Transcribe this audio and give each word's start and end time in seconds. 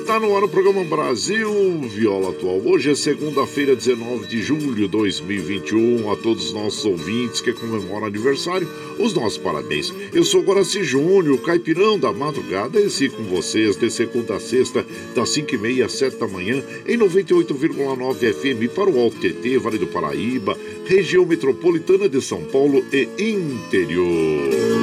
Está 0.00 0.20
no 0.20 0.34
ar 0.36 0.44
o 0.44 0.48
programa 0.48 0.84
Brasil 0.84 1.80
Viola 1.80 2.30
Atual. 2.30 2.62
Hoje 2.64 2.92
é 2.92 2.94
segunda-feira, 2.94 3.74
19 3.74 4.28
de 4.28 4.40
julho 4.40 4.72
de 4.72 4.86
2021. 4.86 6.10
A 6.10 6.16
todos 6.16 6.46
os 6.46 6.52
nossos 6.52 6.84
ouvintes 6.84 7.40
que 7.40 7.52
comemoram 7.52 8.06
aniversário, 8.06 8.66
os 8.98 9.12
nossos 9.12 9.38
parabéns. 9.38 9.92
Eu 10.14 10.22
sou 10.22 10.42
Guaraci 10.42 10.84
Júnior, 10.84 11.42
caipirão 11.42 11.98
da 11.98 12.12
madrugada, 12.12 12.80
esse 12.80 13.08
com 13.08 13.24
vocês 13.24 13.76
de 13.76 13.90
segunda 13.90 14.36
a 14.36 14.40
sexta, 14.40 14.86
das 15.16 15.30
5h30 15.30 15.84
às 15.84 15.92
7 15.92 16.16
da 16.16 16.28
manhã, 16.28 16.62
em 16.86 16.96
98,9 16.96 18.32
FM 18.32 18.72
para 18.72 18.88
o 18.88 19.00
Alto 19.00 19.18
TT, 19.18 19.58
Vale 19.58 19.78
do 19.78 19.88
Paraíba, 19.88 20.56
região 20.86 21.26
metropolitana 21.26 22.08
de 22.08 22.22
São 22.22 22.44
Paulo 22.44 22.84
e 22.92 23.08
interior 23.20 24.77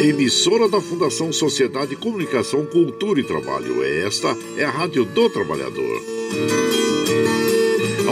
emissora 0.00 0.68
da 0.68 0.80
Fundação 0.80 1.32
Sociedade, 1.32 1.96
Comunicação, 1.96 2.64
Cultura 2.64 3.20
e 3.20 3.24
Trabalho. 3.24 3.82
Esta 3.82 4.36
é 4.56 4.64
a 4.64 4.70
Rádio 4.70 5.04
do 5.04 5.28
Trabalhador. 5.28 6.02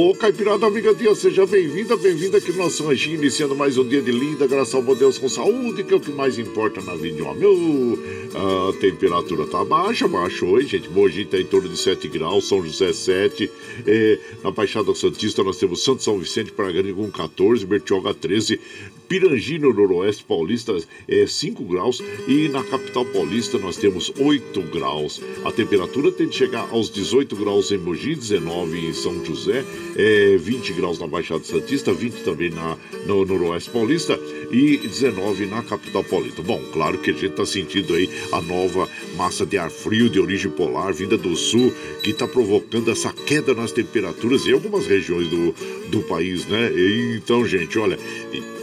Ô, 0.00 0.14
Caipirada 0.14 0.64
Amiga 0.64 0.94
Dia, 0.94 1.12
seja 1.12 1.44
bem-vinda, 1.44 1.96
bem-vinda 1.96 2.38
aqui 2.38 2.52
no 2.52 2.58
nosso 2.58 2.86
ranchinho, 2.86 3.16
iniciando 3.16 3.56
mais 3.56 3.76
um 3.76 3.82
dia 3.82 4.00
de 4.00 4.12
linda, 4.12 4.46
graças 4.46 4.72
ao 4.72 4.80
bom 4.80 4.94
Deus 4.94 5.18
com 5.18 5.28
saúde, 5.28 5.82
que 5.82 5.92
é 5.92 5.96
o 5.96 6.00
que 6.00 6.12
mais 6.12 6.38
importa 6.38 6.80
na 6.80 6.94
vida 6.94 7.16
de 7.16 7.22
homem. 7.22 7.98
A 8.32 8.72
temperatura 8.80 9.44
tá 9.44 9.64
baixa, 9.64 10.06
baixa 10.06 10.44
hoje, 10.46 10.68
gente. 10.68 10.88
Mogi 10.88 11.24
tá 11.24 11.36
em 11.36 11.44
torno 11.44 11.68
de 11.68 11.76
7 11.76 12.06
graus, 12.06 12.46
São 12.46 12.64
José 12.64 12.92
7. 12.92 13.50
É, 13.84 14.20
na 14.44 14.52
Baixada 14.52 14.94
Santista 14.94 15.42
nós 15.42 15.56
temos 15.56 15.82
Santo 15.82 16.00
São 16.00 16.16
Vicente 16.16 16.52
Paraguani 16.52 16.92
com 16.92 17.10
14, 17.10 17.66
Bertioga 17.66 18.14
13, 18.14 18.60
Pirangi 19.08 19.58
no 19.58 19.72
Noroeste 19.72 20.22
Paulista 20.22 20.76
é 21.08 21.26
5 21.26 21.64
graus 21.64 22.02
e 22.26 22.48
na 22.48 22.62
capital 22.62 23.06
paulista 23.06 23.58
nós 23.58 23.76
temos 23.76 24.12
8 24.18 24.60
graus. 24.62 25.20
A 25.44 25.50
temperatura 25.50 26.12
tem 26.12 26.28
de 26.28 26.36
chegar 26.36 26.68
aos 26.70 26.90
18 26.90 27.34
graus 27.34 27.72
em 27.72 27.78
Mogi, 27.78 28.14
19 28.14 28.86
em 28.86 28.92
São 28.92 29.24
José, 29.24 29.64
é, 29.96 30.36
20 30.36 30.74
graus 30.74 30.98
na 30.98 31.06
Baixada 31.06 31.42
Santista, 31.42 31.92
20 31.92 32.22
também 32.22 32.50
na, 32.50 32.76
no 33.06 33.24
Noroeste 33.24 33.70
Paulista 33.70 34.18
e 34.50 34.76
19 34.78 35.46
na 35.46 35.62
capital 35.62 36.02
paulista. 36.04 36.42
Bom, 36.42 36.62
claro 36.72 36.98
que 36.98 37.10
a 37.10 37.12
gente 37.12 37.26
está 37.26 37.44
sentindo 37.44 37.94
aí 37.94 38.08
a 38.32 38.40
nova 38.40 38.88
massa 39.16 39.44
de 39.44 39.58
ar 39.58 39.70
frio 39.70 40.08
de 40.08 40.18
origem 40.18 40.50
polar 40.50 40.92
vinda 40.92 41.16
do 41.16 41.36
sul 41.36 41.72
que 42.02 42.10
está 42.10 42.26
provocando 42.26 42.90
essa 42.90 43.12
queda 43.12 43.54
nas 43.54 43.72
temperaturas 43.72 44.46
em 44.46 44.52
algumas 44.52 44.86
regiões 44.86 45.28
do, 45.28 45.54
do 45.88 46.02
país, 46.02 46.46
né? 46.46 46.72
E, 46.72 47.16
então, 47.16 47.46
gente, 47.46 47.78
olha, 47.78 47.98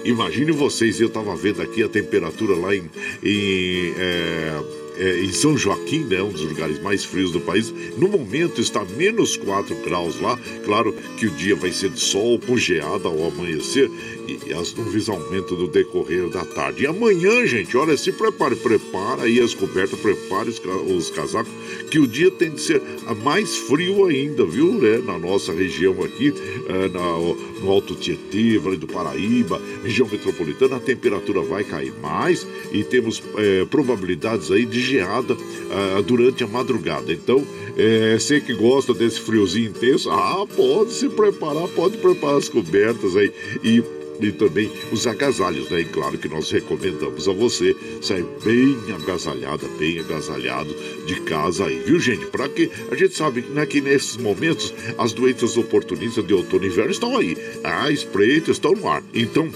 imagine 0.04 0.52
vocês, 0.52 1.00
eu 1.00 1.08
estava 1.08 1.36
vendo 1.36 1.62
aqui 1.62 1.84
a 1.84 1.90
temperatura 1.90 2.56
lá 2.56 2.76
em, 2.76 2.90
em 3.24 3.94
é, 3.98 4.64
é, 4.98 5.20
em 5.20 5.32
São 5.32 5.58
Joaquim, 5.58 6.06
né, 6.06 6.22
um 6.22 6.32
dos 6.32 6.42
lugares 6.42 6.82
mais 6.82 7.04
frios 7.04 7.32
do 7.32 7.40
país, 7.40 7.74
no 7.98 8.08
momento 8.08 8.62
está 8.62 8.84
menos 8.98 9.36
4 9.38 9.76
graus 9.84 10.20
lá. 10.20 10.40
Claro 10.64 10.94
que 11.18 11.28
o 11.28 11.32
dia 11.32 11.56
vai 11.56 11.72
ser 11.72 11.90
de 11.90 12.00
sol 12.00 12.40
com 12.40 12.58
geada 12.58 13.08
ao 13.08 13.28
amanhecer 13.28 13.90
e 14.28 14.54
as 14.54 14.74
nuvens 14.74 15.10
aumentam 15.10 15.58
no 15.58 15.68
decorrer 15.68 16.28
da 16.30 16.44
tarde. 16.46 16.84
E 16.84 16.88
amanhã, 16.88 17.46
gente, 17.46 17.76
olha, 17.78 17.96
se 17.98 18.12
prepare, 18.12 18.56
prepara 18.56 19.24
aí 19.24 19.40
as 19.40 19.54
cobertas, 19.54 20.00
prepare 20.00 20.50
os, 20.50 20.62
os 20.96 21.10
casacos, 21.10 21.52
que 21.90 22.00
o 22.00 22.08
dia 22.08 22.32
tem 22.32 22.52
de 22.52 22.62
ser 22.62 22.82
mais 23.24 23.58
frio 23.58 24.06
ainda, 24.06 24.46
viu? 24.46 24.74
Né? 24.74 24.98
Na 25.06 25.18
nossa 25.18 25.54
região 25.54 25.94
aqui, 26.04 26.34
é, 26.68 26.90
na, 26.90 27.18
no 27.62 27.70
Alto 27.70 27.96
Tietê, 27.96 28.58
Vale 28.58 28.78
do 28.78 28.88
Paraíba, 28.88 29.62
região 29.84 30.08
metropolitana, 30.08 30.78
a 30.78 30.80
temperatura 30.80 31.42
vai 31.42 31.64
cair 31.64 31.94
mais 32.02 32.46
e 32.72 32.84
temos 32.84 33.22
é, 33.38 33.66
probabilidades 33.66 34.52
aí 34.52 34.66
de 34.66 34.80
geada 34.80 35.38
é, 35.70 36.02
durante 36.02 36.44
a 36.44 36.48
madrugada. 36.48 37.12
Então, 37.12 37.46
é, 37.78 38.18
você 38.18 38.40
que 38.40 38.54
gosta 38.54 38.94
desse 38.94 39.20
friozinho 39.20 39.70
intenso, 39.70 40.10
ah, 40.10 40.46
pode 40.56 40.94
se 40.94 41.10
preparar, 41.10 41.68
pode 41.70 41.98
preparar 41.98 42.38
as 42.38 42.50
cobertas 42.50 43.16
aí 43.16 43.32
e 43.64 43.84
e 44.20 44.32
também 44.32 44.72
os 44.92 45.06
agasalhos, 45.08 45.70
né? 45.70 45.82
E 45.82 45.86
claro 45.86 46.18
que 46.18 46.28
nós 46.28 46.50
recomendamos 46.52 47.28
a 47.28 47.34
você 47.34 47.76
sair 48.02 48.26
bem 48.44 48.78
agasalhada, 48.94 49.68
bem 49.78 50.00
agasalhado 50.00 50.76
de 51.06 51.20
casa 51.22 51.66
aí, 51.66 51.80
viu, 51.86 52.00
gente? 52.00 52.26
Para 52.28 52.48
que 52.50 52.70
a 52.92 52.96
gente 52.96 53.16
sabe 53.16 53.42
né, 53.42 53.66
que 53.66 53.82
nesses 53.82 54.18
momentos 54.18 54.74
as 54.98 55.14
doenças 55.14 55.58
oportunistas 55.58 56.26
de 56.26 56.34
outono 56.34 56.66
e 56.66 56.68
inverno 56.68 56.92
estão 56.92 57.18
aí. 57.18 57.38
Ah, 57.64 57.92
espreitas 57.92 58.58
estão 58.58 58.74
no 58.74 58.88
ar. 58.88 59.04
Então, 59.14 59.50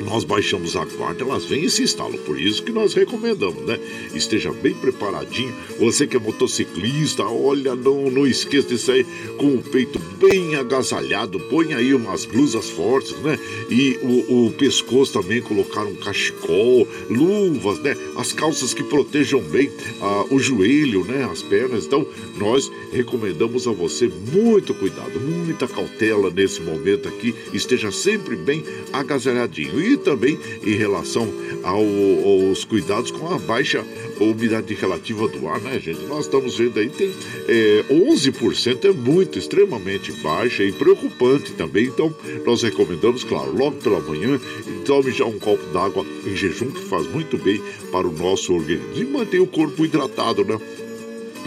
nós 0.00 0.24
baixamos 0.24 0.76
a 0.76 0.84
guarda, 0.84 1.22
elas 1.22 1.44
vêm 1.44 1.64
e 1.64 1.70
se 1.70 1.82
instalam. 1.82 2.18
Por 2.18 2.40
isso 2.40 2.62
que 2.62 2.72
nós 2.72 2.94
recomendamos, 2.94 3.64
né? 3.66 3.78
Esteja 4.14 4.52
bem 4.52 4.74
preparadinho. 4.74 5.54
Você 5.78 6.06
que 6.06 6.16
é 6.16 6.20
motociclista, 6.20 7.24
olha, 7.24 7.74
não, 7.74 8.10
não 8.10 8.26
esqueça 8.26 8.68
de 8.68 8.78
sair 8.78 9.06
com 9.36 9.54
o 9.54 9.62
peito 9.62 9.98
bem 10.18 10.56
agasalhado. 10.56 11.38
Põe 11.40 11.74
aí 11.74 11.94
umas 11.94 12.24
blusas 12.24 12.70
fortes, 12.70 13.16
né? 13.18 13.38
E 13.68 13.98
o, 14.02 14.46
o 14.46 14.52
pescoço 14.52 15.12
também, 15.12 15.42
colocar 15.42 15.84
um 15.84 15.94
cachecol, 15.94 16.88
luvas, 17.08 17.78
né? 17.80 17.96
As 18.16 18.32
calças 18.32 18.72
que 18.72 18.82
protejam 18.82 19.40
bem 19.42 19.70
ah, 20.00 20.24
o 20.30 20.38
joelho, 20.38 21.04
né? 21.04 21.28
As 21.30 21.42
pernas. 21.42 21.84
Então, 21.84 22.06
nós 22.36 22.70
recomendamos 22.92 23.66
a 23.66 23.72
você 23.72 24.10
muito 24.32 24.72
cuidado, 24.74 25.20
muita 25.20 25.68
cautela 25.68 26.30
nesse 26.30 26.60
momento 26.60 27.08
aqui. 27.08 27.34
Esteja 27.52 27.90
sempre 27.92 28.36
bem 28.36 28.64
agasalhadinho. 28.92 29.80
E 29.80 29.89
também 29.98 30.38
em 30.64 30.74
relação 30.74 31.28
ao, 31.62 31.80
aos 31.80 32.64
cuidados 32.64 33.10
com 33.10 33.32
a 33.32 33.38
baixa 33.38 33.84
umidade 34.20 34.74
relativa 34.74 35.26
do 35.28 35.48
ar, 35.48 35.60
né, 35.60 35.80
gente? 35.80 36.04
Nós 36.06 36.26
estamos 36.26 36.56
vendo 36.56 36.78
aí, 36.78 36.88
tem 36.90 37.10
é, 37.48 37.84
11% 37.90 38.84
é 38.84 38.92
muito, 38.92 39.38
extremamente 39.38 40.12
baixa 40.12 40.62
e 40.62 40.72
preocupante 40.72 41.52
também. 41.52 41.86
Então, 41.86 42.14
nós 42.44 42.62
recomendamos, 42.62 43.24
claro, 43.24 43.56
logo 43.56 43.76
pela 43.76 44.00
manhã, 44.00 44.38
tome 44.84 45.10
já 45.10 45.24
um 45.24 45.38
copo 45.38 45.64
d'água 45.72 46.04
em 46.26 46.36
jejum, 46.36 46.70
que 46.70 46.84
faz 46.84 47.06
muito 47.06 47.38
bem 47.38 47.62
para 47.90 48.06
o 48.06 48.12
nosso 48.12 48.52
organismo. 48.52 48.86
E 48.94 49.04
manter 49.04 49.40
o 49.40 49.46
corpo 49.46 49.84
hidratado, 49.84 50.44
né? 50.44 50.58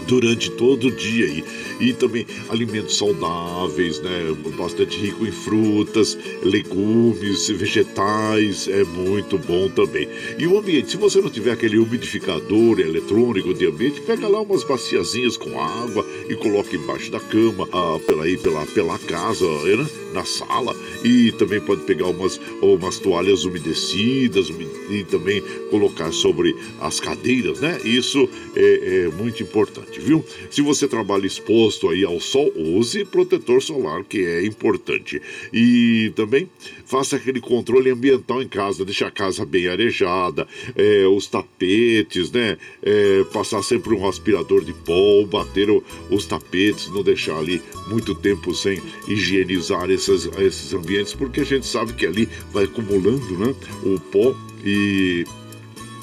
Durante 0.06 0.50
todo 0.50 0.88
o 0.88 0.90
dia 0.90 1.26
e, 1.26 1.44
e 1.80 1.92
também 1.92 2.26
alimentos 2.48 2.96
saudáveis, 2.96 4.00
né? 4.00 4.34
Bastante 4.56 4.98
rico 4.98 5.26
em 5.26 5.32
frutas, 5.32 6.16
legumes, 6.42 7.48
vegetais, 7.48 8.68
é 8.68 8.84
muito 8.84 9.38
bom 9.38 9.68
também. 9.68 10.08
E 10.38 10.46
o 10.46 10.58
ambiente, 10.58 10.90
se 10.90 10.96
você 10.96 11.20
não 11.20 11.30
tiver 11.30 11.52
aquele 11.52 11.78
umidificador 11.78 12.80
eletrônico 12.80 13.54
de 13.54 13.66
ambiente, 13.66 14.00
pega 14.00 14.28
lá 14.28 14.40
umas 14.40 14.64
baciazinhas 14.64 15.36
com 15.36 15.60
água 15.60 16.06
e 16.28 16.34
coloca 16.34 16.74
embaixo 16.74 17.10
da 17.10 17.20
cama, 17.20 17.68
ah, 17.72 17.98
pela 18.06 18.24
aí, 18.24 18.36
pela, 18.36 18.64
pela 18.66 18.98
casa, 18.98 19.46
né? 19.76 19.86
na 20.14 20.24
sala 20.24 20.74
e 21.02 21.32
também 21.32 21.60
pode 21.60 21.82
pegar 21.82 22.06
umas, 22.06 22.40
umas 22.62 22.98
toalhas 22.98 23.44
umedecidas 23.44 24.48
e 24.88 25.04
também 25.04 25.42
colocar 25.70 26.12
sobre 26.12 26.56
as 26.80 27.00
cadeiras, 27.00 27.60
né? 27.60 27.78
Isso 27.84 28.28
é, 28.54 29.04
é 29.04 29.08
muito 29.08 29.42
importante, 29.42 29.83
viu? 29.92 30.24
Se 30.50 30.62
você 30.62 30.86
trabalha 30.88 31.26
exposto 31.26 31.88
aí 31.88 32.04
ao 32.04 32.20
sol, 32.20 32.52
use 32.56 33.04
protetor 33.04 33.62
solar, 33.62 34.04
que 34.04 34.24
é 34.24 34.44
importante. 34.44 35.20
E 35.52 36.12
também 36.14 36.48
faça 36.84 37.16
aquele 37.16 37.40
controle 37.40 37.90
ambiental 37.90 38.42
em 38.42 38.48
casa, 38.48 38.84
deixar 38.84 39.08
a 39.08 39.10
casa 39.10 39.44
bem 39.44 39.68
arejada, 39.68 40.46
é, 40.76 41.06
os 41.06 41.26
tapetes, 41.26 42.30
né? 42.30 42.56
É, 42.82 43.24
passar 43.32 43.62
sempre 43.62 43.94
um 43.94 44.08
aspirador 44.08 44.64
de 44.64 44.72
pó, 44.72 45.24
bater 45.24 45.70
o, 45.70 45.82
os 46.10 46.26
tapetes, 46.26 46.88
não 46.90 47.02
deixar 47.02 47.36
ali 47.36 47.62
muito 47.88 48.14
tempo 48.14 48.54
sem 48.54 48.80
higienizar 49.08 49.90
esses, 49.90 50.26
esses 50.38 50.72
ambientes, 50.72 51.14
porque 51.14 51.40
a 51.40 51.44
gente 51.44 51.66
sabe 51.66 51.92
que 51.92 52.06
ali 52.06 52.28
vai 52.52 52.64
acumulando 52.64 53.38
né, 53.38 53.54
o 53.84 53.98
pó 53.98 54.34
e 54.64 55.24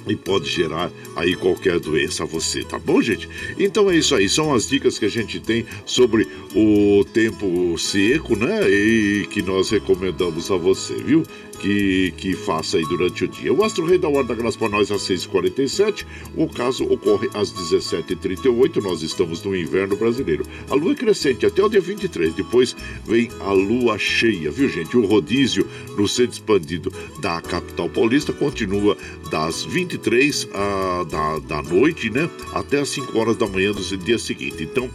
e 0.07 0.15
pode 0.15 0.49
gerar 0.49 0.91
aí 1.15 1.35
qualquer 1.35 1.79
doença 1.79 2.23
a 2.23 2.25
você, 2.25 2.63
tá 2.63 2.79
bom, 2.79 3.01
gente? 3.01 3.29
Então 3.57 3.89
é 3.89 3.95
isso 3.95 4.15
aí, 4.15 4.27
são 4.27 4.53
as 4.53 4.67
dicas 4.67 4.97
que 4.97 5.05
a 5.05 5.09
gente 5.09 5.39
tem 5.39 5.65
sobre 5.85 6.27
o 6.55 7.05
tempo 7.13 7.77
seco, 7.77 8.35
né? 8.35 8.69
E 8.69 9.27
que 9.29 9.41
nós 9.41 9.69
recomendamos 9.69 10.51
a 10.51 10.57
você, 10.57 10.95
viu? 10.95 11.23
Que, 11.61 12.11
que 12.17 12.33
faça 12.33 12.77
aí 12.77 12.85
durante 12.85 13.23
o 13.23 13.27
dia. 13.27 13.53
O 13.53 13.63
Astro 13.63 13.85
Rei 13.85 13.97
da 13.97 14.09
Hora 14.09 14.23
da 14.23 14.33
Graça 14.33 14.57
para 14.57 14.69
nós 14.69 14.91
às 14.91 15.03
6h47. 15.03 16.05
O 16.35 16.47
caso 16.47 16.83
ocorre 16.85 17.29
às 17.33 17.53
17h38. 17.53 18.81
Nós 18.81 19.03
estamos 19.03 19.43
no 19.43 19.55
inverno 19.55 19.95
brasileiro. 19.95 20.45
A 20.69 20.75
lua 20.75 20.93
é 20.93 20.95
crescente 20.95 21.45
até 21.45 21.63
o 21.63 21.69
dia 21.69 21.79
23. 21.79 22.33
Depois 22.33 22.75
vem 23.05 23.29
a 23.39 23.51
lua 23.51 23.97
cheia, 23.97 24.49
viu, 24.49 24.67
gente? 24.67 24.97
O 24.97 25.05
rodízio 25.05 25.67
no 25.95 26.07
centro 26.07 26.33
expandido 26.33 26.91
da 27.19 27.39
capital 27.41 27.87
paulista 27.89 28.33
continua 28.33 28.97
das 29.29 29.63
23 29.63 30.47
a, 30.53 31.03
da, 31.03 31.39
da 31.39 31.61
noite, 31.61 32.09
né? 32.09 32.27
Até 32.53 32.79
as 32.79 32.89
5 32.89 33.17
horas 33.17 33.37
da 33.37 33.45
manhã 33.45 33.71
do 33.71 33.81
dia 33.97 34.17
seguinte. 34.17 34.63
Então, 34.63 34.89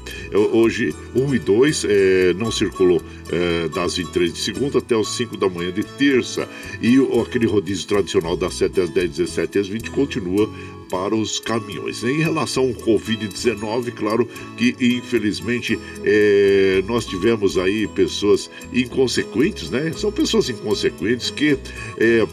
hoje, 0.53 0.93
1 1.15 1.35
e 1.35 1.39
2 1.39 1.85
é, 1.89 2.35
não 2.35 2.51
circulou 2.51 3.01
é, 3.31 3.69
das 3.69 3.97
23 3.97 4.33
de 4.33 4.39
segunda 4.39 4.79
até 4.79 4.99
as 4.99 5.09
5 5.09 5.37
da 5.37 5.49
manhã 5.49 5.71
de 5.71 5.85
terça. 5.85 6.49
E 6.81 6.97
aquele 7.21 7.47
rodízio 7.47 7.87
tradicional 7.87 8.37
das 8.37 8.55
7 8.55 8.81
às 8.81 8.91
10, 8.91 9.11
17 9.11 9.59
às 9.59 9.69
20 9.69 9.91
continua 9.91 10.51
para 10.91 11.15
os 11.15 11.39
caminhões. 11.39 12.03
Em 12.05 12.19
relação 12.19 12.65
ao 12.65 12.75
Covid-19, 12.75 13.93
claro 13.93 14.29
que 14.57 14.77
infelizmente 14.81 15.79
é, 16.05 16.83
nós 16.87 17.07
tivemos 17.07 17.59
aí 17.59 17.87
pessoas 17.89 18.51
inconsequentes, 18.73 19.71
né? 19.71 19.93
São 19.97 20.13
pessoas 20.13 20.49
inconsequentes 20.49 21.31
que 21.31 21.59
é, 21.99 22.27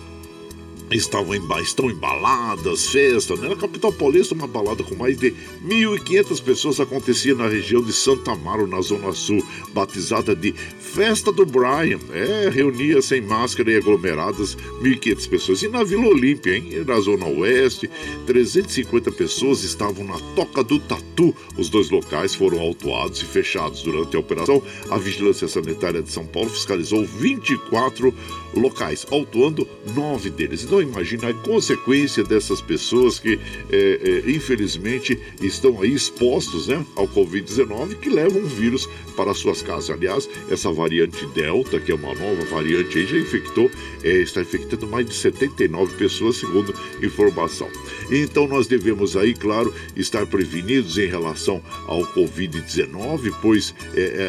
estavam 0.95 1.33
estão 1.61 1.89
embaladas, 1.89 2.89
festa, 2.89 3.35
né? 3.35 3.49
Na 3.49 3.55
capital 3.55 3.91
paulista, 3.91 4.33
uma 4.33 4.47
balada 4.47 4.83
com 4.83 4.95
mais 4.95 5.17
de 5.17 5.33
1.500 5.65 6.41
pessoas 6.43 6.79
acontecia 6.79 7.33
na 7.33 7.47
região 7.47 7.81
de 7.81 7.93
Santa 7.93 8.31
Amaro, 8.31 8.67
na 8.67 8.81
Zona 8.81 9.11
Sul, 9.13 9.43
batizada 9.73 10.35
de 10.35 10.53
Festa 10.93 11.31
do 11.31 11.43
Brian. 11.45 11.99
É, 12.13 12.49
reunia 12.49 13.01
sem 13.01 13.19
máscara 13.19 13.71
e 13.71 13.77
aglomeradas 13.77 14.55
1.500 14.81 15.29
pessoas. 15.29 15.63
E 15.63 15.67
na 15.67 15.83
Vila 15.83 16.05
Olímpia, 16.05 16.55
hein? 16.55 16.83
Na 16.85 16.99
Zona 16.99 17.25
Oeste, 17.25 17.89
350 18.27 19.11
pessoas 19.11 19.63
estavam 19.63 20.05
na 20.05 20.19
Toca 20.35 20.63
do 20.63 20.79
Tatu. 20.79 21.35
Os 21.57 21.69
dois 21.69 21.89
locais 21.89 22.35
foram 22.35 22.59
autuados 22.59 23.21
e 23.21 23.25
fechados 23.25 23.81
durante 23.81 24.15
a 24.15 24.19
operação. 24.19 24.61
A 24.91 24.97
Vigilância 24.97 25.47
Sanitária 25.47 26.03
de 26.03 26.11
São 26.11 26.27
Paulo 26.27 26.49
fiscalizou 26.49 27.03
24 27.05 28.13
locais, 28.55 29.05
autuando 29.11 29.67
nove 29.95 30.29
deles. 30.29 30.63
Então 30.63 30.81
imagina 30.81 31.29
a 31.29 31.33
consequência 31.33 32.23
dessas 32.23 32.61
pessoas 32.61 33.19
que 33.19 33.39
é, 33.71 34.23
é, 34.25 34.31
infelizmente 34.31 35.19
estão 35.41 35.81
aí 35.81 35.93
expostos 35.93 36.67
né, 36.67 36.85
ao 36.95 37.07
Covid-19 37.07 37.95
que 37.99 38.09
levam 38.09 38.41
o 38.41 38.45
vírus 38.45 38.87
para 39.15 39.33
suas 39.33 39.61
casas. 39.61 39.89
Aliás, 39.89 40.29
essa 40.49 40.71
variante 40.71 41.25
Delta, 41.27 41.79
que 41.79 41.91
é 41.91 41.95
uma 41.95 42.13
nova 42.13 42.45
variante, 42.45 42.97
aí, 42.97 43.05
já 43.05 43.17
infectou, 43.17 43.69
é, 44.03 44.09
está 44.21 44.41
infectando 44.41 44.87
mais 44.87 45.05
de 45.05 45.13
79 45.13 45.95
pessoas, 45.95 46.37
segundo 46.37 46.73
informação. 47.01 47.69
Então 48.11 48.47
nós 48.47 48.67
devemos 48.67 49.15
aí, 49.15 49.33
claro, 49.33 49.73
estar 49.95 50.25
prevenidos 50.25 50.97
em 50.97 51.07
relação 51.07 51.61
ao 51.87 52.01
Covid-19, 52.13 53.33
pois 53.41 53.73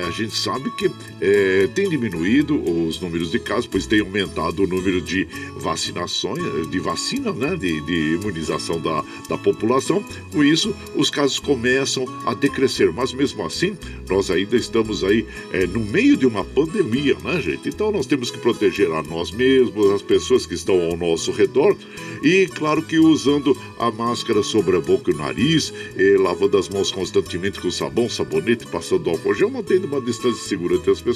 a 0.07 0.11
gente 0.11 0.35
sabe 0.37 0.71
que 0.73 0.91
é, 1.25 1.67
tem 1.69 1.89
diminuído 1.89 2.61
os 2.63 3.01
números 3.01 3.31
de 3.31 3.39
casos, 3.39 3.67
pois 3.67 3.87
tem 3.87 4.01
aumentado 4.01 4.63
o 4.63 4.67
número 4.67 5.01
de 5.01 5.27
vacinações 5.57 6.69
de 6.71 6.79
vacina, 6.79 7.33
né, 7.33 7.57
de, 7.57 7.81
de 7.81 8.15
imunização 8.15 8.79
da, 8.79 9.03
da 9.27 9.39
população. 9.39 10.05
Com 10.31 10.45
isso, 10.45 10.77
os 10.95 11.09
casos 11.09 11.39
começam 11.39 12.05
a 12.27 12.35
decrescer, 12.35 12.93
mas 12.93 13.15
mesmo 13.15 13.43
assim, 13.45 13.75
nós 14.09 14.31
ainda 14.31 14.55
estamos 14.55 15.03
aí 15.03 15.27
é, 15.51 15.67
no 15.67 15.81
meio 15.81 16.15
de 16.15 16.27
uma 16.27 16.45
pandemia, 16.45 17.17
né, 17.25 17.41
gente? 17.41 17.71
Então 17.71 17.91
nós 17.91 18.05
temos 18.05 18.31
que 18.31 18.37
proteger 18.39 18.91
a 18.93 19.03
nós 19.03 19.31
mesmos, 19.31 19.93
as 19.93 20.03
pessoas 20.03 20.45
que 20.45 20.55
estão 20.55 20.79
ao 20.91 20.97
nosso 20.97 21.33
redor 21.33 21.75
e, 22.23 22.47
claro 22.49 22.83
que 22.83 22.99
usando 22.99 23.57
a 23.79 23.91
máscara 23.91 24.43
sobre 24.43 24.77
a 24.77 24.81
boca 24.81 25.11
e 25.11 25.15
o 25.15 25.17
nariz, 25.17 25.73
eh, 25.97 26.17
lavando 26.19 26.59
as 26.59 26.69
mãos 26.69 26.91
constantemente 26.91 27.61
com 27.61 27.71
sabão, 27.71 28.09
sabonete, 28.09 28.67
passando 28.67 29.11
álcool 29.11 29.35
gel, 29.35 29.51
mantendo 29.51 29.87
uma 29.87 30.01
distância 30.01 30.43
segura 30.43 30.77
entre 30.77 30.91
as 30.91 31.01
pessoas 31.01 31.14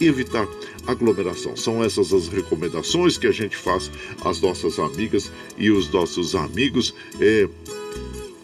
e 0.00 0.06
evitar 0.06 0.46
aglomeração. 0.86 1.56
São 1.56 1.82
essas 1.82 2.12
as 2.12 2.28
recomendações 2.28 3.18
que 3.18 3.26
a 3.26 3.32
gente 3.32 3.56
faz 3.56 3.90
às 4.24 4.40
nossas 4.40 4.78
amigas 4.78 5.30
e 5.58 5.70
os 5.70 5.90
nossos 5.90 6.34
amigos. 6.34 6.94
Eh, 7.20 7.48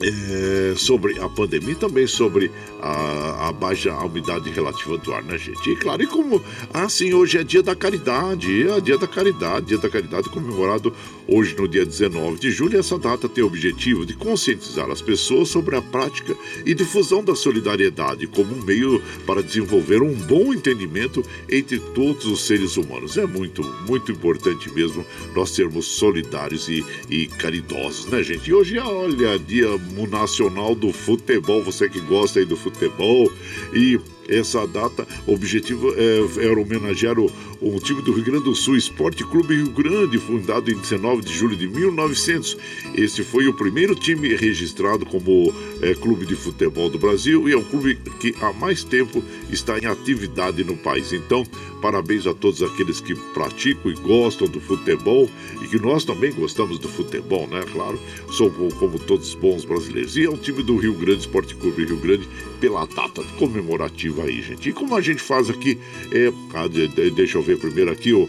é, 0.03 0.75
sobre 0.77 1.19
a 1.21 1.29
pandemia 1.29 1.73
e 1.73 1.77
também 1.77 2.07
sobre 2.07 2.51
a, 2.81 3.49
a, 3.49 3.53
baixa 3.53 3.95
umidade 3.99 4.51
relativa 4.51 4.99
do 4.99 5.15
ar, 5.15 5.23
né, 5.23 5.39
gente? 5.39 5.71
E 5.71 5.77
claro, 5.77 6.03
e 6.03 6.07
como 6.07 6.43
assim, 6.75 7.13
hoje 7.13 7.39
é 7.39 7.45
dia 7.45 7.63
da 7.63 7.77
caridade, 7.77 8.69
é 8.69 8.81
dia 8.81 8.99
da 8.99 9.07
caridade, 9.07 9.67
dia 9.67 9.79
da 9.79 9.89
caridade 9.89 10.29
comemorado 10.29 10.93
hoje 11.27 11.55
no 11.57 11.69
dia 11.69 11.85
19 11.85 12.39
de 12.39 12.51
julho. 12.51 12.79
Essa 12.79 12.99
data 12.99 13.29
tem 13.29 13.43
o 13.43 13.47
objetivo 13.47 14.05
de 14.05 14.15
conscientizar 14.15 14.91
as 14.91 15.03
pessoas 15.03 15.49
sobre 15.49 15.77
a 15.77 15.83
prática 15.83 16.35
e 16.65 16.75
difusão 16.75 17.23
da 17.23 17.35
solidariedade 17.35 18.27
como 18.27 18.55
um 18.55 18.63
meio 18.63 19.03
para 19.27 19.43
desenvolver 19.43 20.03
um 20.03 20.15
bom 20.15 20.53
entendimento 20.53 21.25
entre 21.49 21.79
todos 21.79 22.27
os 22.27 22.43
seres 22.43 22.77
humanos. 22.77 23.17
É 23.17 23.27
muito, 23.27 23.63
muito 23.87 24.13
importante 24.13 24.71
mesmo 24.73 25.05
nós 25.35 25.51
sermos 25.51 25.87
solidários 25.87 26.69
e, 26.69 26.85
e 27.09 27.27
caridosos, 27.27 28.07
né, 28.07 28.23
gente? 28.23 28.49
E 28.49 28.55
hoje, 28.55 28.79
olha, 28.79 29.39
dia 29.39 29.69
nacional 30.11 30.75
do 30.75 30.93
futebol, 30.93 31.63
você 31.63 31.89
que 31.89 32.01
gosta 32.01 32.41
aí 32.41 32.45
do 32.45 32.57
futebol 32.57 33.31
e 33.73 33.99
essa 34.29 34.67
data, 34.67 35.07
o 35.27 35.35
objetivo 35.35 35.93
é, 35.97 36.45
era 36.45 36.61
homenagear 36.61 37.19
o, 37.19 37.31
o 37.61 37.79
time 37.81 38.03
do 38.03 38.13
Rio 38.13 38.25
Grande 38.25 38.45
do 38.45 38.55
Sul, 38.55 38.77
Esporte 38.77 39.25
Clube 39.25 39.57
Rio 39.57 39.71
Grande, 39.71 40.19
fundado 40.19 40.71
em 40.71 40.77
19 40.77 41.23
de 41.23 41.33
julho 41.33 41.57
de 41.57 41.69
1900. 41.69 42.57
Esse 42.95 43.23
foi 43.23 43.47
o 43.47 43.55
primeiro 43.55 43.95
time 43.95 44.35
registrado 44.35 45.05
como 45.07 45.53
é, 45.81 45.95
clube 45.95 46.27
de 46.27 46.35
futebol 46.35 46.89
do 46.89 46.99
Brasil 46.99 47.49
e 47.49 47.53
é 47.53 47.57
um 47.57 47.65
clube 47.65 47.97
que 48.21 48.35
há 48.41 48.53
mais 48.53 48.85
tempo 48.85 49.23
está 49.51 49.79
em 49.79 49.87
atividade 49.87 50.65
no 50.65 50.77
país. 50.77 51.13
Então, 51.13 51.45
parabéns 51.81 52.27
a 52.27 52.35
todos 52.35 52.63
aqueles 52.63 53.01
que 53.01 53.15
praticam 53.33 53.91
e 53.91 53.95
gostam 53.95 54.49
do 54.49 54.61
futebol 54.61 55.29
e 55.63 55.67
que 55.67 55.79
nós 55.79 56.05
também 56.05 56.33
gostamos 56.33 56.79
do 56.79 56.89
futebol, 56.89 57.47
né? 57.49 57.65
Claro, 57.73 57.99
somos 58.31 58.73
como 58.75 58.99
todos 58.99 59.29
os 59.29 59.35
bons 59.35 59.65
brasileiros. 59.65 60.17
E 60.17 60.25
é 60.25 60.31
um 60.31 60.37
time 60.37 60.63
do 60.63 60.77
Rio 60.77 60.95
Grande, 60.95 61.21
Esporte 61.21 61.55
Clube 61.55 61.85
Rio 61.85 61.97
Grande, 61.97 62.29
pela 62.61 62.87
data 62.87 63.23
comemorativa 63.39 64.12
aí, 64.21 64.43
gente. 64.43 64.69
E 64.69 64.73
como 64.73 64.95
a 64.95 65.01
gente 65.01 65.23
faz 65.23 65.49
aqui, 65.49 65.79
é, 66.11 66.33
ah, 66.55 66.69
deixa 67.15 67.39
eu 67.39 67.43
ver 67.43 67.59
primeiro 67.59 67.91
aqui, 67.91 68.13
ó, 68.13 68.27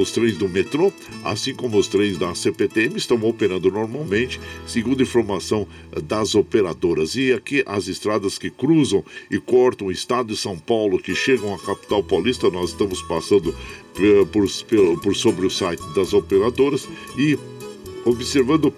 os 0.00 0.10
trens 0.12 0.36
do 0.38 0.48
metrô, 0.48 0.92
assim 1.24 1.54
como 1.54 1.76
os 1.76 1.88
trens 1.88 2.16
da 2.16 2.34
CPTM, 2.34 2.96
estão 2.96 3.22
operando 3.24 3.70
normalmente, 3.70 4.40
segundo 4.66 5.02
informação 5.02 5.66
das 6.04 6.34
operadoras. 6.34 7.14
E 7.16 7.32
aqui 7.32 7.62
as 7.66 7.88
estradas 7.88 8.38
que 8.38 8.50
cruzam 8.50 9.04
e 9.30 9.38
cortam 9.38 9.88
o 9.88 9.92
estado 9.92 10.28
de 10.28 10.36
São 10.36 10.56
Paulo, 10.56 10.98
que 10.98 11.14
chegam 11.14 11.54
à 11.54 11.58
capital 11.58 12.02
paulista, 12.02 12.48
nós 12.50 12.70
estamos 12.70 13.02
passando 13.02 13.54
por, 13.94 14.26
por, 14.26 15.00
por 15.00 15.16
sobre 15.16 15.46
o 15.46 15.50
site 15.50 15.82
das 15.94 16.12
operadoras 16.12 16.88
e 17.18 17.38
observando 18.04 18.72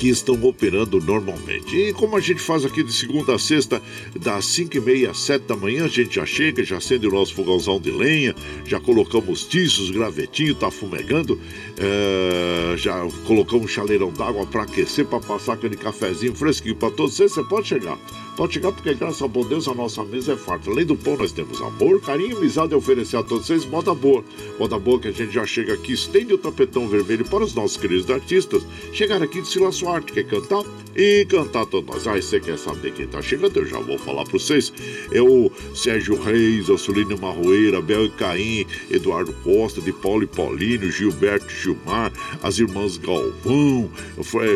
que 0.00 0.08
estão 0.08 0.42
operando 0.44 0.98
normalmente. 0.98 1.76
E 1.76 1.92
como 1.92 2.16
a 2.16 2.20
gente 2.20 2.40
faz 2.40 2.64
aqui 2.64 2.82
de 2.82 2.90
segunda 2.90 3.34
a 3.34 3.38
sexta, 3.38 3.82
das 4.18 4.46
5 4.46 4.78
e 4.78 4.80
meia 4.80 5.10
às 5.10 5.20
7 5.20 5.42
da 5.42 5.54
manhã, 5.54 5.84
a 5.84 5.88
gente 5.88 6.14
já 6.14 6.24
chega, 6.24 6.64
já 6.64 6.78
acende 6.78 7.06
o 7.06 7.10
nosso 7.10 7.34
fogãozão 7.34 7.78
de 7.78 7.90
lenha, 7.90 8.34
já 8.64 8.80
colocamos 8.80 9.44
tiços, 9.44 9.90
gravetinho, 9.90 10.54
tá 10.54 10.70
fumegando, 10.70 11.38
é, 11.76 12.78
já 12.78 13.06
colocamos 13.26 13.66
um 13.66 13.68
chaleirão 13.68 14.10
d'água 14.10 14.46
para 14.46 14.62
aquecer, 14.62 15.04
para 15.04 15.20
passar 15.20 15.52
aquele 15.52 15.76
cafezinho 15.76 16.34
fresquinho 16.34 16.76
para 16.76 16.90
todos 16.90 17.16
vocês. 17.16 17.32
Você 17.32 17.44
pode 17.44 17.68
chegar. 17.68 17.98
Pode 18.38 18.54
chegar 18.54 18.72
porque, 18.72 18.94
graças 18.94 19.20
a 19.20 19.28
bom 19.28 19.44
Deus, 19.44 19.68
a 19.68 19.74
nossa 19.74 20.02
mesa 20.02 20.32
é 20.32 20.36
farta. 20.36 20.70
Além 20.70 20.86
do 20.86 20.96
pão, 20.96 21.14
nós 21.14 21.30
temos 21.30 21.60
amor, 21.60 22.00
carinho 22.00 22.38
amizade 22.38 22.72
a 22.72 22.76
oferecer 22.78 23.18
a 23.18 23.22
todos 23.22 23.46
vocês. 23.46 23.66
Moda 23.66 23.92
boa. 23.92 24.24
Moda 24.58 24.78
boa 24.78 24.98
que 24.98 25.08
a 25.08 25.12
gente 25.12 25.32
já 25.32 25.44
chega 25.44 25.74
aqui, 25.74 25.92
estende 25.92 26.32
o 26.32 26.38
tapetão 26.38 26.88
vermelho 26.88 27.26
para 27.26 27.44
os 27.44 27.54
nossos 27.54 27.76
queridos 27.76 28.08
artistas 28.08 28.62
chegar 28.94 29.22
aqui 29.22 29.42
de 29.42 29.48
sua 29.48 29.70
arte, 29.94 30.12
quer 30.12 30.24
cantar? 30.24 30.64
E 30.96 31.24
cantar 31.26 31.66
todos 31.66 31.88
nós. 31.88 32.06
Ah, 32.06 32.20
você 32.20 32.40
quer 32.40 32.58
saber 32.58 32.92
quem 32.92 33.06
tá 33.06 33.22
chegando? 33.22 33.56
Eu 33.56 33.66
já 33.66 33.78
vou 33.78 33.96
falar 33.96 34.24
para 34.24 34.32
vocês. 34.32 34.72
É 35.12 35.22
o 35.22 35.50
Sérgio 35.74 36.20
Reis, 36.20 36.68
a 36.68 36.76
Sulina 36.76 37.16
Marroeira, 37.16 37.80
Bel 37.80 38.06
e 38.06 38.10
Caim, 38.10 38.66
Eduardo 38.90 39.32
Costa, 39.44 39.80
de 39.80 39.92
Paulo 39.92 40.24
e 40.24 40.26
Paulino, 40.26 40.90
Gilberto 40.90 41.48
Gilmar, 41.48 42.12
as 42.42 42.58
irmãs 42.58 42.96
Galvão, 42.96 43.88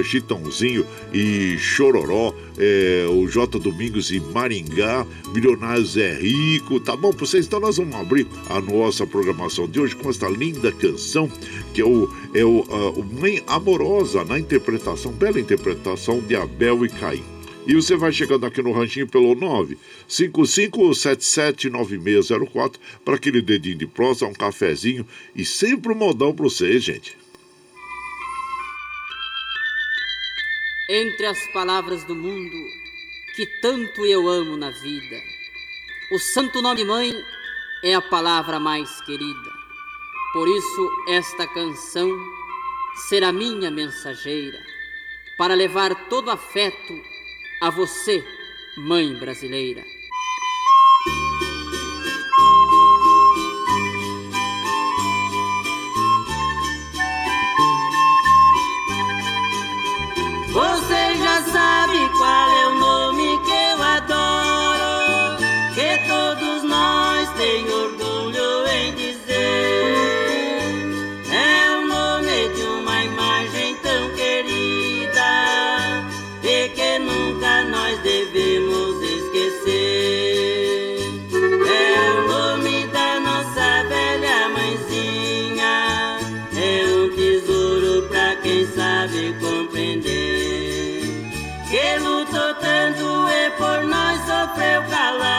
Chitãozinho 0.05 0.85
e 1.13 1.57
Chororó, 1.59 2.35
é, 2.59 3.07
o 3.09 3.27
J. 3.29 3.59
Domingos 3.59 4.11
e 4.11 4.21
Maringá, 4.21 5.07
Milionários 5.33 5.97
é 5.97 6.15
Rico, 6.15 6.81
tá 6.81 6.97
bom 6.97 7.11
para 7.11 7.27
vocês? 7.27 7.47
Então 7.47 7.61
nós 7.61 7.77
vamos 7.77 7.95
abrir 7.95 8.27
a 8.49 8.61
nossa 8.61 9.07
programação 9.07 9.69
de 9.69 9.81
hoje 9.81 9.95
com 9.97 10.11
essa 10.11 10.29
linda 10.29 10.71
canção 10.73 11.31
que 11.73 11.81
é 11.81 11.85
o, 11.85 12.09
é 12.33 12.45
o, 12.45 12.65
a, 12.71 13.21
Mãe 13.21 13.43
Amorosa 13.47 14.25
na 14.25 14.39
interpretação, 14.39 15.13
bela 15.25 15.41
interpretação 15.41 16.21
de 16.21 16.37
Abel 16.37 16.85
e 16.85 16.91
Caim. 16.91 17.25
E 17.67 17.75
você 17.75 17.97
vai 17.97 18.13
chegando 18.13 18.45
aqui 18.45 18.61
no 18.61 18.73
ranchinho 18.73 19.09
pelo 19.09 19.35
955779604 20.07 22.75
para 23.03 23.15
aquele 23.15 23.41
dedinho 23.41 23.79
de 23.79 23.87
prosa, 23.87 24.27
um 24.27 24.35
cafezinho 24.35 25.09
e 25.35 25.43
sempre 25.43 25.93
um 25.93 25.95
modão 25.95 26.35
para 26.35 26.43
vocês, 26.43 26.85
gente. 26.85 27.17
Entre 30.91 31.25
as 31.25 31.39
palavras 31.55 32.05
do 32.05 32.15
mundo 32.15 32.59
que 33.35 33.47
tanto 33.63 34.05
eu 34.05 34.29
amo 34.29 34.59
na 34.59 34.69
vida, 34.69 35.23
o 36.13 36.19
santo 36.19 36.61
nome 36.61 36.85
mãe 36.85 37.15
é 37.83 37.95
a 37.95 38.03
palavra 38.03 38.61
mais 38.61 39.01
querida. 39.01 39.51
Por 40.35 40.47
isso, 40.47 40.91
esta 41.09 41.47
canção 41.47 42.11
será 43.09 43.33
minha 43.33 43.71
mensageira 43.71 44.74
para 45.37 45.55
levar 45.55 46.09
todo 46.09 46.31
afeto 46.31 47.03
a 47.61 47.71
você, 47.71 48.25
mãe 48.77 49.15
brasileira. 49.15 49.85
Você 60.53 61.17
já 61.17 61.43
sabe 61.43 62.09
qual 62.17 62.51
é 62.51 62.67
o 62.69 62.79
nome 62.79 63.39
que 63.45 63.51
eu 63.51 63.83
adoro, 63.83 64.44
nós 94.65 94.85
sofreu 94.85 95.34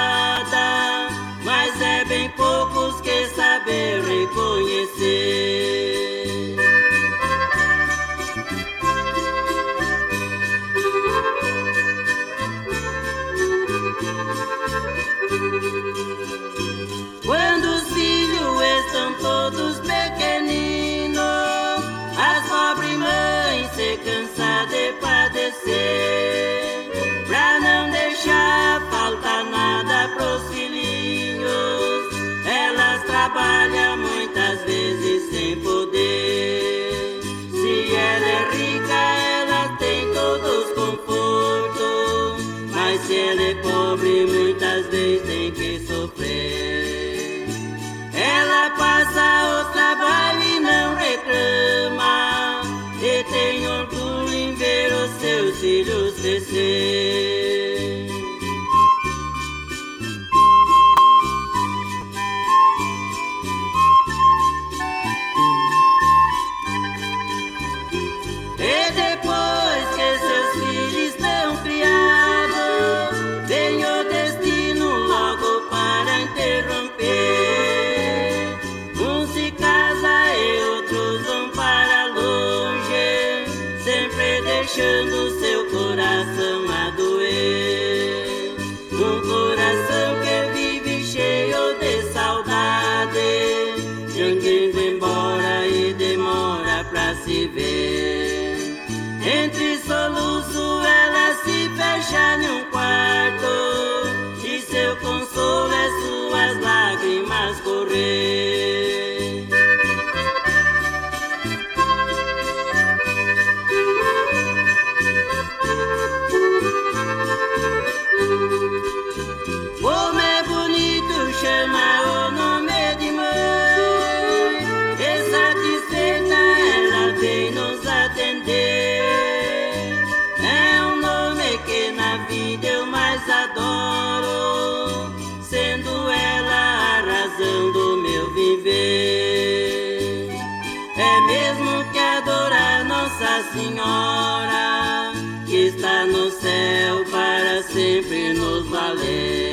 nos 148.95 149.44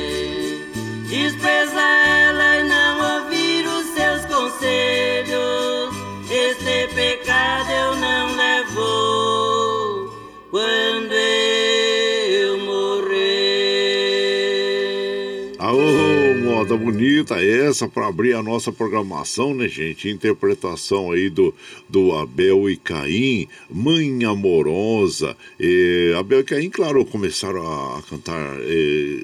moda 16.73 16.77
bonita 16.77 17.43
essa 17.43 17.87
para 17.87 18.07
abrir 18.07 18.33
a 18.33 18.43
nossa 18.43 18.71
programação, 18.71 19.53
né, 19.53 19.67
gente? 19.67 20.09
Interpretação 20.09 21.11
aí 21.11 21.29
do, 21.29 21.53
do 21.87 22.11
Abel 22.13 22.69
e 22.69 22.77
Caim, 22.77 23.47
Mãe 23.69 24.23
Amorosa. 24.25 25.35
E 25.59 26.13
Abel 26.17 26.41
e 26.41 26.43
Caim, 26.43 26.69
claro, 26.69 27.05
começaram 27.05 27.65
a, 27.65 27.99
a 27.99 28.01
cantar 28.01 28.57
eh, 28.61 29.23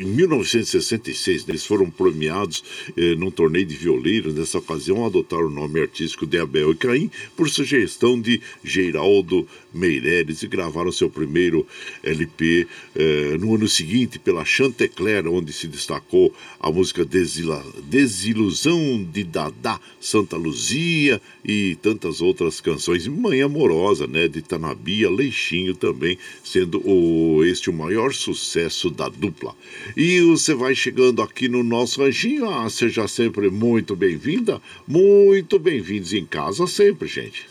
em 0.00 0.04
1966. 0.04 1.46
né? 1.46 1.52
Eles 1.52 1.66
foram 1.66 1.90
premiados 1.90 2.62
eh, 2.96 3.14
num 3.14 3.30
torneio 3.30 3.66
de 3.66 3.74
violeiros. 3.76 4.34
Nessa 4.34 4.58
ocasião, 4.58 5.04
adotaram 5.04 5.46
o 5.46 5.50
nome 5.50 5.80
artístico 5.80 6.26
de 6.26 6.38
Abel 6.38 6.72
e 6.72 6.76
Caim 6.76 7.10
por 7.36 7.48
sugestão 7.48 8.20
de 8.20 8.40
Geraldo 8.64 9.46
Meireles 9.72 10.42
e 10.42 10.48
gravaram 10.48 10.90
seu 10.90 11.08
primeiro 11.10 11.66
LP 12.02 12.66
eh, 12.96 13.36
no 13.38 13.54
ano 13.54 13.68
seguinte 13.68 14.18
pela 14.18 14.44
Chantecler, 14.44 15.26
onde 15.28 15.52
se 15.52 15.66
destacou 15.68 16.34
a 16.58 16.70
música 16.70 17.04
Desila- 17.04 17.64
Desilusão 17.84 19.02
de 19.12 19.22
Dadá, 19.24 19.78
Santa 20.00 20.36
Luzia 20.36 21.20
e 21.44 21.76
tantas 21.82 22.20
outras 22.20 22.60
canções. 22.60 23.06
Mãe 23.06 23.42
Amorosa, 23.42 24.06
né, 24.06 24.26
de 24.28 24.42
Tanabia, 24.42 25.10
Leixinho 25.10 25.74
também, 25.74 26.18
sendo 26.42 26.80
o, 26.86 27.44
este 27.44 27.70
o 27.70 27.72
maior 27.72 28.12
sucesso 28.12 28.90
da 28.90 29.08
dupla. 29.08 29.54
E 29.96 30.20
você 30.20 30.54
vai 30.54 30.74
chegando 30.74 31.22
aqui 31.22 31.48
no 31.48 31.62
nosso 31.62 32.02
ranchinho, 32.02 32.48
ah, 32.48 32.68
seja 32.68 33.08
sempre 33.08 33.50
muito 33.50 33.96
bem-vinda, 33.96 34.60
muito 34.86 35.58
bem-vindos 35.58 36.12
em 36.12 36.24
casa 36.24 36.66
sempre, 36.66 37.08
gente. 37.08 37.48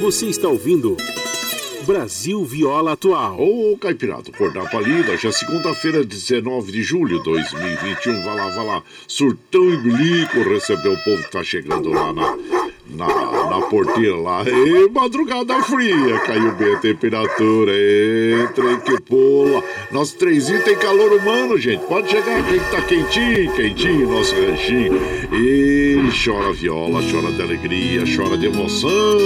Você 0.00 0.26
está 0.26 0.48
ouvindo 0.48 0.96
Brasil 1.88 2.44
Viola 2.44 2.92
Atual. 2.92 3.40
Ô, 3.40 3.76
Caipirado, 3.78 4.30
acordar 4.30 4.68
pra 4.70 4.80
lida, 4.80 5.16
já 5.16 5.30
é 5.30 5.32
segunda-feira, 5.32 6.04
19 6.04 6.70
de 6.70 6.82
julho 6.82 7.18
de 7.18 7.24
2021. 7.24 8.22
Vai 8.22 8.36
lá, 8.36 8.48
vai 8.50 8.66
lá. 8.66 8.82
Surtão 9.06 9.72
e 9.72 9.76
bilico 9.78 10.42
receber 10.42 10.90
o 10.90 11.02
povo 11.02 11.22
que 11.22 11.30
tá 11.30 11.42
chegando 11.42 11.90
lá 11.90 12.12
na, 12.12 12.36
na, 12.90 13.06
na 13.06 13.60
porteira 13.62 14.16
lá. 14.16 14.44
E 14.48 14.88
madrugada 14.88 15.62
fria, 15.62 16.18
caiu 16.20 16.52
bem 16.52 16.74
a 16.74 16.78
temperatura. 16.78 17.72
Entra 18.42 18.76
que 18.78 19.00
pula. 19.02 19.62
Nosso 19.90 20.16
trenzinho 20.16 20.62
tem 20.62 20.76
calor 20.76 21.12
humano, 21.12 21.58
gente. 21.58 21.84
Pode 21.86 22.10
chegar, 22.10 22.44
quem 22.48 22.60
tá 22.70 22.82
quentinho, 22.82 23.52
quentinho, 23.52 24.08
nosso 24.08 24.34
ranchinho. 24.34 24.98
E 25.32 26.10
chora 26.24 26.52
viola, 26.52 27.02
chora 27.10 27.32
de 27.32 27.42
alegria, 27.42 28.04
chora 28.16 28.36
de 28.36 28.46
emoção. 28.46 29.18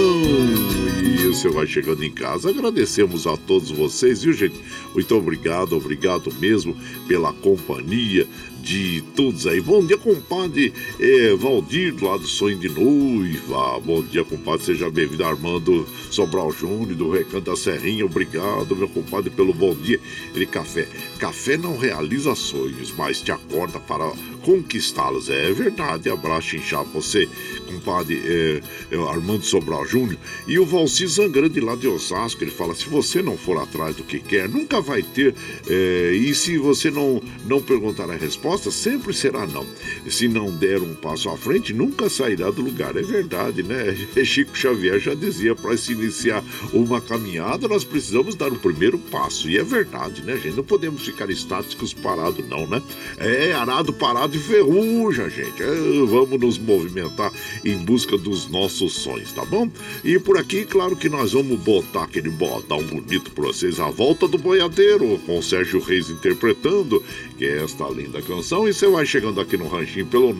E 1.02 1.26
você 1.26 1.48
vai 1.48 1.66
chegando 1.66 2.04
em 2.04 2.10
casa. 2.10 2.50
Agradecemos 2.50 3.26
a 3.26 3.36
todos 3.36 3.70
vocês, 3.70 4.22
viu, 4.22 4.32
gente? 4.32 4.60
Muito 4.92 5.14
obrigado, 5.14 5.76
obrigado 5.76 6.32
mesmo 6.40 6.76
pela 7.06 7.32
companhia 7.32 8.26
de 8.62 9.02
todos 9.16 9.46
aí. 9.46 9.60
Bom 9.60 9.84
dia, 9.84 9.98
compadre 9.98 10.72
é, 11.00 11.34
Valdir, 11.34 11.94
lá 12.00 12.16
do 12.16 12.26
Sonho 12.26 12.56
de 12.58 12.68
Noiva. 12.68 13.80
Bom 13.80 14.02
dia, 14.02 14.24
compadre. 14.24 14.64
Seja 14.64 14.88
bem-vindo, 14.88 15.24
Armando 15.24 15.86
Sobral 16.10 16.52
Júnior, 16.52 16.94
do 16.94 17.10
Recanto 17.10 17.50
da 17.50 17.56
Serrinha. 17.56 18.06
Obrigado, 18.06 18.76
meu 18.76 18.88
compadre, 18.88 19.30
pelo 19.30 19.52
bom 19.52 19.74
dia. 19.74 19.98
Ele, 20.34 20.46
café. 20.46 20.86
Café 21.18 21.56
não 21.56 21.76
realiza 21.76 22.34
sonhos, 22.34 22.94
mas 22.96 23.20
te 23.20 23.32
acorda 23.32 23.80
para 23.80 24.12
conquistá-los. 24.42 25.28
É 25.28 25.52
verdade. 25.52 26.10
Abraço 26.10 26.56
inchado 26.56 26.88
você, 26.92 27.28
compadre 27.66 28.22
é, 28.24 28.60
é, 28.90 28.96
Armando 29.08 29.44
Sobral 29.44 29.86
Júnior. 29.86 30.18
E 30.46 30.58
o 30.58 30.66
Valci 30.66 31.06
Zangrande, 31.06 31.60
lá 31.60 31.74
de 31.74 31.88
Osasco, 31.88 32.42
ele 32.42 32.50
fala: 32.50 32.74
se 32.74 32.88
você 32.88 33.22
não 33.22 33.36
for 33.36 33.58
atrás 33.58 33.96
do 33.96 34.04
que 34.04 34.18
quer, 34.18 34.48
nunca 34.48 34.80
vai 34.80 35.02
ter. 35.02 35.34
é, 35.68 36.12
e 36.12 36.34
se 36.34 36.58
você 36.58 36.90
não, 36.90 37.22
não 37.46 37.60
perguntar 37.62 38.10
a 38.10 38.16
resposta, 38.16 38.70
sempre 38.70 39.12
será 39.14 39.46
não. 39.46 39.66
Se 40.08 40.28
não 40.28 40.50
der 40.56 40.80
um 40.82 40.94
passo 40.94 41.28
à 41.28 41.36
frente, 41.36 41.72
nunca 41.72 42.08
sairá 42.08 42.50
do 42.50 42.62
lugar. 42.62 42.96
É 42.96 43.02
verdade, 43.02 43.62
né? 43.62 43.96
Chico 44.24 44.56
Xavier 44.56 44.98
já 44.98 45.14
dizia: 45.14 45.54
para 45.54 45.76
se 45.76 45.92
iniciar 45.92 46.44
uma 46.72 47.00
caminhada, 47.00 47.68
nós 47.68 47.84
precisamos 47.84 48.34
dar 48.34 48.52
o 48.52 48.58
primeiro 48.58 48.98
passo. 48.98 49.48
E 49.48 49.56
é 49.56 49.64
verdade, 49.64 50.22
né, 50.22 50.36
gente? 50.36 50.56
Não 50.56 50.64
podemos 50.64 51.02
ficar 51.02 51.30
estáticos 51.30 51.94
parados, 51.94 52.46
não, 52.48 52.66
né? 52.66 52.82
É 53.18 53.52
arado 53.52 53.92
parado 53.92 54.31
e 54.36 54.40
ferruja, 54.40 55.28
gente. 55.28 55.62
É, 55.62 55.66
vamos 56.06 56.40
nos 56.40 56.58
movimentar 56.58 57.32
em 57.64 57.76
busca 57.78 58.18
dos 58.18 58.48
nossos 58.48 58.94
sonhos, 58.94 59.32
tá 59.32 59.44
bom? 59.44 59.70
E 60.04 60.18
por 60.18 60.36
aqui, 60.38 60.64
claro 60.64 60.96
que 60.96 61.08
nós 61.08 61.32
vamos 61.32 61.60
botar 61.60 62.02
aquele 62.04 62.30
bodão 62.30 62.82
bonito 62.82 63.30
pra 63.32 63.44
vocês, 63.44 63.78
A 63.80 63.90
Volta 63.90 64.28
do 64.28 64.38
Boiadeiro, 64.38 65.18
com 65.26 65.38
o 65.38 65.42
Sérgio 65.42 65.80
Reis 65.80 66.08
interpretando, 66.10 67.02
que 67.36 67.44
é 67.44 67.62
esta 67.62 67.88
linda 67.88 68.20
canção. 68.22 68.68
E 68.68 68.74
você 68.74 68.88
vai 68.88 69.06
chegando 69.06 69.40
aqui 69.40 69.56
no 69.56 69.68
ranchinho 69.68 70.06
pelo 70.06 70.32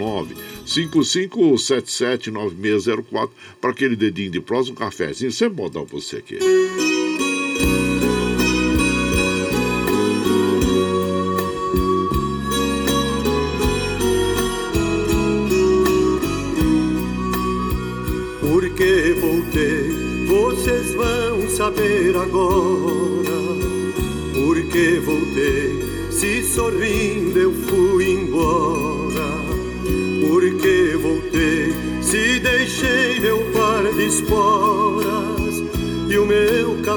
955779604 0.67 3.31
para 3.61 3.71
aquele 3.71 3.97
dedinho 3.97 4.31
de 4.31 4.39
um 4.39 4.75
cafezinho. 4.75 5.33
Sempre 5.33 5.57
bodão 5.57 5.85
pra 5.87 5.99
você 5.99 6.17
aqui. 6.17 6.39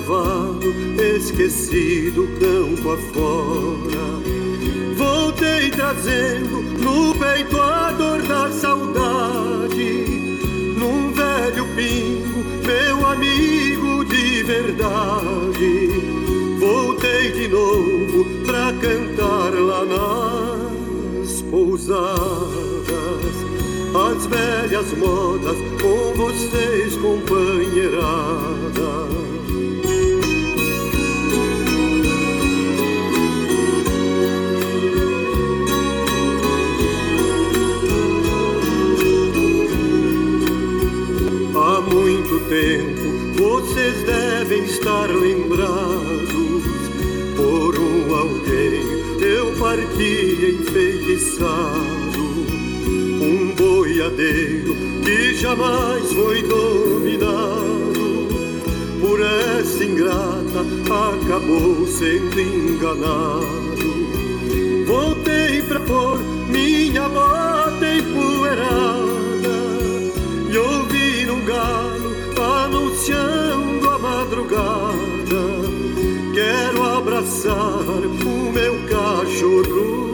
Cavalo 0.05 0.61
esquecido 1.01 2.29
campo 2.39 2.91
afora. 2.91 4.05
Voltei 4.95 5.71
trazendo 5.71 6.61
no 6.79 7.15
peito 7.15 7.59
a 7.59 7.91
dor 7.91 8.21
da 8.21 8.51
saudade, 8.51 10.05
num 10.77 11.11
velho 11.11 11.65
pingo, 11.75 12.45
meu 12.65 13.07
amigo 13.07 14.05
de 14.05 14.43
verdade. 14.43 15.89
Voltei 16.59 17.31
de 17.31 17.47
novo 17.47 18.25
pra 18.45 18.71
cantar 18.73 19.51
lá 19.53 19.83
nas 19.85 21.41
pousadas 21.49 22.45
as 23.95 24.25
velhas 24.25 24.91
modas 24.97 25.55
com 25.81 26.13
vocês, 26.15 26.97
companheirada. 26.97 29.24
Muito 42.35 42.49
tempo 42.49 43.15
vocês 43.41 44.03
devem 44.03 44.63
estar 44.63 45.07
lembrados. 45.07 46.63
Por 47.35 47.77
um 47.77 48.15
alguém 48.15 48.81
eu 49.21 49.53
parti 49.57 50.57
enfeitiçado. 50.59 52.25
Boiadeiro 53.57 54.75
que 55.03 55.33
jamais 55.35 56.11
foi 56.13 56.41
dominado. 56.43 57.95
Por 58.99 59.19
essa 59.21 59.83
ingrata, 59.83 60.65
acabou 61.23 61.87
sendo 61.87 62.39
enganado. 62.39 63.45
Voltei 64.85 65.61
pra 65.61 65.79
pôr 65.81 66.19
minha 66.49 67.07
bota 67.09 67.95
empoeirada 67.95 69.04
meu 78.55 78.73
cachorro 78.87 80.04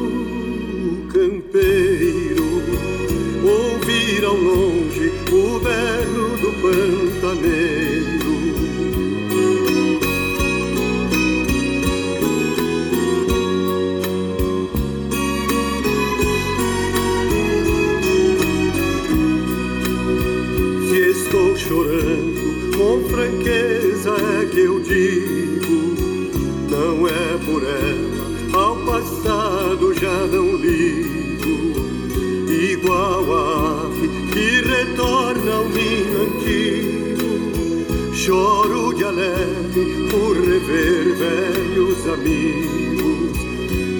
antigo. 36.21 38.13
Choro 38.13 38.93
de 38.93 39.03
alegre 39.03 40.07
por 40.11 40.35
rever 40.37 41.15
velhos 41.15 42.07
amigos. 42.07 43.37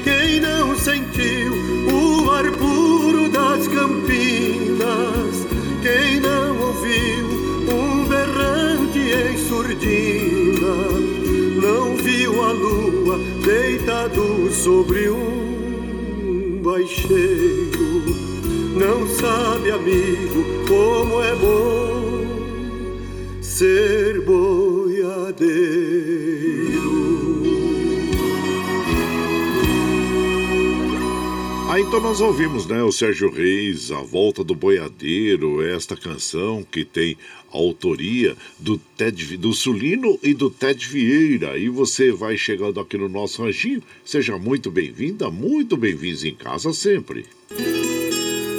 Quem 0.03 0.39
não 0.39 0.75
sentiu 0.77 1.53
o 1.91 2.29
ar 2.29 2.51
puro 2.51 3.29
das 3.29 3.67
campinas? 3.67 5.47
Quem 5.81 6.19
não 6.19 6.59
ouviu 6.67 7.27
um 7.73 8.05
berrante 8.07 8.99
em 8.99 9.37
surdina? 9.37 10.75
Não 11.61 11.95
viu 11.95 12.43
a 12.43 12.51
lua 12.51 13.19
deitado 13.43 14.51
sobre 14.51 15.09
um 15.09 16.61
baixeiro 16.63 17.71
não 18.81 19.07
sabe, 19.07 19.69
amigo, 19.69 20.43
como 20.67 21.21
é 21.21 21.35
bom 21.35 22.00
ser 23.61 24.19
boiadeiro. 24.21 25.51
Ah, 31.69 31.79
então 31.79 31.99
nós 32.01 32.19
ouvimos, 32.21 32.65
né, 32.65 32.81
o 32.81 32.91
Sérgio 32.91 33.29
Reis, 33.29 33.91
A 33.91 34.01
Volta 34.01 34.43
do 34.43 34.55
Boiadeiro, 34.55 35.61
esta 35.61 35.95
canção 35.95 36.65
que 36.71 36.83
tem 36.83 37.15
autoria 37.51 38.35
do 38.57 38.79
Ted, 38.97 39.37
do 39.37 39.53
Sulino 39.53 40.17
e 40.23 40.33
do 40.33 40.49
Ted 40.49 40.83
Vieira. 40.87 41.55
E 41.55 41.69
você 41.69 42.11
vai 42.11 42.35
chegando 42.37 42.79
aqui 42.79 42.97
no 42.97 43.07
nosso 43.07 43.43
ranchinho, 43.43 43.83
seja 44.03 44.39
muito 44.39 44.71
bem-vinda, 44.71 45.29
muito 45.29 45.77
bem-vindos 45.77 46.25
em 46.25 46.33
casa 46.33 46.73
sempre. 46.73 47.27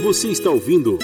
Você 0.04 0.28
está 0.28 0.48
ouvindo 0.48 0.96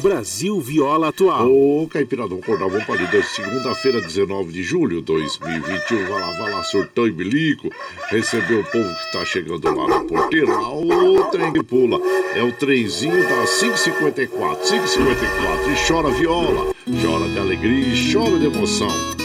Brasil 0.00 0.60
Viola 0.60 1.08
Atual. 1.08 1.50
Ô, 1.50 1.88
Caipiradão 1.88 2.40
Cordavam 2.40 2.84
Palida, 2.84 3.22
segunda-feira, 3.22 4.00
19 4.00 4.52
de 4.52 4.62
julho 4.62 4.98
de 4.98 5.06
2021. 5.06 6.06
Vai 6.06 6.20
lá, 6.20 6.30
vai 6.32 6.52
lá, 6.52 6.62
surtão 6.62 7.06
e 7.06 7.10
bilico. 7.10 7.70
Recebeu 8.08 8.60
o 8.60 8.64
povo 8.64 8.88
que 8.88 9.12
tá 9.12 9.24
chegando 9.24 9.74
lá 9.74 9.88
na 9.88 10.00
porteira. 10.04 10.52
O 10.58 11.24
trem 11.30 11.52
que 11.52 11.62
pula. 11.62 11.98
É 12.34 12.42
o 12.42 12.52
trenzinho 12.52 13.22
da 13.22 13.46
554. 13.46 14.68
554. 14.68 15.72
E 15.72 15.88
chora 15.88 16.10
viola. 16.10 16.74
Chora 17.02 17.28
de 17.28 17.38
alegria 17.38 17.86
e 17.88 18.12
chora 18.12 18.38
de 18.38 18.46
emoção. 18.46 19.15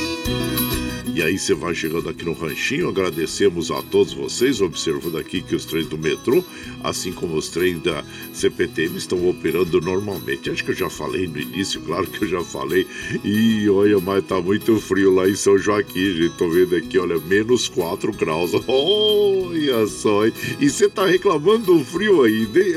E 1.14 1.22
aí 1.22 1.38
você 1.38 1.54
vai 1.54 1.76
chegando 1.76 2.08
aqui 2.08 2.24
no 2.24 2.32
ranchinho, 2.32 2.88
agradecemos 2.88 3.70
a 3.70 3.82
todos 3.82 4.14
vocês, 4.14 4.62
observando 4.62 5.18
aqui 5.18 5.42
que 5.42 5.54
os 5.54 5.66
trens 5.66 5.86
do 5.88 5.98
metrô, 5.98 6.42
assim 6.82 7.12
como 7.12 7.36
os 7.36 7.50
trens 7.50 7.84
da 7.84 8.02
CPTM, 8.32 8.98
estão 8.98 9.28
operando 9.28 9.82
normalmente. 9.82 10.50
Acho 10.50 10.64
que 10.64 10.72
eu 10.72 10.76
já 10.76 10.90
falei 10.90 11.28
no 11.28 11.38
início, 11.38 11.82
claro 11.82 12.08
que 12.08 12.24
eu 12.24 12.30
já 12.30 12.42
falei. 12.42 12.88
E 13.26 13.70
olha, 13.70 14.00
mas 14.00 14.24
tá 14.26 14.40
muito 14.40 14.80
frio 14.80 15.14
lá 15.14 15.28
em 15.28 15.36
São 15.36 15.58
Joaquim, 15.58 16.16
gente. 16.16 16.38
Tô 16.38 16.50
vendo 16.50 16.78
aqui, 16.78 16.98
olha, 16.98 17.20
menos 17.20 17.68
4 17.68 18.14
graus. 18.14 18.52
Olha 18.66 19.86
só, 19.88 20.26
hein? 20.26 20.34
E 20.60 20.70
você 20.70 20.88
tá 20.88 21.06
reclamando 21.06 21.78
do 21.78 21.84
frio 21.84 22.24
ainda, 22.24 22.60
hein? 22.60 22.76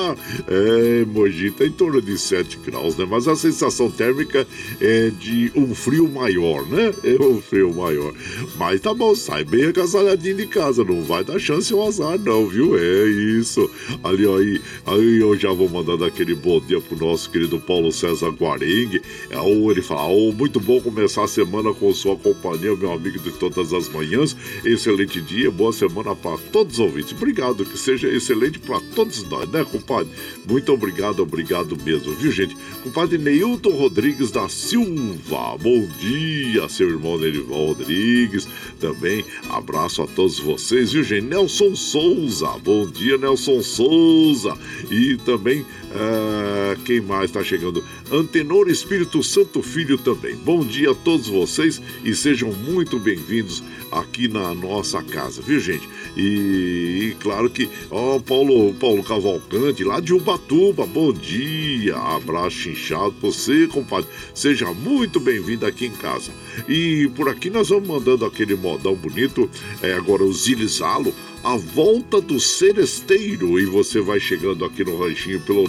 é, 0.48 1.04
Mogi, 1.04 1.50
tá 1.50 1.66
em 1.66 1.70
torno 1.70 2.00
de 2.00 2.16
7 2.18 2.58
graus, 2.64 2.96
né? 2.96 3.06
Mas 3.08 3.28
a 3.28 3.36
sensação 3.36 3.90
térmica 3.90 4.46
é 4.80 5.10
de 5.10 5.52
um 5.54 5.74
frio 5.74 6.08
maior, 6.08 6.66
né? 6.66 6.92
É 7.04 7.22
um 7.22 7.40
frio 7.40 7.65
maior. 7.72 8.12
Mas 8.56 8.80
tá 8.80 8.92
bom, 8.92 9.14
sai 9.14 9.44
bem 9.44 9.66
agasalhadinho 9.66 10.36
de 10.36 10.46
casa, 10.46 10.84
não 10.84 11.02
vai 11.02 11.24
dar 11.24 11.38
chance 11.38 11.72
ao 11.72 11.86
azar, 11.86 12.18
não, 12.18 12.46
viu? 12.46 12.76
É 12.78 13.08
isso. 13.38 13.70
Ali, 14.02 14.26
aí, 14.26 14.60
aí 14.86 15.20
eu 15.20 15.36
já 15.36 15.52
vou 15.52 15.68
mandando 15.68 16.04
aquele 16.04 16.34
bom 16.34 16.60
dia 16.60 16.80
pro 16.80 16.98
nosso 16.98 17.30
querido 17.30 17.58
Paulo 17.58 17.92
César 17.92 18.30
Guarengue. 18.30 19.02
É, 19.30 19.36
ele 19.70 19.82
fala, 19.82 20.06
oh, 20.08 20.32
muito 20.32 20.60
bom 20.60 20.80
começar 20.80 21.24
a 21.24 21.28
semana 21.28 21.72
com 21.72 21.92
sua 21.92 22.16
companhia, 22.16 22.74
meu 22.76 22.92
amigo 22.92 23.18
de 23.18 23.32
todas 23.32 23.72
as 23.72 23.88
manhãs. 23.88 24.36
Excelente 24.64 25.20
dia, 25.20 25.50
boa 25.50 25.72
semana 25.72 26.14
para 26.14 26.38
todos 26.52 26.74
os 26.74 26.80
ouvintes. 26.80 27.12
Obrigado, 27.12 27.64
que 27.64 27.78
seja 27.78 28.08
excelente 28.08 28.58
para 28.58 28.80
todos 28.94 29.22
nós, 29.28 29.48
né, 29.50 29.64
compadre? 29.64 30.10
Muito 30.46 30.72
obrigado, 30.72 31.20
obrigado 31.20 31.76
mesmo, 31.84 32.14
viu, 32.14 32.30
gente? 32.30 32.56
Compadre 32.84 33.18
Neilton 33.18 33.70
Rodrigues 33.70 34.30
da 34.30 34.48
Silva, 34.48 35.56
bom 35.60 35.88
dia, 35.98 36.68
seu 36.68 36.88
irmão 36.88 37.18
Nerival. 37.18 37.66
Rodrigues, 37.66 38.46
também 38.78 39.24
abraço 39.50 40.02
a 40.02 40.06
todos 40.06 40.38
vocês, 40.38 40.92
viu, 40.92 41.02
gente? 41.02 41.24
Nelson 41.24 41.74
Souza, 41.74 42.48
bom 42.62 42.86
dia, 42.86 43.18
Nelson 43.18 43.60
Souza. 43.60 44.56
E 44.88 45.16
também, 45.16 45.62
uh, 45.62 46.80
quem 46.84 47.00
mais 47.00 47.24
está 47.24 47.42
chegando? 47.42 47.84
Antenor 48.12 48.68
Espírito 48.68 49.24
Santo 49.24 49.60
Filho 49.62 49.98
também. 49.98 50.36
Bom 50.36 50.64
dia 50.64 50.92
a 50.92 50.94
todos 50.94 51.26
vocês 51.26 51.82
e 52.04 52.14
sejam 52.14 52.52
muito 52.52 53.00
bem-vindos 53.00 53.64
aqui 53.98 54.28
na 54.28 54.54
nossa 54.54 55.02
casa, 55.02 55.42
viu, 55.42 55.58
gente? 55.58 55.88
E, 56.16 57.10
e 57.10 57.16
claro 57.20 57.50
que, 57.50 57.68
ó, 57.90 58.18
Paulo, 58.18 58.72
Paulo 58.74 59.02
Cavalcante, 59.02 59.84
lá 59.84 60.00
de 60.00 60.14
Ubatuba, 60.14 60.86
bom 60.86 61.12
dia, 61.12 61.94
abraço 61.96 62.70
inchado 62.70 63.12
pra 63.12 63.30
você, 63.30 63.66
compadre. 63.66 64.08
Seja 64.34 64.72
muito 64.72 65.20
bem-vindo 65.20 65.66
aqui 65.66 65.84
em 65.86 65.92
casa. 65.92 66.30
E 66.68 67.08
por 67.14 67.28
aqui 67.28 67.50
nós 67.50 67.68
vamos 67.68 67.88
mandando 67.88 68.24
aquele 68.24 68.54
modão 68.54 68.94
bonito, 68.94 69.50
é 69.82 69.92
agora 69.92 70.24
o 70.24 70.32
Zilizalo, 70.32 71.12
A 71.44 71.54
Volta 71.56 72.18
do 72.20 72.38
Seresteiro. 72.40 73.60
E 73.60 73.66
você 73.66 74.00
vai 74.00 74.20
chegando 74.20 74.64
aqui 74.64 74.84
no 74.84 74.98
ranchinho 74.98 75.40
pelo 75.40 75.64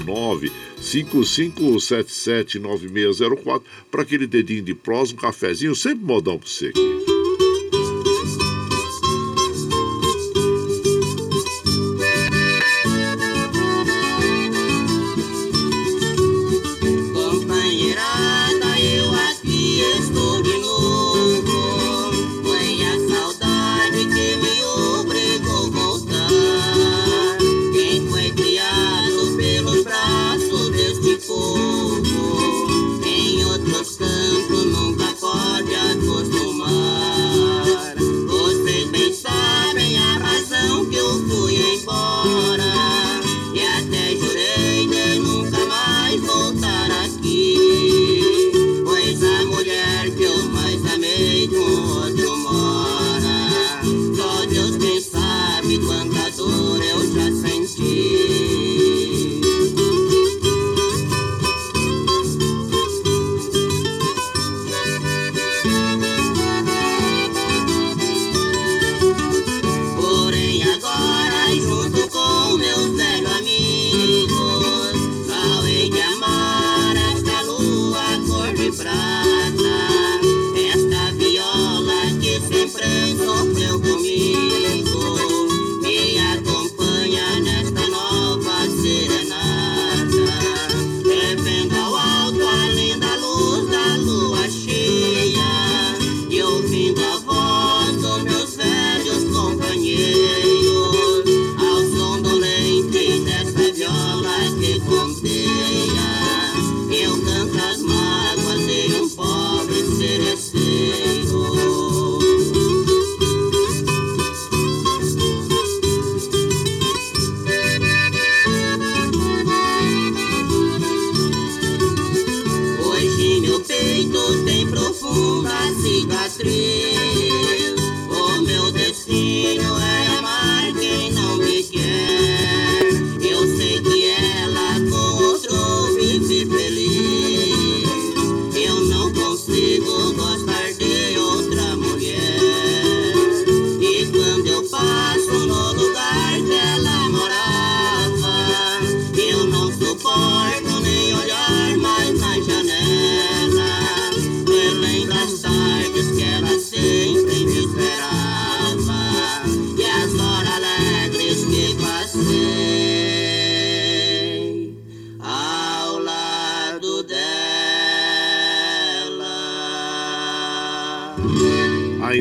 955779604 0.79 3.63
para 3.91 4.03
aquele 4.03 4.27
dedinho 4.27 4.63
de 4.63 4.73
prós, 4.73 5.11
um 5.11 5.17
cafezinho, 5.17 5.75
sempre 5.75 6.05
modão 6.05 6.37
para 6.37 6.47
você 6.47 6.67
aqui. 6.67 7.16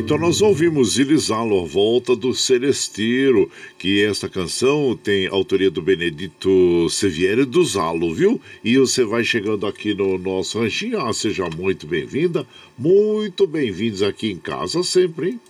Então 0.07 0.17
nós 0.17 0.41
ouvimos 0.41 0.97
Ilisalo, 0.97 1.65
Volta 1.65 2.15
do 2.15 2.33
Celesteiro, 2.33 3.51
que 3.77 4.01
esta 4.01 4.29
canção 4.29 4.97
tem 5.03 5.27
autoria 5.27 5.69
do 5.69 5.81
Benedito 5.81 6.89
Sevieri 6.89 7.43
do 7.43 7.61
Zalo, 7.65 8.13
viu? 8.13 8.39
E 8.63 8.77
você 8.77 9.03
vai 9.03 9.25
chegando 9.25 9.67
aqui 9.67 9.93
no 9.93 10.17
nosso 10.17 10.59
ranchinho, 10.59 11.01
ah, 11.01 11.11
seja 11.11 11.49
muito 11.49 11.85
bem-vinda, 11.85 12.47
muito 12.77 13.45
bem-vindos 13.45 14.01
aqui 14.01 14.31
em 14.31 14.37
casa 14.37 14.81
sempre, 14.81 15.31
hein? 15.31 15.41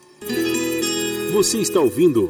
Você 1.34 1.60
está 1.60 1.80
ouvindo 1.80 2.28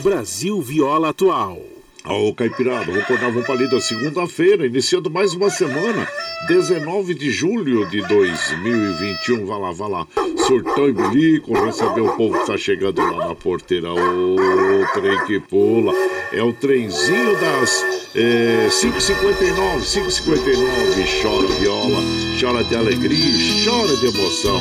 Brasil 0.00 0.62
Viola 0.62 1.08
Atual. 1.08 1.71
Ô, 2.04 2.34
Caipirada, 2.34 2.90
vou 2.90 3.00
acordar, 3.00 3.30
vou 3.30 3.44
para 3.44 3.64
da 3.68 3.80
segunda-feira, 3.80 4.66
iniciando 4.66 5.08
mais 5.08 5.34
uma 5.34 5.48
semana 5.48 6.08
19 6.48 7.14
de 7.14 7.30
julho 7.30 7.88
de 7.88 8.00
2021. 8.02 9.46
Vai 9.46 9.60
lá, 9.60 9.70
vai 9.70 9.88
lá. 9.88 10.06
Surtão 10.44 10.88
e 10.88 10.92
bilico, 10.92 11.52
receber 11.52 12.00
o 12.00 12.16
povo 12.16 12.40
que 12.40 12.46
tá 12.46 12.58
chegando 12.58 13.00
lá 13.00 13.28
na 13.28 13.34
porteira. 13.36 13.92
O 13.92 14.84
trem 14.94 15.24
que 15.26 15.38
pula. 15.38 15.92
É 16.32 16.42
o 16.42 16.52
trenzinho 16.52 17.38
das 17.40 17.84
é, 18.16 18.66
5h59, 18.68 19.82
5h59. 19.82 21.22
Chora 21.22 21.46
viola, 21.60 22.02
chora 22.40 22.64
de 22.64 22.74
alegria, 22.74 23.64
chora 23.64 23.96
de 23.98 24.06
emoção. 24.06 24.60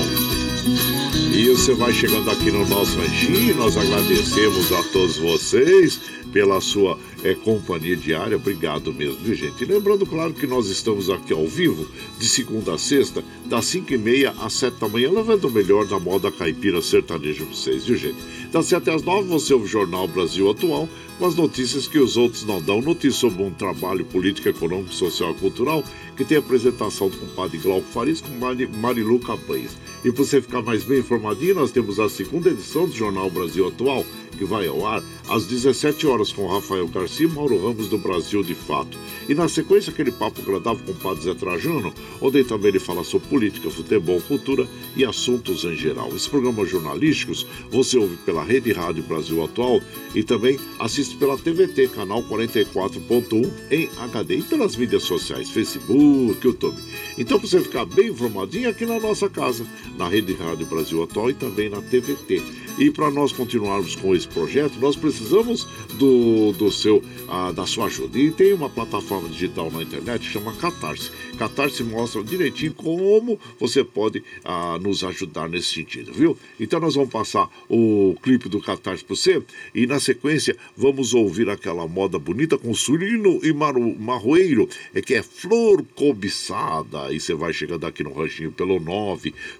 E 1.34 1.50
você 1.50 1.74
vai 1.74 1.92
chegando 1.92 2.30
aqui 2.30 2.52
no 2.52 2.68
nosso 2.68 3.00
ranchinho. 3.00 3.56
Nós 3.56 3.76
agradecemos 3.76 4.72
a 4.72 4.84
todos 4.92 5.18
vocês 5.18 6.00
pela 6.32 6.60
sua 6.62 6.98
é, 7.24 7.34
companhia 7.34 7.96
diária. 7.96 8.38
Obrigado 8.38 8.94
mesmo, 8.94 9.18
viu, 9.18 9.36
gente? 9.36 9.64
E 9.64 9.66
lembrando, 9.66 10.06
claro, 10.06 10.34
que 10.34 10.48
nós 10.48 10.68
estamos 10.68 11.10
aqui 11.10 11.34
ao 11.34 11.48
vivo, 11.48 11.88
de 12.18 12.28
segunda 12.28 12.74
a 12.74 12.78
sexta, 12.78 13.24
das 13.46 13.66
5 13.66 13.94
e 13.94 13.98
meia 13.98 14.32
às 14.40 14.54
7 14.54 14.80
da 14.80 14.88
manhã, 14.88 15.12
levando 15.12 15.46
o 15.46 15.52
melhor 15.52 15.86
da 15.86 16.00
moda 16.00 16.32
caipira 16.32 16.82
sertaneja 16.82 17.44
para 17.44 17.56
vocês, 17.56 17.86
viu, 17.86 17.96
gente? 17.96 18.18
Das 18.52 18.66
7 18.66 18.90
às 18.90 19.04
9 19.04 19.28
você 19.28 19.54
ouve 19.54 19.66
o 19.66 19.70
Jornal 19.70 20.08
Brasil 20.08 20.50
Atual, 20.50 20.88
com 21.18 21.26
as 21.26 21.36
notícias 21.36 21.88
que 21.88 22.00
os 22.00 22.18
outros 22.18 22.44
não 22.44 22.62
dão. 22.62 22.82
Notícias 22.82 23.16
sobre 23.16 23.44
um 23.44 23.52
trabalho 23.52 24.04
político, 24.06 24.50
econômico, 24.50 24.94
social 24.94 25.32
e 25.32 25.36
cultural, 25.36 25.84
que 26.18 26.26
tem 26.26 26.38
a 26.38 26.40
apresentação 26.40 27.10
do 27.10 27.18
compadre 27.18 27.58
Glauco 27.60 27.88
Faris 27.88 28.22
com 28.22 28.32
Marilu 28.78 29.20
Cabanhas. 29.20 29.78
E 30.04 30.12
para 30.12 30.24
você 30.24 30.42
ficar 30.42 30.62
mais 30.62 30.84
bem 30.84 31.00
informadinho, 31.00 31.56
nós 31.56 31.72
temos 31.72 32.00
a 32.00 32.10
segunda 32.10 32.50
edição 32.50 32.88
do 32.88 32.94
Jornal 32.94 33.30
Brasil 33.30 33.68
Atual, 33.68 34.04
que 34.38 34.46
vai 34.46 34.68
ao 34.68 34.86
ar 34.86 35.04
às 35.30 35.46
17 35.46 36.08
horas 36.08 36.32
com 36.32 36.48
Rafael 36.48 36.88
Garcia 36.88 37.26
e 37.26 37.30
Mauro 37.30 37.58
Ramos 37.62 37.88
do 37.88 37.98
Brasil 37.98 38.44
de 38.44 38.56
Fato. 38.56 38.98
E 39.30 39.34
na 39.34 39.48
sequência, 39.48 39.92
aquele 39.92 40.12
papo 40.12 40.42
agradável 40.42 40.84
com 40.86 40.92
o 40.92 40.96
Padre 40.96 41.24
Zé 41.24 41.34
Trajano, 41.34 41.94
onde 42.20 42.44
também 42.44 42.70
ele 42.70 42.80
fala 42.80 43.04
sobre 43.04 43.28
política, 43.28 43.70
futebol, 43.70 44.20
cultura 44.22 44.68
e 44.96 45.06
assuntos 45.06 45.64
em 45.64 45.76
geral. 45.76 46.10
Esses 46.10 46.28
programas 46.28 46.70
jornalísticos 46.70 47.46
você 47.70 47.98
ouve 47.98 48.18
pela 48.18 48.44
Rede 48.44 48.72
Rádio 48.74 49.04
Brasil 49.04 49.44
Atual 49.44 49.80
e 50.14 50.24
também 50.24 50.60
assiste 50.80 51.16
pela 51.16 51.38
TVT, 51.38 51.90
canal 51.90 52.24
44.1 52.24 53.50
em 53.70 53.90
HD 53.98 54.38
e 54.38 54.42
pelas 54.44 54.76
mídias 54.76 55.04
sociais, 55.04 55.50
Facebook, 55.50 56.46
YouTube. 56.46 56.78
Então, 57.18 57.40
para 57.40 57.48
você 57.48 57.62
ficar 57.62 57.86
bem 57.86 58.10
informadinho 58.10 58.70
aqui 58.70 58.86
na 58.86 59.00
nossa 59.00 59.30
casa, 59.30 59.66
na 59.98 60.08
Rede 60.08 60.34
Rádio 60.34 60.66
Brasil 60.66 61.04
Atual 61.04 61.30
e 61.30 61.34
também 61.34 61.70
na 61.70 61.82
TVT. 61.82 62.42
E 62.78 62.90
para 62.90 63.12
nós 63.12 63.32
continuarmos 63.32 63.96
com 63.96 64.16
esse 64.16 64.21
projeto, 64.26 64.80
nós 64.80 64.96
precisamos 64.96 65.22
precisamos 65.22 65.68
do, 65.94 66.52
do 66.54 66.72
seu, 66.72 67.04
ah, 67.28 67.52
da 67.52 67.66
sua 67.66 67.86
ajuda. 67.86 68.18
E 68.18 68.32
tem 68.32 68.54
uma 68.54 68.70
plataforma 68.70 69.28
digital 69.30 69.70
na 69.72 69.84
internet 69.84 70.28
que 70.28 70.34
chama 70.34 70.54
Catarse. 70.54 71.12
Catarse 71.38 71.84
mostra 71.84 72.24
direitinho 72.24 72.74
como 72.74 73.40
você 73.60 73.84
pode 73.84 74.24
ah, 74.44 74.80
nos 74.82 75.04
ajudar 75.04 75.48
nesse 75.50 75.74
sentido, 75.74 76.14
viu? 76.14 76.36
Então 76.60 76.80
nós 76.80 76.96
vamos 76.96 77.12
passar 77.12 77.48
o 77.70 78.16
clipe 78.22 78.50
do 78.50 78.60
Catarse 78.62 79.04
para 79.04 79.16
você 79.16 79.44
e 79.74 79.88
na 79.88 80.00
sequência 80.00 80.56
vamos 80.76 81.14
ouvir 81.14 81.50
aquela 81.50 81.88
moda 81.88 82.18
bonita 82.18 82.58
com 82.58 82.74
surino 82.74 83.40
e 83.44 83.54
maru, 83.54 83.96
marroeiro, 84.00 84.68
é 84.94 85.02
que 85.02 85.14
é 85.14 85.22
flor 85.22 85.86
cobiçada. 85.96 87.12
E 87.12 87.20
você 87.20 87.34
vai 87.34 87.52
chegando 87.54 87.86
aqui 87.86 88.02
no 88.04 88.14
ranchinho 88.14 88.52
pelo 88.52 88.80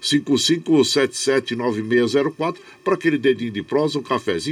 955779604 0.02 2.56
para 2.82 2.94
aquele 2.94 3.18
dedinho 3.18 3.52
de 3.52 3.62
prosa, 3.62 3.98
um 3.98 4.02
cafezinho, 4.02 4.51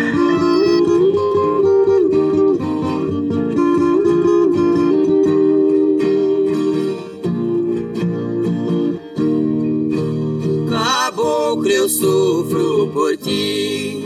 Eu 11.81 11.89
sofro 11.89 12.91
por 12.93 13.17
ti 13.17 14.05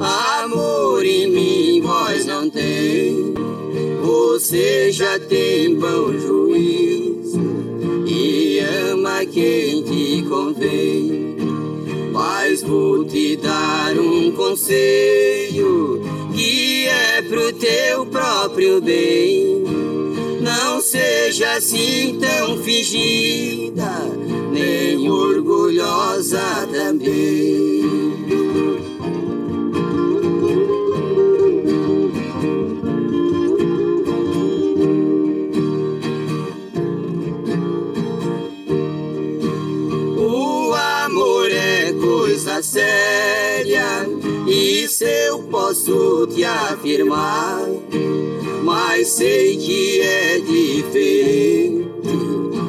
Amor 0.00 1.04
em 1.04 1.28
mim 1.28 1.80
vós 1.80 2.26
não 2.26 2.48
tem, 2.48 3.34
você 4.02 4.92
já 4.92 5.18
tem 5.18 5.74
bom 5.76 6.12
juízo 6.12 7.40
e 8.06 8.60
ama 8.90 9.24
quem 9.26 9.82
te 9.84 10.22
convém. 10.28 11.36
Mas 12.12 12.62
vou 12.62 13.04
te 13.04 13.36
dar 13.36 13.96
um 13.96 14.32
conselho 14.32 16.02
que 16.34 16.86
é 16.86 17.22
pro 17.22 17.52
teu 17.52 18.04
próprio 18.06 18.80
bem. 18.80 19.81
Não 20.64 20.80
seja 20.80 21.54
assim 21.54 22.20
tão 22.20 22.56
fingida, 22.62 23.98
nem 24.52 25.10
orgulhosa 25.10 26.38
também. 26.72 27.82
coisa 42.00 42.62
séria, 42.62 44.08
isso 44.46 45.04
eu 45.04 45.42
posso 45.44 46.26
te 46.28 46.44
afirmar. 46.44 47.60
Mas 48.62 49.08
sei 49.08 49.56
que 49.56 50.00
é 50.00 50.38
diferente 50.38 51.90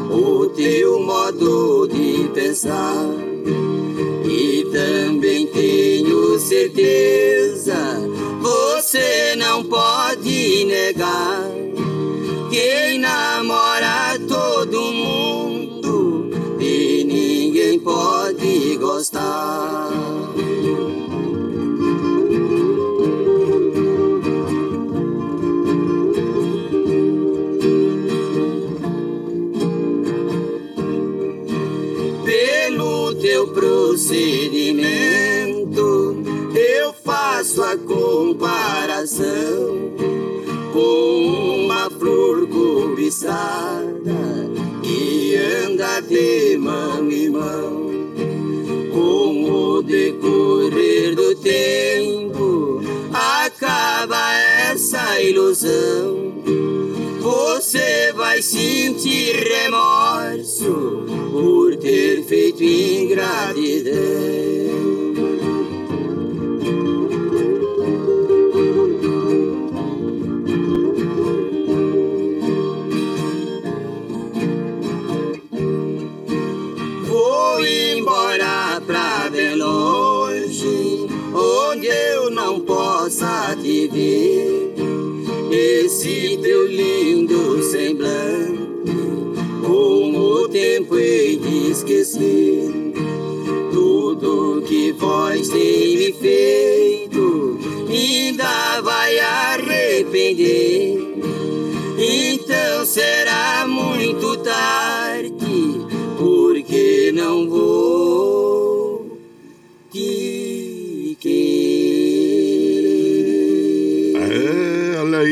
o 0.09 0.47
teu 0.47 0.99
modo 0.99 1.87
de 1.87 2.29
pensar. 2.33 3.05
E 4.25 4.65
também 4.71 5.45
tenho 5.47 6.39
certeza, 6.39 7.75
você 8.41 9.35
não 9.37 9.63
pode 9.63 10.65
negar. 10.65 11.43
Quem 12.49 12.97
namora 12.97 14.19
todo 14.27 14.91
mundo 14.91 16.31
e 16.59 17.03
ninguém 17.03 17.79
pode 17.79 18.77
gostar. 18.77 19.92
Procedimento, 33.93 36.17
eu 36.55 36.91
faço 37.05 37.61
a 37.61 37.77
comparação 37.77 39.23
com 40.73 41.63
uma 41.63 41.91
flor 41.91 42.47
cobiçada 42.47 43.83
que 44.81 45.35
anda 45.35 45.99
de 45.99 46.57
mão 46.57 47.07
em 47.11 47.29
mão. 47.29 47.83
Com 48.91 49.51
o 49.51 49.83
decorrer 49.83 51.15
do 51.15 51.35
tempo, 51.35 52.81
acaba 53.13 54.33
essa 54.71 55.21
ilusão. 55.21 56.33
Você 57.21 58.02
vai 58.43 58.49
sentir 58.49 59.35
remorso 59.47 61.05
por 61.31 61.77
ter 61.77 62.23
feito 62.25 62.61
ingratidão. 62.61 63.93
possa 64.23 64.62
tudo 95.03 95.09
que 95.09 95.09
vós 95.43 95.49
tem 95.49 95.97
me 95.97 96.13
feito, 96.13 97.59
ainda 97.89 98.81
vai 98.81 99.19
arrepender. 99.19 100.97
Então 101.97 102.85
será 102.85 103.65
muito 103.67 104.37
tarde, 104.37 105.81
porque 106.17 107.11
não 107.13 107.49
vou 107.49 107.82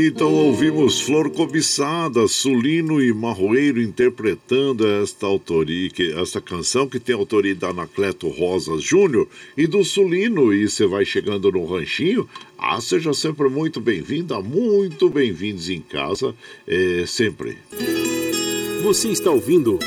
aí, 0.02 0.08
então 0.08 0.34
ouvimos 0.34 1.00
Flor 1.00 1.30
Cobiçada, 1.30 2.28
Sulino 2.28 3.02
e 3.02 3.14
Marroeiro 3.14 3.82
interpretando 3.82 4.88
esta 4.88 5.26
autoria, 5.26 5.90
que, 5.90 6.12
esta 6.14 6.42
canção 6.42 6.88
que 6.88 7.00
tem 7.00 7.16
autoria 7.16 7.56
da 7.56 7.70
Anacleto 7.70 8.28
Rosas 8.28 8.82
Júnior 8.82 9.28
e 9.56 9.68
do 9.68 9.84
Sulino. 9.84 10.54
E 10.54 10.68
você 10.68 10.86
vai 10.86 11.06
chegando 11.06 11.52
no 11.52 11.66
ranchinho. 11.66 12.28
Ah, 12.58 12.82
seja 12.82 13.14
sempre 13.14 13.50
muito 13.50 13.80
bem-vinda, 13.80 14.42
muito 14.42 15.10
bem-vindos 15.10 15.70
em 15.70 15.82
casa, 15.82 16.34
é, 16.68 17.06
sempre. 17.06 17.58
Você 18.84 19.10
está 19.10 19.32
ouvindo 19.32 19.78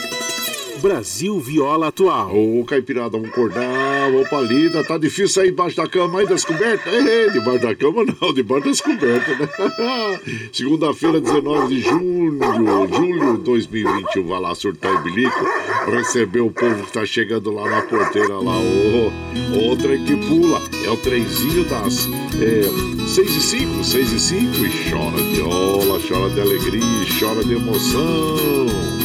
Brasil 0.85 1.41
Viola 1.41 1.89
Atual. 1.89 2.37
Ô, 2.37 2.63
Caipirada, 2.67 3.09
vamos 3.09 3.31
acordar, 3.31 4.11
vamos 4.11 4.29
pra 4.29 4.43
lida. 4.43 4.85
Tá 4.85 4.99
difícil 4.99 5.29
sair 5.29 5.49
embaixo 5.49 5.79
da 5.79 5.89
cama 5.89 6.21
aí 6.21 6.27
descoberta? 6.27 6.91
É, 6.91 7.31
debaixo 7.31 7.63
da 7.63 7.75
cama 7.75 8.05
não, 8.05 8.35
debaixo 8.35 8.67
das 8.67 8.83
cobertas, 8.83 9.39
né? 9.39 9.49
Segunda-feira, 10.53 11.23
19 11.23 11.75
de 11.75 11.81
junho, 11.81 12.39
julho 12.95 13.39
de 13.39 13.45
2021. 13.45 14.29
Vai 14.29 14.41
lá 14.41 14.55
surtar 14.55 14.95
em 14.95 15.03
bilico, 15.05 15.43
receber 15.91 16.41
o 16.41 16.51
povo 16.51 16.85
que 16.85 16.93
tá 16.93 17.07
chegando 17.07 17.51
lá 17.51 17.67
na 17.67 17.81
porteira 17.81 18.35
lá. 18.35 18.59
Ô, 18.59 19.73
ô 19.73 19.77
trem 19.77 20.05
que 20.05 20.17
pula, 20.17 20.61
é 20.85 20.91
o 20.91 20.99
trenzinho 20.99 21.65
das 21.65 22.07
é, 22.39 23.09
6 23.09 23.37
e 23.37 23.41
5, 23.41 23.85
6 23.85 24.13
e 24.13 24.21
5 24.21 24.43
e 24.67 24.91
chora 24.91 25.17
viola, 25.17 25.99
chora 26.07 26.29
de 26.29 26.43
alegria, 26.43 27.07
chora 27.19 27.43
de 27.43 27.55
emoção. 27.55 29.04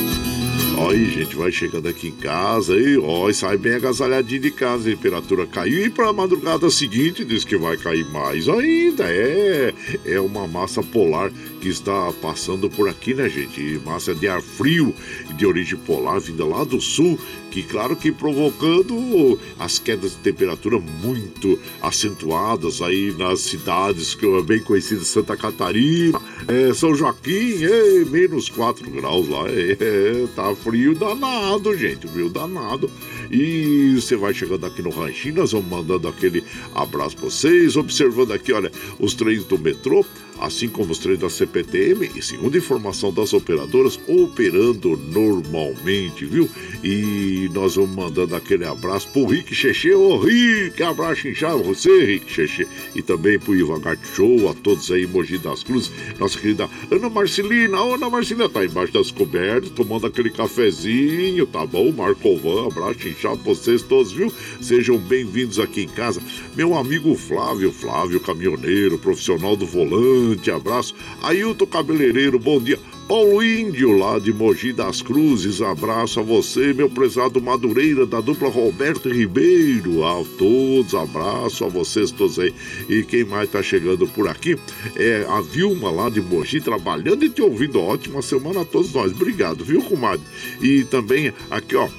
Aí, 0.88 1.10
gente, 1.10 1.36
vai 1.36 1.52
chegando 1.52 1.90
aqui 1.90 2.08
em 2.08 2.12
casa 2.12 2.74
e 2.78 2.98
ó, 2.98 3.32
sai 3.34 3.58
bem 3.58 3.74
agasalhadinho 3.74 4.42
de 4.42 4.52
casa. 4.52 4.90
A 4.90 4.96
temperatura 4.96 5.46
caiu 5.46 5.86
e 5.86 5.90
para 5.90 6.08
a 6.08 6.14
madrugada 6.14 6.70
seguinte 6.70 7.26
diz 7.26 7.44
que 7.44 7.58
vai 7.58 7.76
cair 7.76 8.06
mais 8.06 8.48
ainda. 8.48 9.04
É, 9.04 9.74
é 10.06 10.20
uma 10.22 10.48
massa 10.48 10.82
polar 10.82 11.32
que 11.60 11.70
está 11.70 12.12
passando 12.22 12.70
por 12.70 12.88
aqui, 12.90 13.14
né, 13.14 13.30
gente? 13.30 13.80
Massa 13.86 14.16
de 14.16 14.28
ar 14.28 14.42
frio 14.42 14.94
de 15.36 15.46
origem 15.46 15.78
polar 15.78 16.20
vinda 16.20 16.46
lá 16.46 16.64
do 16.64 16.80
sul, 16.80 17.20
que 17.52 17.64
claro 17.64 17.96
que 17.96 18.12
provocando 18.12 19.38
as 19.58 19.78
quedas 19.80 20.12
de 20.12 20.18
temperatura 20.18 20.80
muito 20.80 21.60
acentuadas 21.82 22.82
aí 22.82 23.14
nas 23.18 23.42
cidades 23.42 24.16
que 24.16 24.26
é 24.26 24.42
bem 24.42 24.62
conhecidas 24.62 25.08
Santa 25.08 25.36
Catarina, 25.36 26.20
é, 26.48 26.74
São 26.74 26.96
Joaquim, 26.96 27.64
é, 27.64 28.06
menos 28.06 28.50
4 28.50 28.90
graus 28.90 29.28
lá, 29.28 29.44
é, 29.50 30.28
tá 30.36 30.56
frio 30.56 30.96
danado, 30.96 31.76
gente, 31.76 32.08
frio 32.08 32.30
danado. 32.30 32.90
E 33.32 33.96
você 33.96 34.16
vai 34.16 34.34
chegando 34.34 34.66
aqui 34.66 34.82
no 34.82 34.90
Ranchinho, 34.90 35.36
nós 35.36 35.52
vamos 35.52 35.70
mandando 35.70 36.08
aquele 36.08 36.44
abraço 36.74 37.16
pra 37.16 37.26
vocês, 37.26 37.76
observando 37.76 38.32
aqui, 38.32 38.52
olha, 38.52 38.72
os 39.00 39.14
trens 39.14 39.44
do 39.44 39.58
metrô 39.58 40.06
assim 40.40 40.70
como 40.70 40.92
os 40.92 40.98
trens 40.98 41.20
da 41.20 41.30
CPTM 41.30 42.10
e, 42.16 42.22
segundo 42.22 42.58
informação 42.58 43.12
das 43.12 43.34
operadoras, 43.34 44.00
operando 44.08 44.98
normalmente, 45.12 46.26
viu? 46.26 46.50
E 46.84 47.50
nós 47.54 47.76
vamos 47.76 47.96
mandando 47.96 48.36
aquele 48.36 48.66
abraço 48.66 49.08
pro 49.10 49.26
Rick 49.26 49.54
Cheche. 49.54 49.94
Ô, 49.94 50.18
Rick, 50.20 50.82
abraço 50.82 51.28
inchado 51.28 51.64
você, 51.64 52.06
Rick 52.06 52.32
Cheche. 52.32 52.68
E 52.96 53.02
também 53.02 53.38
pro 53.38 53.56
Ivan 53.56 53.82
Show, 54.16 54.50
a 54.50 54.54
todos 54.54 54.92
aí, 54.92 55.06
Mogi 55.06 55.38
das 55.38 55.64
Cruzes, 55.64 55.92
nossa 56.18 56.40
querida 56.40 56.70
Ana 56.90 57.10
Marcelina. 57.10 57.78
Ana 57.78 58.10
Marcelina, 58.10 58.50
tá 58.50 58.64
embaixo 58.64 58.94
das 58.94 59.12
cobertas, 59.12 59.70
tomando 59.72 60.08
aquele 60.08 60.30
cafezinho, 60.30 61.46
tá 61.48 61.66
bom? 61.66 61.92
Marcovan, 61.92 62.68
abraço 62.68 63.08
inchado 63.08 63.38
pra 63.40 63.54
vocês 63.54 63.82
todos, 63.82 64.12
viu? 64.12 64.32
Sejam 64.62 64.98
bem-vindos 64.98 65.60
aqui 65.60 65.82
em 65.82 65.88
casa. 65.88 66.22
Meu 66.56 66.76
amigo 66.76 67.16
Flávio, 67.16 67.72
Flávio, 67.72 68.20
caminhoneiro, 68.20 68.98
profissional 68.98 69.56
do 69.56 69.66
volante 69.66 70.29
grande 70.36 70.52
abraço. 70.52 70.96
Ailton 71.22 71.66
Cabeleireiro, 71.66 72.40
bom 72.40 72.60
dia. 72.60 72.80
Paulo 73.08 73.44
Índio, 73.44 73.98
lá 73.98 74.20
de 74.20 74.32
Mogi 74.32 74.72
das 74.72 75.02
Cruzes, 75.02 75.64
abraço 75.64 76.20
a 76.20 76.24
você, 76.24 76.74
meu 76.74 76.88
prezado 76.88 77.42
Madureira, 77.42 78.06
da 78.06 78.22
dupla 78.22 78.50
Roberto 78.50 79.10
Ribeiro. 79.10 80.06
A 80.06 80.24
todos, 80.38 80.94
abraço 80.94 81.66
a 81.66 81.68
vocês 81.68 82.12
todos 82.12 82.38
aí. 82.38 82.54
E 82.88 83.02
quem 83.02 83.24
mais 83.24 83.50
tá 83.50 83.64
chegando 83.64 84.08
por 84.08 84.28
aqui 84.28 84.56
é 84.96 85.26
a 85.28 85.42
Vilma, 85.42 85.90
lá 85.90 86.08
de 86.08 86.22
Mogi, 86.22 86.62
trabalhando 86.62 87.26
e 87.26 87.30
te 87.30 87.42
ouvindo. 87.42 87.80
Ótima 87.80 88.22
semana 88.22 88.62
a 88.62 88.66
todos 88.66 88.94
nós. 88.94 89.12
Obrigado, 89.12 89.66
viu, 89.66 89.82
comadre? 89.82 90.22
E 90.62 90.84
também 90.84 91.34
aqui, 91.50 91.76
ó 91.76 91.90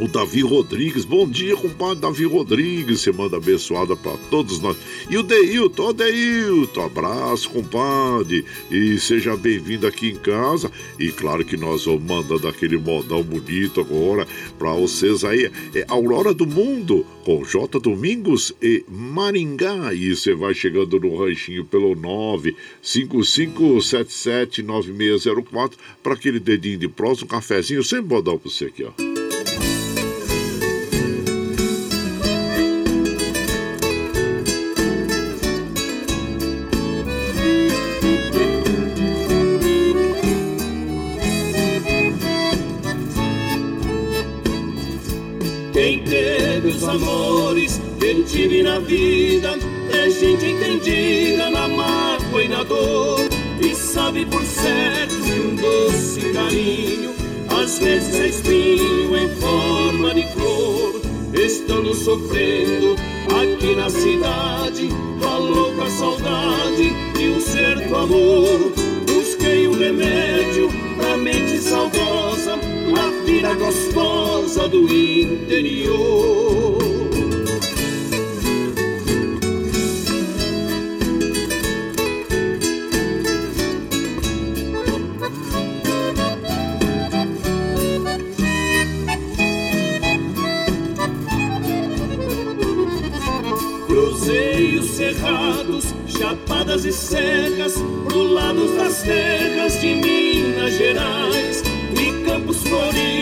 o 0.00 0.08
Davi 0.08 0.40
Rodrigues. 0.42 1.04
Bom 1.04 1.28
dia, 1.28 1.56
compadre 1.56 2.00
Davi 2.00 2.24
Rodrigues. 2.24 3.00
Semana 3.00 3.36
abençoada 3.36 3.94
para 3.96 4.16
todos 4.30 4.60
nós. 4.60 4.76
E 5.08 5.16
o 5.16 5.22
Deilton, 5.22 5.88
o 5.88 5.92
Deilton. 5.92 6.84
Abraço, 6.84 7.48
compadre. 7.50 8.44
E 8.70 8.98
seja 8.98 9.36
bem-vindo 9.36 9.86
aqui 9.86 10.08
em 10.08 10.16
casa. 10.16 10.68
E 10.98 11.12
claro 11.12 11.44
que 11.44 11.56
nós 11.56 11.84
vamos 11.84 12.02
mandando 12.02 12.48
aquele 12.48 12.76
modão 12.76 13.22
bonito 13.22 13.80
agora 13.80 14.26
para 14.58 14.72
vocês 14.72 15.22
aí. 15.24 15.48
É 15.74 15.84
Aurora 15.88 16.34
do 16.34 16.46
Mundo, 16.46 17.06
com 17.24 17.44
J 17.44 17.78
Domingos 17.78 18.52
e 18.60 18.84
Maringá. 18.88 19.94
E 19.94 20.16
você 20.16 20.34
vai 20.34 20.54
chegando 20.54 20.98
no 20.98 21.16
ranchinho 21.16 21.64
pelo 21.64 21.94
955779604 22.82 25.74
para 26.02 26.14
aquele 26.14 26.40
dedinho 26.40 26.78
de 26.78 26.88
próximo, 26.88 27.26
um 27.26 27.28
cafezinho. 27.28 27.84
Sem 27.84 28.00
modão 28.00 28.38
para 28.38 28.50
você 28.50 28.64
aqui, 28.66 28.84
ó. 28.84 29.13
Tive 48.34 48.64
na 48.64 48.80
vida 48.80 49.56
é 49.92 50.10
gente 50.10 50.44
entendida 50.44 51.48
na 51.50 51.68
mágoa 51.68 52.42
e 52.42 52.48
na 52.48 52.64
dor 52.64 53.20
e 53.60 53.74
sabe 53.76 54.26
por 54.26 54.42
certo 54.42 55.14
que 55.14 55.40
um 55.40 55.54
doce 55.54 56.32
carinho 56.32 57.14
às 57.48 57.78
vezes 57.78 58.14
é 58.20 58.26
espinho 58.26 59.16
em 59.16 59.28
forma 59.36 60.14
de 60.14 60.26
flor 60.32 61.00
estando 61.32 61.94
sofrendo 61.94 62.96
aqui 63.40 63.76
na 63.76 63.88
cidade 63.88 64.88
a 65.22 65.36
louca 65.36 65.88
saudade 65.90 66.92
de 67.16 67.28
um 67.28 67.40
certo 67.40 67.94
amor 67.94 68.72
busquei 69.06 69.68
um 69.68 69.78
remédio 69.78 70.68
pra 70.96 71.16
mente 71.16 71.58
saudosa 71.58 72.03
a 73.44 73.48
vida 73.48 73.54
gostosa 73.54 74.68
do 74.68 74.88
interior. 74.88 76.82
Cerrados, 94.96 95.92
chapadas 96.06 96.84
e 96.84 96.92
serras, 96.92 97.74
pro 98.04 98.22
lado 98.22 98.76
das 98.76 99.02
terras 99.02 99.80
de 99.80 99.94
Minas 99.94 100.74
Gerais, 100.74 101.62
e 101.98 102.24
campos 102.24 102.62
floridos 102.62 103.13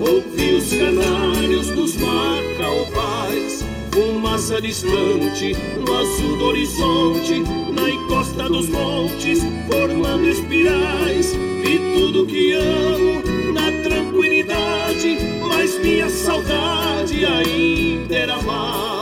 ouvi 0.00 0.54
os 0.54 0.70
canários 0.70 1.68
dos 1.68 1.94
macaubais, 1.96 3.64
fumaça 3.92 4.60
distante 4.60 5.56
no 5.86 5.96
azul 5.96 6.36
do 6.36 6.44
horizonte, 6.46 7.40
na 7.72 7.90
encosta 7.90 8.48
dos 8.48 8.68
montes, 8.68 9.38
formando 9.70 10.28
espirais, 10.28 11.32
vi 11.62 11.78
tudo 11.94 12.26
que 12.26 12.52
amo 12.54 13.22
na 13.52 13.70
tranquilidade, 13.88 15.18
mas 15.48 15.78
minha 15.78 16.08
saudade 16.08 17.24
ainda 17.24 18.16
era 18.16 18.42
mais. 18.42 18.97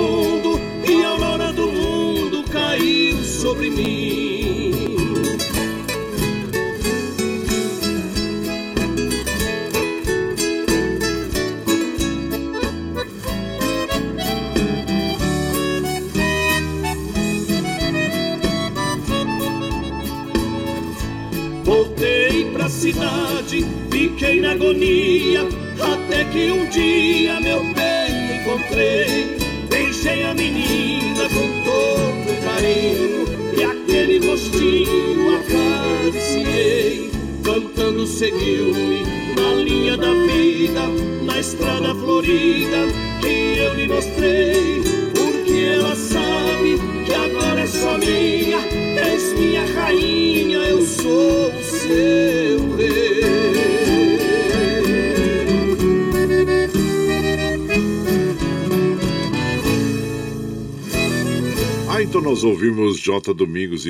fool. 0.00 0.29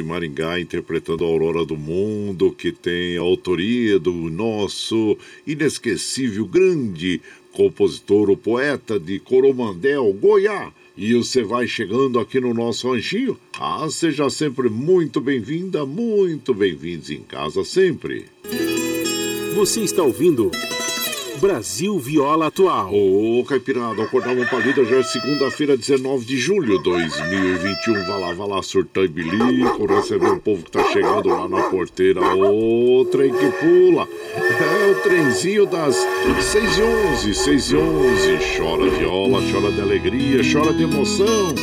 Domingos 0.01 0.03
e 0.03 0.03
Maringá 0.03 0.59
interpretando 0.59 1.25
a 1.25 1.29
Aurora 1.29 1.65
do 1.65 1.77
Mundo, 1.77 2.51
que 2.53 2.73
tem 2.73 3.17
a 3.17 3.21
autoria 3.21 3.99
do 3.99 4.13
nosso 4.13 5.17
inesquecível, 5.47 6.47
grande 6.47 7.21
compositor, 7.53 8.31
o 8.31 8.37
poeta 8.37 8.99
de 8.99 9.19
Coromandel, 9.19 10.13
Goiás. 10.13 10.73
E 10.97 11.15
você 11.15 11.43
vai 11.43 11.67
chegando 11.67 12.19
aqui 12.19 12.41
no 12.41 12.53
nosso 12.53 12.91
ranchinho? 12.91 13.39
Ah, 13.59 13.89
seja 13.91 14.29
sempre 14.29 14.69
muito 14.69 15.21
bem-vinda, 15.21 15.87
muito 15.87 16.53
bem-vindos 16.53 17.11
em 17.11 17.23
casa 17.23 17.65
sempre. 17.65 18.27
Você 19.55 19.81
está 19.81 20.03
ouvindo 20.03 20.51
Brasil 21.41 21.99
Viola 21.99 22.49
Atual. 22.49 22.93
Ô, 22.93 23.43
Caipirada, 23.45 24.03
acordava 24.03 24.45
palida 24.45 24.85
já 24.85 24.97
é 24.97 25.03
segunda-feira, 25.03 25.75
19 25.75 26.27
de 26.27 26.37
julho 26.37 26.77
de 26.77 26.85
2021. 26.85 27.95
Vai 27.95 28.21
lá, 28.21 28.33
vai 28.35 28.47
lá, 28.47 28.63
surtar 28.63 29.05
e 29.05 29.09
bilico, 29.09 29.87
receber 29.87 30.29
o 30.29 30.39
povo 30.39 30.63
que 30.63 30.71
tá 30.71 30.85
chegando 30.93 31.31
lá 31.31 31.49
na 31.49 31.63
porteira. 31.63 32.21
Ô, 32.37 33.07
trem 33.11 33.33
que 33.33 33.51
pula. 33.53 34.07
É 34.37 34.91
o 34.91 35.03
trenzinho 35.03 35.65
das 35.65 35.97
6 35.97 36.77
e 36.77 36.83
11, 36.83 37.35
6 37.35 37.71
e 37.71 37.77
11. 37.77 38.59
Chora 38.59 38.91
viola, 38.91 39.41
chora 39.51 39.73
de 39.73 39.81
alegria, 39.81 40.43
chora 40.53 40.75
de 40.75 40.83
emoção. 40.83 41.55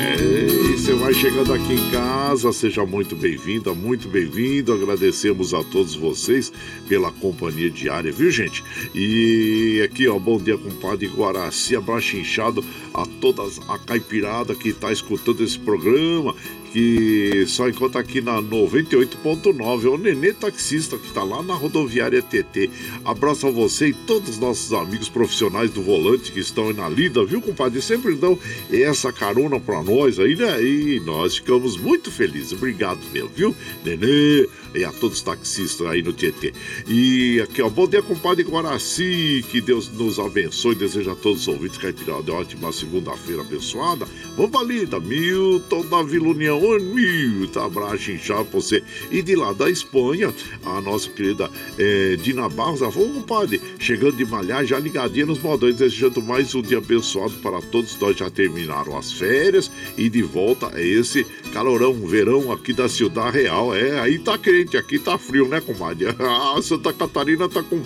É, 0.00 0.61
você 0.82 0.94
vai 0.94 1.14
chegando 1.14 1.54
aqui 1.54 1.74
em 1.74 1.90
casa, 1.92 2.52
seja 2.52 2.84
muito 2.84 3.14
bem-vinda, 3.14 3.72
muito 3.72 4.08
bem-vindo. 4.08 4.72
Agradecemos 4.72 5.54
a 5.54 5.62
todos 5.62 5.94
vocês 5.94 6.52
pela 6.88 7.12
companhia 7.12 7.70
diária, 7.70 8.10
viu, 8.10 8.28
gente? 8.32 8.64
E 8.92 9.80
aqui, 9.84 10.08
ó, 10.08 10.18
bom 10.18 10.38
dia, 10.38 10.58
compadre 10.58 11.06
Guaraci, 11.06 11.76
abraço 11.76 12.16
inchado 12.16 12.64
a 12.92 13.06
todas 13.20 13.60
a 13.68 13.78
caipirada 13.78 14.56
que 14.56 14.70
está 14.70 14.90
escutando 14.90 15.44
esse 15.44 15.56
programa 15.56 16.34
que 16.72 17.44
só 17.46 17.68
encontra 17.68 18.00
aqui 18.00 18.20
na 18.20 18.40
98.9. 18.40 19.84
É 19.84 19.88
o 19.88 19.98
Nenê 19.98 20.32
Taxista, 20.32 20.96
que 20.96 21.06
está 21.06 21.22
lá 21.22 21.42
na 21.42 21.54
rodoviária 21.54 22.22
TT. 22.22 22.70
Abraço 23.04 23.46
a 23.46 23.50
você 23.50 23.88
e 23.88 23.94
todos 23.94 24.30
os 24.30 24.38
nossos 24.38 24.72
amigos 24.72 25.08
profissionais 25.08 25.70
do 25.70 25.82
volante 25.82 26.32
que 26.32 26.40
estão 26.40 26.68
aí 26.68 26.74
na 26.74 26.88
lida, 26.88 27.24
viu, 27.24 27.42
compadre? 27.42 27.82
Sempre 27.82 28.14
dão 28.14 28.38
essa 28.72 29.12
carona 29.12 29.60
para 29.60 29.82
nós 29.82 30.18
aí, 30.18 30.34
né? 30.34 30.62
E 30.62 31.00
nós 31.00 31.36
ficamos 31.36 31.76
muito 31.76 32.10
felizes. 32.10 32.52
Obrigado 32.52 33.00
mesmo, 33.12 33.30
viu? 33.34 33.54
Nenê 33.84 34.48
e 34.74 34.84
a 34.84 34.92
todos 34.92 35.18
os 35.18 35.22
taxistas 35.22 35.86
aí 35.86 36.02
no 36.02 36.12
Tietê. 36.12 36.52
E 36.86 37.40
aqui, 37.40 37.62
ó, 37.62 37.68
bom 37.68 37.86
dia, 37.86 38.02
compadre 38.02 38.44
Guaraci. 38.44 39.44
Que 39.50 39.60
Deus 39.60 39.88
nos 39.88 40.18
abençoe. 40.18 40.74
Desejo 40.74 41.10
a 41.10 41.14
todos 41.14 41.42
os 41.42 41.48
ouvintes 41.48 41.78
caipirada 41.78 42.32
ótima 42.32 42.72
segunda-feira 42.72 43.42
abençoada. 43.42 44.06
Vamos 44.36 44.50
pra 44.50 44.62
lida, 44.62 44.98
Milton 44.98 45.86
da 45.86 46.02
Vila 46.02 46.28
União. 46.28 46.62
Ô, 46.62 46.78
Milton, 46.78 47.60
abraço 47.60 48.12
pra 48.26 48.42
você. 48.42 48.82
E 49.10 49.22
de 49.22 49.36
lá 49.36 49.52
da 49.52 49.70
Espanha, 49.70 50.32
a 50.64 50.80
nossa 50.80 51.08
querida 51.10 51.50
é, 51.78 52.16
Dina 52.16 52.48
Barros, 52.48 52.80
falou, 52.80 53.08
compadre, 53.12 53.60
chegando 53.78 54.16
de 54.16 54.24
malhar, 54.24 54.64
já 54.64 54.78
ligadinha 54.78 55.26
nos 55.26 55.40
modões, 55.40 55.76
desejando 55.76 56.22
mais 56.22 56.54
um 56.54 56.62
dia 56.62 56.78
abençoado 56.78 57.34
para 57.42 57.60
todos. 57.60 57.98
Nós 57.98 58.16
já 58.16 58.30
terminaram 58.30 58.96
as 58.96 59.12
férias 59.12 59.70
e 59.96 60.08
de 60.08 60.22
volta 60.22 60.70
é 60.74 60.86
esse 60.86 61.24
calorão, 61.52 61.94
verão 62.06 62.50
aqui 62.52 62.72
da 62.72 62.88
Cidade 62.88 63.42
Real. 63.42 63.74
É, 63.74 64.00
aí 64.00 64.18
tá 64.18 64.38
quente, 64.62 64.76
aqui 64.76 64.98
tá 64.98 65.18
frio, 65.18 65.48
né, 65.48 65.60
comadre? 65.60 66.06
Ah, 66.22 66.60
Santa 66.62 66.92
Catarina 66.92 67.48
tá 67.48 67.62
com 67.62 67.80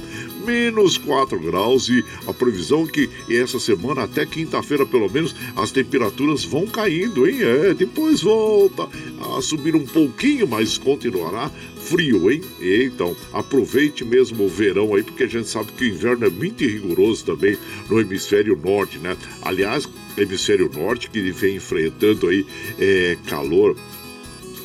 menos 0.45 0.99
4 0.99 1.39
graus 1.41 1.89
e 1.89 2.05
a 2.27 2.33
previsão 2.33 2.85
é 2.85 2.87
que 2.87 3.11
essa 3.31 3.59
semana, 3.59 4.05
até 4.05 4.25
quinta-feira 4.25 4.85
pelo 4.85 5.11
menos, 5.11 5.35
as 5.57 5.71
temperaturas 5.71 6.45
vão 6.45 6.67
caindo, 6.67 7.27
hein? 7.27 7.39
É, 7.43 7.75
depois 7.75 8.23
volta 8.23 8.89
a 9.37 9.41
subir 9.41 9.75
um 9.75 9.85
pouquinho, 9.85 10.47
mas 10.47 10.79
continuará 10.79 11.51
frio, 11.77 12.31
hein? 12.31 12.41
Então, 12.61 13.17
aproveite 13.33 14.05
mesmo 14.05 14.45
o 14.45 14.49
verão 14.49 14.95
aí, 14.95 15.03
porque 15.03 15.25
a 15.25 15.29
gente 15.29 15.49
sabe 15.49 15.73
que 15.73 15.85
o 15.85 15.89
inverno 15.89 16.27
é 16.27 16.31
muito 16.31 16.65
rigoroso 16.65 17.25
também 17.25 17.57
no 17.89 18.01
hemisfério 18.01 18.57
norte, 18.63 18.99
né? 18.99 19.17
Aliás, 19.43 19.89
hemisfério 20.17 20.71
norte 20.73 21.11
que 21.11 21.31
vem 21.33 21.57
enfrentando 21.57 22.29
aí 22.29 22.47
é, 22.79 23.17
calor 23.27 23.77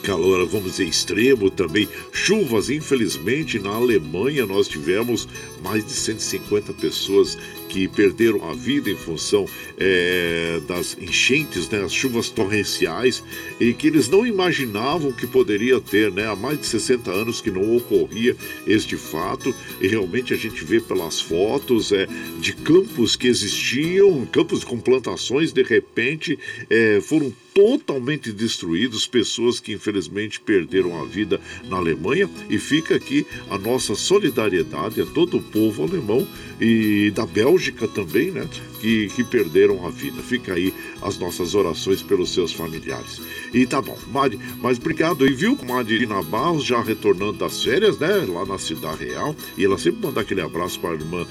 calor, 0.02 0.46
vamos 0.48 0.72
dizer, 0.72 0.86
extremo 0.86 1.50
também. 1.50 1.88
Chuvas, 2.12 2.70
infelizmente, 2.70 3.60
na 3.60 3.70
Alemanha 3.70 4.46
nós 4.46 4.68
tivemos 4.68 5.28
mais 5.62 5.86
de 5.86 5.94
150 5.94 6.74
pessoas 6.74 7.38
que 7.70 7.88
perderam 7.88 8.50
a 8.50 8.54
vida 8.54 8.90
em 8.90 8.98
função 8.98 9.46
é, 9.78 10.60
das 10.68 10.98
enchentes, 11.00 11.70
né, 11.70 11.82
as 11.82 11.94
chuvas 11.94 12.30
torrenciais, 12.30 13.24
e 13.60 13.74
que 13.74 13.88
eles 13.88 14.10
não 14.10 14.26
imaginavam 14.26 15.12
que 15.12 15.26
poderia 15.26 15.80
ter, 15.80 16.12
né, 16.12 16.28
há 16.28 16.36
mais 16.36 16.60
de 16.60 16.66
60 16.66 17.10
anos 17.10 17.40
que 17.40 17.50
não 17.50 17.78
ocorria 17.78 18.36
este 18.68 18.98
fato, 18.98 19.56
e 19.80 19.88
realmente 19.88 20.34
a 20.34 20.38
gente 20.38 20.64
vê 20.66 20.82
pelas 20.82 21.22
fotos 21.22 21.92
é, 21.94 22.08
de 22.40 22.54
campos 22.54 23.16
que 23.16 23.28
existiam, 23.28 24.26
campos 24.26 24.64
com 24.64 24.78
plantações, 24.78 25.54
de 25.54 25.64
repente 25.64 26.38
é, 26.70 27.00
foram 27.02 27.34
totalmente 27.54 28.32
destruídos, 28.32 29.06
pessoas 29.06 29.60
que 29.60 29.74
infelizmente 29.74 30.40
perderam 30.40 31.02
a 31.02 31.06
vida 31.06 31.40
na 31.66 31.78
Alemanha, 31.78 32.30
e 32.50 32.58
fica 32.58 32.96
aqui 32.96 33.26
a 33.50 33.58
nossa 33.58 33.96
solidariedade 33.96 35.02
a 35.02 35.06
todo 35.06 35.38
o 35.38 35.44
povo 35.52 35.84
alemão 35.84 36.28
e 36.60 37.12
da 37.12 37.26
Bélgica 37.26 37.88
também, 37.88 38.32
né? 38.32 38.48
Que, 38.80 39.10
que 39.10 39.24
perderam 39.24 39.86
a 39.86 39.90
vida. 39.90 40.22
Fica 40.24 40.54
aí 40.54 40.74
as 41.02 41.18
nossas 41.18 41.54
orações 41.54 42.02
pelos 42.02 42.34
seus 42.34 42.52
familiares. 42.52 43.22
E 43.54 43.66
tá 43.66 43.82
bom, 43.82 43.98
Mari, 44.12 44.40
mas 44.60 44.78
obrigado. 44.78 45.26
E 45.28 45.34
viu, 45.34 45.58
Marina 45.68 46.22
Barros 46.24 46.64
já 46.64 46.82
retornando 46.82 47.34
das 47.34 47.64
férias, 47.64 47.98
né? 48.00 48.26
Lá 48.28 48.46
na 48.46 48.58
Cidade 48.58 49.06
Real. 49.06 49.36
E 49.58 49.66
ela 49.66 49.78
sempre 49.78 50.06
manda 50.06 50.22
aquele 50.22 50.42
abraço 50.42 50.80
para 50.80 50.92
a 50.92 50.94
irmã 50.94 51.26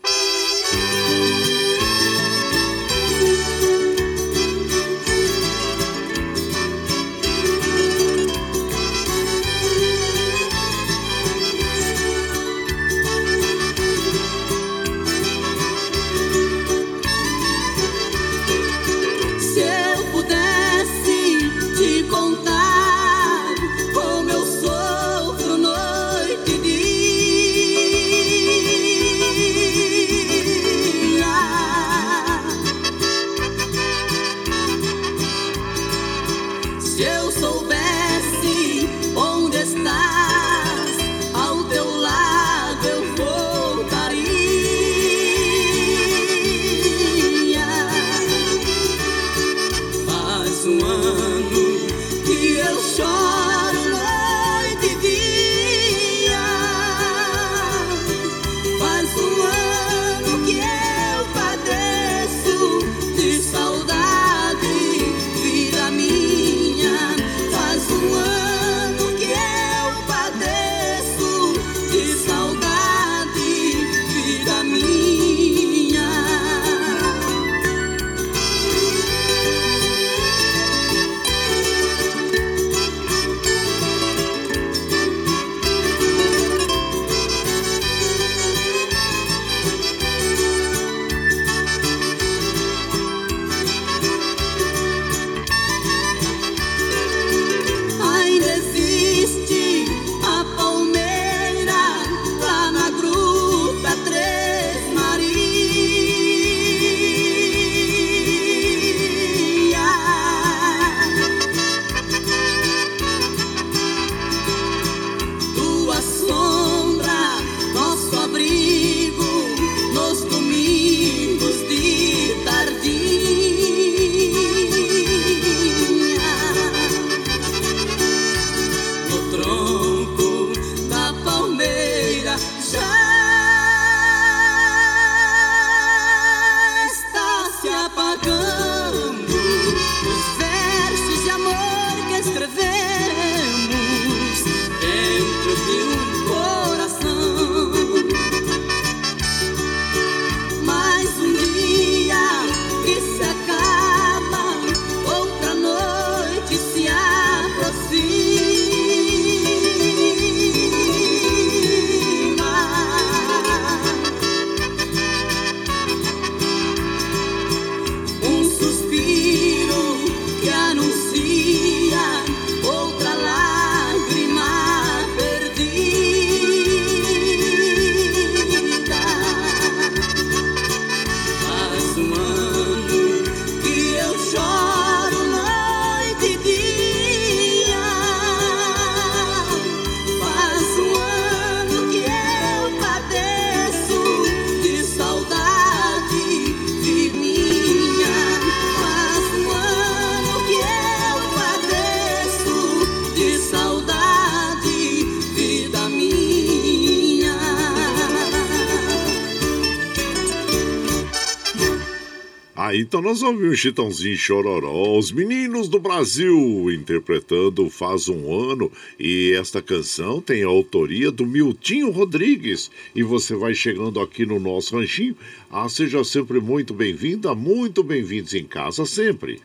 Então 212.98 213.10
nós 213.10 213.22
ouvimos 213.22 213.60
Chitãozinho 213.60 214.16
Chororó, 214.16 214.98
os 214.98 215.12
meninos 215.12 215.68
do 215.68 215.78
Brasil 215.78 216.68
interpretando 216.72 217.70
Faz 217.70 218.08
um 218.08 218.50
Ano. 218.50 218.72
E 218.98 219.34
esta 219.38 219.62
canção 219.62 220.20
tem 220.20 220.42
a 220.42 220.48
autoria 220.48 221.12
do 221.12 221.24
Miltinho 221.24 221.90
Rodrigues. 221.90 222.72
E 222.96 223.04
você 223.04 223.36
vai 223.36 223.54
chegando 223.54 224.00
aqui 224.00 224.26
no 224.26 224.40
nosso 224.40 224.76
ranchinho. 224.76 225.16
Ah, 225.48 225.68
seja 225.68 226.02
sempre 226.02 226.40
muito 226.40 226.74
bem-vinda, 226.74 227.36
muito 227.36 227.84
bem-vindos 227.84 228.34
em 228.34 228.44
casa 228.44 228.84
sempre. 228.84 229.40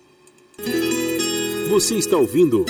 Você 1.70 1.94
está 1.94 2.18
ouvindo. 2.18 2.66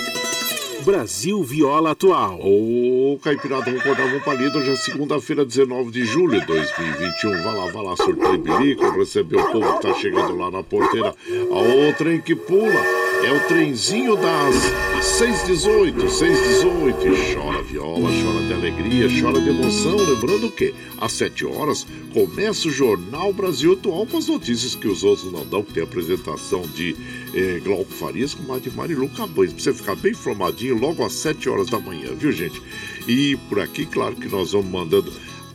Brasil 0.84 1.42
Viola 1.42 1.92
Atual. 1.92 2.40
Ô, 2.42 3.18
Caipirada, 3.24 3.72
acordar 3.72 4.06
um 4.06 4.20
palito. 4.20 4.58
Hoje 4.58 4.72
é 4.72 4.76
segunda-feira, 4.76 5.46
19 5.46 5.92
de 5.92 6.04
julho 6.04 6.40
de 6.42 6.46
2021. 6.46 7.32
Vai 7.42 7.56
lá, 7.56 7.72
vai 7.72 7.84
lá, 7.84 7.96
sorteio 7.96 8.38
bilico, 8.38 8.90
receber 8.92 9.38
o 9.38 9.52
povo 9.52 9.78
que 9.78 9.82
tá 9.82 9.94
chegando 9.94 10.36
lá 10.36 10.52
na 10.52 10.62
porteira. 10.62 11.16
A 11.52 11.88
outra 11.88 12.14
em 12.14 12.20
que 12.20 12.36
pula. 12.36 13.13
É 13.26 13.32
o 13.32 13.48
trenzinho 13.48 14.18
das 14.18 14.54
618, 15.02 16.10
618. 16.10 17.34
Chora 17.34 17.64
viola, 17.64 18.10
chora 18.10 18.46
de 18.46 18.54
alegria, 18.54 19.08
chora 19.22 19.40
de 19.40 19.50
emoção. 19.50 19.96
Lembrando 19.96 20.52
que 20.52 20.76
às 20.98 21.14
7 21.14 21.46
horas 21.46 21.88
começa 22.14 22.68
o 22.68 22.72
Jornal 22.72 23.32
Brasil 23.32 23.74
Atual 23.74 24.06
com 24.06 24.18
as 24.18 24.28
notícias 24.28 24.76
que 24.76 24.90
os 24.90 25.06
outros 25.06 25.32
não 25.32 25.46
dão, 25.46 25.64
que 25.64 25.72
tem 25.72 25.84
a 25.84 25.86
apresentação 25.86 26.64
de 26.64 26.98
eh, 27.34 27.62
Glauco 27.64 27.94
Farias 27.94 28.34
com 28.34 28.60
de 28.60 28.70
Marilu 28.72 29.08
Cabanes. 29.08 29.54
Pra 29.54 29.64
você 29.64 29.74
ficar 29.74 29.96
bem 29.96 30.12
informadinho 30.12 30.78
logo 30.78 31.06
às 31.06 31.14
7 31.14 31.48
horas 31.48 31.70
da 31.70 31.80
manhã, 31.80 32.14
viu 32.14 32.32
gente? 32.34 32.62
E 33.08 33.38
por 33.48 33.62
aqui, 33.62 33.86
claro 33.86 34.18
que 34.18 34.28
nós 34.28 34.52
vamos 34.52 34.70
mandando 34.70 35.14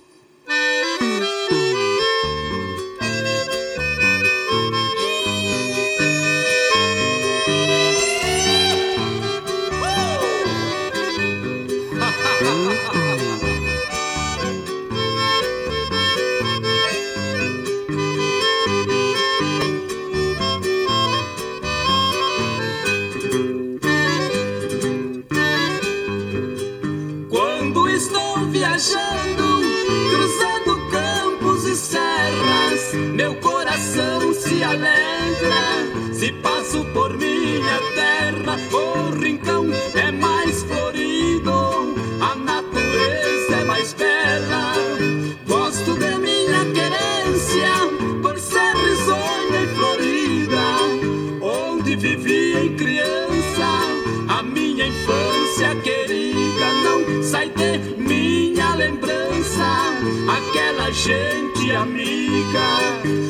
Gente 60.94 61.72
amiga 61.74 63.23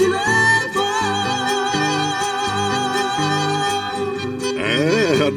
silence. 0.00 0.39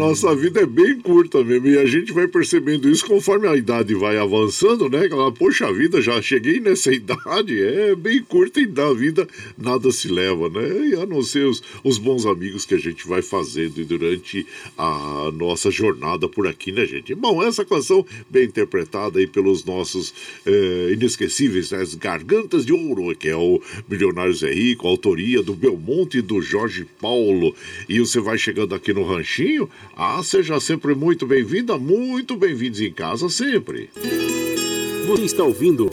Nossa 0.04 0.36
vida 0.36 0.62
é 0.62 0.66
bem 0.66 0.99
curta 0.99 1.41
mesmo. 1.43 1.68
E 1.68 1.78
a 1.78 1.86
gente 1.86 2.12
vai 2.12 2.28
percebendo 2.28 2.89
isso 2.89 3.06
conforme 3.06 3.47
a 3.47 3.56
idade 3.56 3.93
vai 3.95 4.18
avançando, 4.18 4.89
né? 4.89 5.08
Ela, 5.10 5.32
Poxa 5.32 5.72
vida, 5.72 6.01
já 6.01 6.22
cheguei 6.22 6.60
nessa 6.60 6.91
idade, 6.93 7.62
é 7.62 7.95
bem 7.95 8.22
curta 8.22 8.60
e 8.60 8.66
da 8.66 8.91
vida 8.93 9.26
nada 9.58 9.91
se 9.91 10.10
leva, 10.10 10.49
né? 10.49 10.89
E 10.89 10.95
a 10.95 11.06
não 11.06 11.24
ser 11.24 11.45
os, 11.45 11.64
os 11.84 11.97
bons 11.97 12.26
amigos 12.26 12.66
que 12.66 12.76
a 12.76 12.78
gente 12.78 13.08
vai 13.08 13.22
fazendo 13.22 13.84
durante 13.86 14.45
a 14.78 15.32
nossa 15.34 15.72
jornada 15.72 16.28
por 16.28 16.47
aqui, 16.47 16.72
né, 16.72 16.86
gente? 16.86 17.16
Bom, 17.16 17.41
essa 17.41 17.64
canção 17.64 18.06
bem 18.30 18.43
interpretada 18.43 19.20
aí 19.20 19.28
pelos 19.28 19.64
nossos 19.64 20.14
é, 20.45 20.91
inesquecíveis, 20.91 21.72
né? 21.72 21.82
As 21.82 21.95
Gargantas 21.95 22.66
de 22.66 22.74
Ouro, 22.74 23.16
que 23.16 23.30
é 23.30 23.36
o 23.36 23.62
Milionário 23.89 24.34
Zé 24.34 24.51
Rico, 24.51 24.86
autoria 24.86 25.41
do 25.41 25.54
Belmonte 25.54 26.18
e 26.18 26.22
do 26.22 26.41
Jorge 26.41 26.86
Paulo. 26.99 27.56
E 27.88 27.99
você 27.99 28.20
vai 28.20 28.38
chegando 28.38 28.76
aqui 28.76 28.93
no 28.93 29.04
Ranchinho, 29.04 29.70
ah, 29.96 30.22
seja 30.24 30.60
sempre 30.60 30.96
muito 30.96 31.26
bem-vinda, 31.28 31.78
muito 31.78 32.36
bem-vindos 32.36 32.82
em 32.82 32.91
casa 32.91 33.30
sempre. 33.30 33.89
Você 35.08 35.26
está 35.26 35.44
ouvindo 35.44 35.89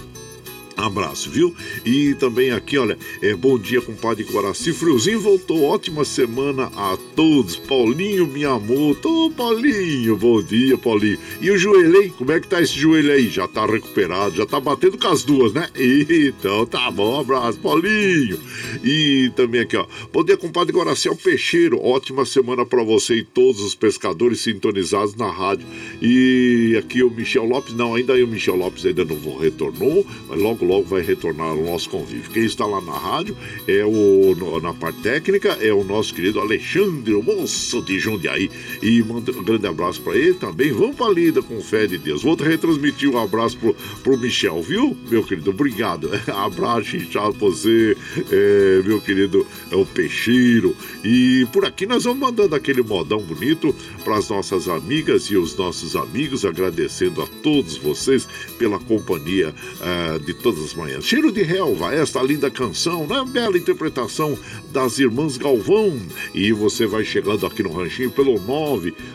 Abraço, 0.77 1.31
viu? 1.31 1.55
E 1.87 2.15
também 2.17 2.51
aqui, 2.51 2.77
olha, 2.77 2.99
é 3.23 3.35
bom 3.35 3.59
dia, 3.59 3.81
compadre 3.81 4.25
Coraci. 4.25 4.75
Friozinho 4.75 5.19
voltou, 5.19 5.63
ótima 5.63 6.05
semana 6.05 6.71
a 6.77 6.99
todos. 7.17 7.57
Paulinho, 7.57 8.27
minha 8.27 8.51
amor. 8.51 8.99
Ô, 9.03 9.31
Paulinho, 9.31 10.17
bom 10.17 10.43
dia, 10.43 10.77
Paulinho. 10.77 11.19
E 11.41 11.51
o 11.51 11.57
joelho, 11.57 12.03
hein? 12.03 12.13
Como 12.19 12.31
é 12.31 12.39
que 12.39 12.47
tá 12.47 12.61
esse 12.61 12.75
joelho 12.79 13.11
aí? 13.11 13.29
Já 13.29 13.49
tá 13.49 13.65
recuperado, 13.65 14.37
já 14.37 14.45
tá 14.45 14.61
batendo 14.61 14.99
com 14.99 15.09
as 15.09 15.23
duas, 15.23 15.53
né? 15.55 15.69
Então 15.77 16.67
tá 16.67 16.91
bom, 16.91 17.21
abraço, 17.21 17.59
Paulinho. 17.59 18.39
E 18.85 19.33
também 19.35 19.63
aqui, 19.63 19.77
ó. 19.77 19.87
Bom 20.13 20.23
dia, 20.23 20.37
compadre 20.37 20.75
Coraci, 20.75 21.09
é 21.09 21.11
o 21.11 21.17
Peixeiro. 21.17 21.81
Ótima 21.83 22.27
semana 22.27 22.67
para 22.67 22.83
você 22.83 23.15
e 23.15 23.25
todos 23.25 23.63
os 23.63 23.75
pescadores 23.75 24.41
sintonizados 24.41 25.15
na 25.15 25.31
rádio. 25.31 25.67
E 26.03 26.77
aqui 26.79 27.03
o 27.03 27.11
Michel 27.11 27.45
Lopes, 27.45 27.73
não, 27.73 27.95
ainda 27.95 28.13
aí 28.13 28.23
o 28.23 28.29
Michel 28.29 28.57
Lopes 28.57 28.85
ainda 28.85 29.05
não 29.05 29.39
retornou, 29.39 30.07
mas 30.29 30.39
logo 30.39 30.66
logo 30.67 30.85
vai 30.85 31.03
retornar 31.03 31.49
ao 31.49 31.63
nosso 31.63 31.89
convívio. 31.89 32.31
Quem 32.31 32.45
está 32.45 32.67
lá 32.67 32.81
na 32.81 32.97
rádio 32.97 33.37
é 33.67 33.85
o 33.85 34.61
na 34.61 34.75
parte 34.75 35.01
técnica 35.01 35.57
é 35.61 35.73
o 35.73 35.85
nosso 35.85 36.15
querido 36.15 36.41
Alexandre, 36.41 37.15
o 37.15 37.23
moço 37.23 37.83
de 37.83 37.99
Jundiaí. 37.99 38.51
E 38.83 39.03
manda 39.03 39.33
um 39.33 39.43
grande 39.43 39.67
abraço 39.67 40.01
para 40.01 40.17
ele 40.17 40.35
também. 40.35 40.73
Vamos 40.73 40.97
para 40.97 41.07
a 41.07 41.13
lida 41.13 41.43
com 41.43 41.61
fé 41.61 41.87
de 41.87 41.99
Deus. 41.99 42.23
Vou 42.23 42.35
retransmitir 42.37 43.09
um 43.09 43.19
abraço 43.19 43.57
pro, 43.59 43.75
pro 44.03 44.19
Michel, 44.19 44.63
viu, 44.63 44.97
meu 45.09 45.23
querido? 45.23 45.51
Obrigado. 45.51 46.11
abraço 46.29 46.97
inchado 46.97 47.35
pra 47.35 47.49
você, 47.49 47.97
é, 48.31 48.83
meu 48.85 49.01
querido 49.01 49.47
é 49.71 49.77
o 49.77 49.87
Peixeiro. 49.87 50.77
E 51.05 51.47
por 51.53 51.65
aqui 51.65 51.87
nós 51.87 52.05
vamos 52.05 52.21
mandando 52.21 52.55
aquele 52.55 52.83
modão 52.83 53.19
bonito 53.21 53.75
para 54.05 54.17
as 54.17 54.29
nossas 54.29 54.69
amigas 54.69 55.25
e 55.25 55.37
os 55.37 55.57
nossos 55.57 55.97
amigos, 55.97 56.45
agradecendo 56.45 57.23
a 57.23 57.27
todos 57.43 57.77
vocês 57.77 58.27
pela 58.59 58.79
companhia 58.79 59.55
uh, 59.81 60.19
de 60.21 60.35
todas 60.35 60.56
as 60.65 60.75
manhãs. 60.75 61.05
Cheiro 61.05 61.33
de 61.33 61.43
relva, 61.43 61.95
esta 61.95 62.23
linda 62.23 62.51
canção, 62.51 63.07
né? 63.07 63.25
Bela 63.31 63.57
interpretação 63.57 64.37
das 64.73 64.99
irmãs 64.99 65.37
Galvão. 65.37 65.97
E 66.35 66.51
você 66.53 66.87
vai 66.87 67.05
chegando 67.05 67.47
aqui 67.47 67.63
no 67.63 67.73
ranchinho 67.73 68.11
pelo 68.11 68.35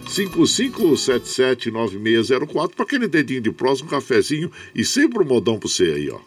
955779604 0.05 2.71
para 2.75 2.85
aquele 2.85 3.07
dedinho 3.07 3.41
de 3.41 3.51
próximo, 3.51 3.87
um 3.87 3.91
cafezinho 3.91 4.51
e 4.73 4.83
sempre 4.83 5.19
um 5.19 5.25
modão 5.25 5.59
para 5.59 5.69
você 5.69 5.83
aí, 5.83 6.09
ó. 6.09 6.19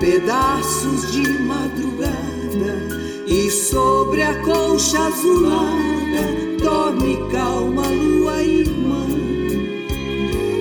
Pedaços 0.00 1.12
de 1.12 1.28
madrugada 1.42 3.24
e 3.26 3.50
sobre 3.50 4.22
a 4.22 4.34
colcha 4.42 4.98
azulada 4.98 6.56
dorme 6.60 7.16
calma 7.30 7.86
lua 7.86 8.42
irmã. 8.42 9.06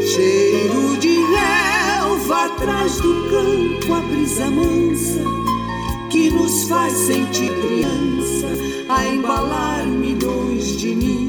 Cheiro 0.02 0.98
de 0.98 1.20
relva 1.22 2.46
atrás 2.46 2.98
do 2.98 3.14
campo, 3.30 3.94
a 3.94 4.02
brisa 4.02 4.50
mansa 4.52 5.24
que 6.10 6.30
nos 6.30 6.66
faz 6.66 6.94
sentir 6.94 7.52
criança 7.62 8.48
a 8.90 9.08
embalar 9.08 9.86
milhões 9.86 10.78
de 10.78 10.96
ninhos. 10.96 11.29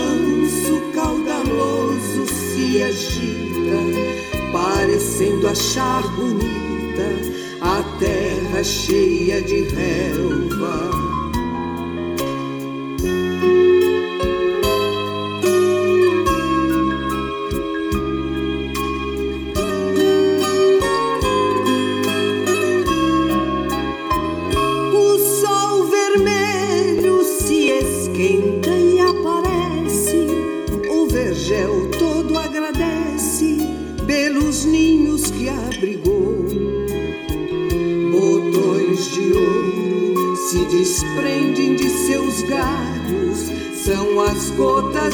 agita, 2.83 4.51
parecendo 4.51 5.47
achar 5.47 6.03
bonita 6.15 6.61
a 7.61 7.83
terra 7.99 8.63
cheia 8.63 9.41
de 9.41 9.61
relva. 9.63 11.10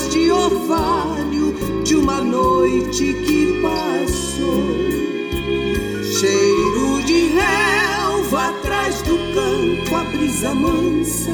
De 0.09 0.31
orvalho 0.31 1.53
de 1.83 1.95
uma 1.95 2.21
noite 2.21 3.13
que 3.25 3.61
passou. 3.61 4.63
Cheiro 6.19 7.03
de 7.05 7.27
relva 7.29 8.49
atrás 8.49 9.01
do 9.01 9.17
campo, 9.33 9.95
a 9.95 10.03
brisa 10.05 10.53
mansa 10.53 11.31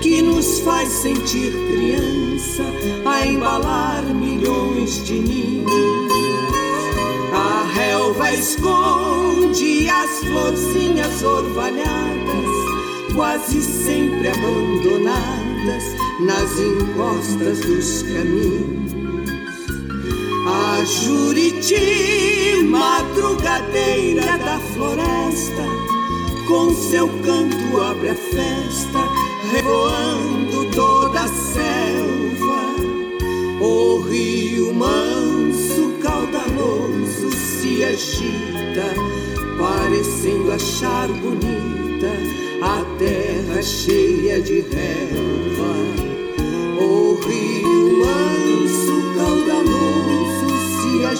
que 0.00 0.22
nos 0.22 0.60
faz 0.60 0.88
sentir 0.88 1.52
criança 1.52 2.62
a 3.04 3.26
embalar 3.26 4.02
milhões 4.04 5.04
de 5.04 5.14
ninhos. 5.14 6.12
A 7.32 7.66
relva 7.74 8.32
esconde 8.32 9.88
as 9.88 10.20
florzinhas 10.20 11.22
orvalhadas, 11.22 13.14
quase 13.14 13.60
sempre 13.62 14.28
abandonadas 14.28 16.05
nas 16.20 16.58
encostas 16.58 17.60
dos 17.60 18.02
caminhos. 18.02 18.86
Juriti, 20.86 22.62
madrugadeira 22.62 24.38
da 24.38 24.60
floresta, 24.72 25.64
com 26.46 26.72
seu 26.72 27.08
canto 27.24 27.82
abre 27.82 28.10
a 28.10 28.14
festa, 28.14 29.08
revoando 29.50 30.70
toda 30.70 31.22
a 31.22 31.28
selva. 31.28 32.66
O 33.60 33.98
rio 34.08 34.72
manso, 34.74 35.92
caudaloso, 36.00 37.32
se 37.32 37.82
agita, 37.82 38.94
parecendo 39.58 40.52
achar 40.52 41.08
bonita 41.08 42.12
a 42.62 42.84
terra 42.96 43.60
cheia 43.60 44.40
de 44.40 44.60
relva. 44.60 46.05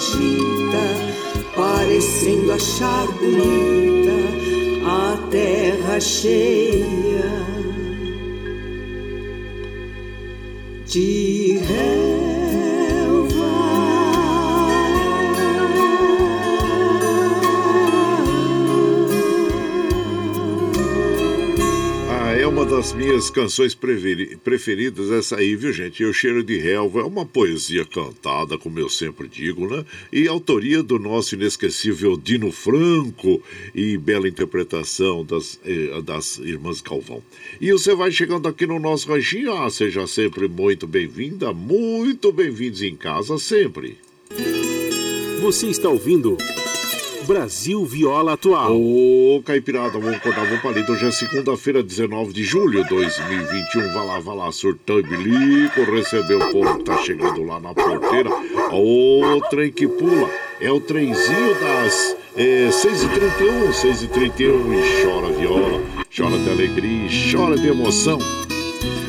Agita, 0.07 1.55
parecendo 1.55 2.51
achar 2.53 3.07
bonita 3.13 4.17
a 4.85 5.17
terra 5.29 5.99
cheia 5.99 7.47
de 10.85 11.59
Ah, 11.69 12.16
das 22.87 22.93
minhas 22.93 23.29
canções 23.29 23.75
preferi- 23.75 24.37
preferidas, 24.37 25.11
essa 25.11 25.35
aí, 25.35 25.57
viu, 25.57 25.73
gente? 25.73 26.05
O 26.05 26.13
Cheiro 26.13 26.41
de 26.41 26.57
Relva 26.57 27.01
é 27.01 27.03
uma 27.03 27.25
poesia 27.25 27.83
cantada, 27.83 28.57
como 28.57 28.79
eu 28.79 28.87
sempre 28.87 29.27
digo, 29.27 29.67
né? 29.67 29.83
E 30.09 30.25
autoria 30.25 30.81
do 30.81 30.97
nosso 30.97 31.35
inesquecível 31.35 32.15
Dino 32.15 32.49
Franco 32.49 33.43
e 33.75 33.97
bela 33.97 34.25
interpretação 34.25 35.25
das, 35.25 35.59
eh, 35.65 36.01
das 36.01 36.37
Irmãs 36.37 36.79
Calvão. 36.79 37.21
E 37.59 37.73
você 37.73 37.93
vai 37.93 38.09
chegando 38.09 38.47
aqui 38.47 38.65
no 38.65 38.79
nosso 38.79 39.09
ranchinho, 39.09 39.51
ah, 39.51 39.69
seja 39.69 40.07
sempre 40.07 40.47
muito 40.47 40.87
bem-vinda, 40.87 41.51
muito 41.51 42.31
bem-vindos 42.31 42.81
em 42.81 42.95
casa 42.95 43.37
sempre. 43.37 43.97
Você 45.41 45.67
está 45.67 45.89
ouvindo 45.89 46.37
Brasil 47.27 47.83
Viola 47.83 48.33
Atual. 48.33 48.73
Ô, 48.73 49.43
Caipirada, 49.43 49.99
vamos 49.99 50.15
acordar, 50.15 50.45
vamos 50.45 50.61
para. 50.61 50.93
Hoje 50.93 51.07
é 51.07 51.11
segunda-feira, 51.11 51.83
19 51.83 52.31
de 52.31 52.45
julho 52.45 52.81
de 52.83 52.89
2021. 52.89 53.91
Vai 53.91 54.07
lá, 54.07 54.19
vai 54.21 54.37
lá, 54.37 54.49
surtão 54.53 54.97
e 54.99 55.03
bilico. 55.03 55.81
Recebeu 55.91 56.39
o 56.39 56.51
povo 56.53 56.77
que 56.77 56.85
tá 56.85 56.97
chegando 56.99 57.43
lá 57.43 57.59
na 57.59 57.73
porteira. 57.73 58.29
Ô, 58.71 59.41
trem 59.49 59.69
que 59.73 59.85
pula. 59.85 60.29
É 60.61 60.71
o 60.71 60.79
trenzinho 60.79 61.53
das 61.59 62.15
é, 62.37 62.69
6h31, 62.69 63.73
6h31. 63.73 64.39
E 64.73 65.03
chora 65.03 65.33
viola, 65.33 65.83
chora 66.15 66.37
de 66.39 66.49
alegria, 66.49 67.09
chora 67.29 67.57
de 67.57 67.67
emoção. 67.67 68.19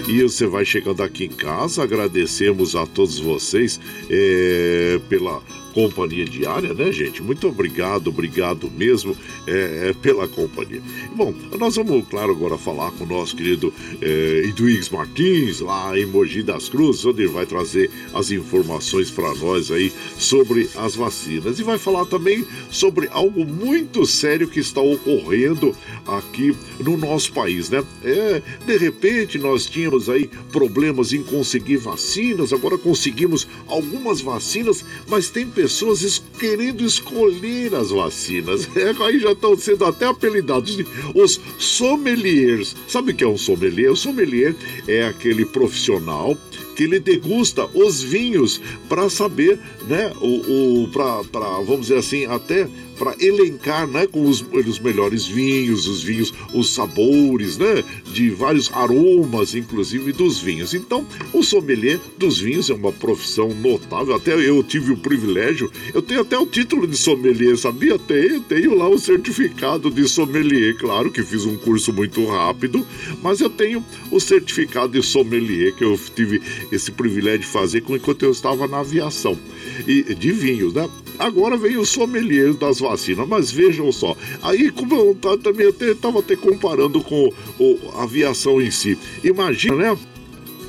E 0.09 0.23
você 0.23 0.47
vai 0.47 0.65
chegando 0.65 1.03
aqui 1.05 1.27
em 1.27 1.31
casa, 1.31 1.85
agradecemos 1.85 2.75
a 2.75 2.85
todos 2.85 3.21
vocês 3.21 3.79
é, 4.11 4.99
pela 5.09 5.41
companhia 5.73 6.25
diária, 6.25 6.75
né, 6.75 6.91
gente? 6.93 7.23
Muito 7.23 7.49
obrigado, 7.49 8.09
obrigado 8.09 8.71
mesmo 8.71 9.17
é, 9.47 9.89
é, 9.89 9.93
pela 9.93 10.27
companhia. 10.29 10.83
Bom, 11.15 11.35
nós 11.59 11.77
vamos, 11.77 12.07
claro, 12.09 12.33
agora 12.33 12.59
falar 12.59 12.91
com 12.93 13.05
o 13.05 13.07
nosso 13.07 13.37
querido 13.37 13.73
é, 14.01 14.43
Martins, 14.91 15.61
lá 15.61 15.99
em 15.99 16.07
Mogi 16.07 16.43
das 16.43 16.69
Cruzes, 16.69 17.05
onde 17.05 17.23
ele 17.23 17.33
vai 17.33 17.47
trazer 17.47 17.91
as 18.13 18.31
informações 18.31 19.11
para 19.11 19.35
nós 19.35 19.71
aí 19.71 19.93
sobre 20.19 20.69
as 20.77 20.95
vacinas. 20.95 21.59
E 21.59 21.63
vai 21.63 21.79
falar 21.79 22.05
também 22.07 22.45
sobre 22.71 23.09
algo 23.11 23.45
muito 23.45 24.07
sério 24.07 24.49
que 24.49 24.61
está 24.61 24.81
ocorrendo 24.81 25.75
aqui 26.07 26.57
no 26.81 26.97
nosso 26.97 27.33
país, 27.33 27.71
né? 27.71 27.85
É, 28.03 28.43
de 28.67 28.77
repente 28.77 29.39
nós 29.39 29.67
tínhamos 29.67 30.09
aí 30.09 30.29
problemas 30.53 31.13
em 31.13 31.23
conseguir 31.23 31.77
vacinas, 31.77 32.53
agora 32.53 32.79
conseguimos 32.79 33.47
algumas 33.67 34.21
vacinas, 34.21 34.85
mas 35.07 35.31
tem 35.31 35.47
pessoas 35.59 36.03
es- 36.03 36.23
querendo 36.39 36.85
escolher 36.85 37.75
as 37.75 37.91
vacinas. 37.91 38.69
É, 38.79 38.95
aí 39.05 39.19
já 39.19 39.33
estão 39.33 39.57
sendo 39.59 39.85
até 39.85 40.07
apelidados 40.07 40.77
de 40.77 40.87
os 41.15 41.41
sommeliers. 41.59 42.77
Sabe 42.87 43.11
o 43.11 43.15
que 43.15 43.25
é 43.25 43.27
um 43.27 43.37
sommelier? 43.37 43.91
O 43.91 43.97
sommelier 43.97 44.55
é 44.87 45.05
aquele 45.05 45.45
profissional 45.45 46.37
que 46.77 46.85
ele 46.85 47.01
degusta 47.01 47.69
os 47.75 48.01
vinhos 48.01 48.61
para 48.89 49.11
saber, 49.11 49.59
né, 49.89 50.13
o, 50.21 50.85
o 50.85 50.89
para 50.93 51.49
vamos 51.67 51.89
dizer 51.89 51.97
assim, 51.99 52.25
até 52.27 52.69
para 52.99 53.15
elencar, 53.21 53.87
né, 53.87 54.07
com 54.07 54.29
os, 54.29 54.45
os 54.53 54.79
melhores 54.81 55.27
vinhos, 55.27 55.87
os 55.87 56.03
vinhos, 56.03 56.35
os 56.53 56.75
sabores, 56.75 57.57
né, 57.57 57.85
de 58.13 58.31
vários 58.31 58.71
aromas, 58.73 59.55
inclusive 59.55 60.13
dos 60.13 60.41
vinhos. 60.41 60.75
Então, 60.75 61.07
o 61.33 61.43
sommelier 61.43 62.01
dos 62.19 62.39
vinhos 62.39 62.69
é 62.69 62.75
uma 62.75 62.93
profissão 62.93 63.49
notável. 63.55 64.15
Até 64.15 64.35
eu 64.35 64.63
tive 64.63 64.93
o 64.93 64.97
privilégio, 64.97 65.71
eu 65.95 66.03
tenho 66.03 66.21
até 66.21 66.37
o 66.39 66.47
título 66.47 66.87
de 66.87 66.97
sommelier, 66.97 67.57
sabia? 67.57 67.99
Tenho, 67.99 68.41
tenho 68.41 68.75
lá 68.75 68.89
o 68.89 68.99
certificado 68.99 69.91
de 69.91 70.09
sommelier, 70.09 70.77
claro 70.77 71.11
que 71.11 71.23
fiz 71.23 71.45
um 71.45 71.57
curso 71.57 71.93
muito 71.93 72.25
rápido, 72.27 72.87
mas 73.23 73.41
eu 73.41 73.49
tenho 73.49 73.85
o 74.11 74.19
certificado 74.19 74.93
de 74.93 75.03
sommelier 75.03 75.75
que 75.75 75.85
eu 75.85 75.99
tive 76.15 76.43
esse 76.73 76.91
privilégio 76.91 77.41
de 77.41 77.47
fazer 77.47 77.85
enquanto 77.89 78.25
eu 78.25 78.33
estava 78.33 78.67
na 78.67 78.81
aviação 78.81 79.39
e 79.87 80.03
de 80.15 80.33
vinhos, 80.33 80.73
né? 80.73 80.89
Agora 81.19 81.57
vem 81.57 81.77
o 81.77 81.85
sommelier 81.85 82.55
das 82.55 82.79
vacinas, 82.81 83.27
mas 83.29 83.51
vejam 83.51 83.91
só. 83.91 84.17
Aí, 84.43 84.71
como 84.71 84.95
eu 84.95 85.15
ta- 85.15 85.37
também 85.39 85.69
estava 85.69 86.21
até 86.21 86.37
comparando 86.37 87.03
com 87.03 87.33
o, 87.59 87.79
a 87.97 88.05
aviação 88.05 88.61
em 88.61 88.71
si. 88.71 88.97
Imagina, 89.25 89.75
né? 89.95 89.99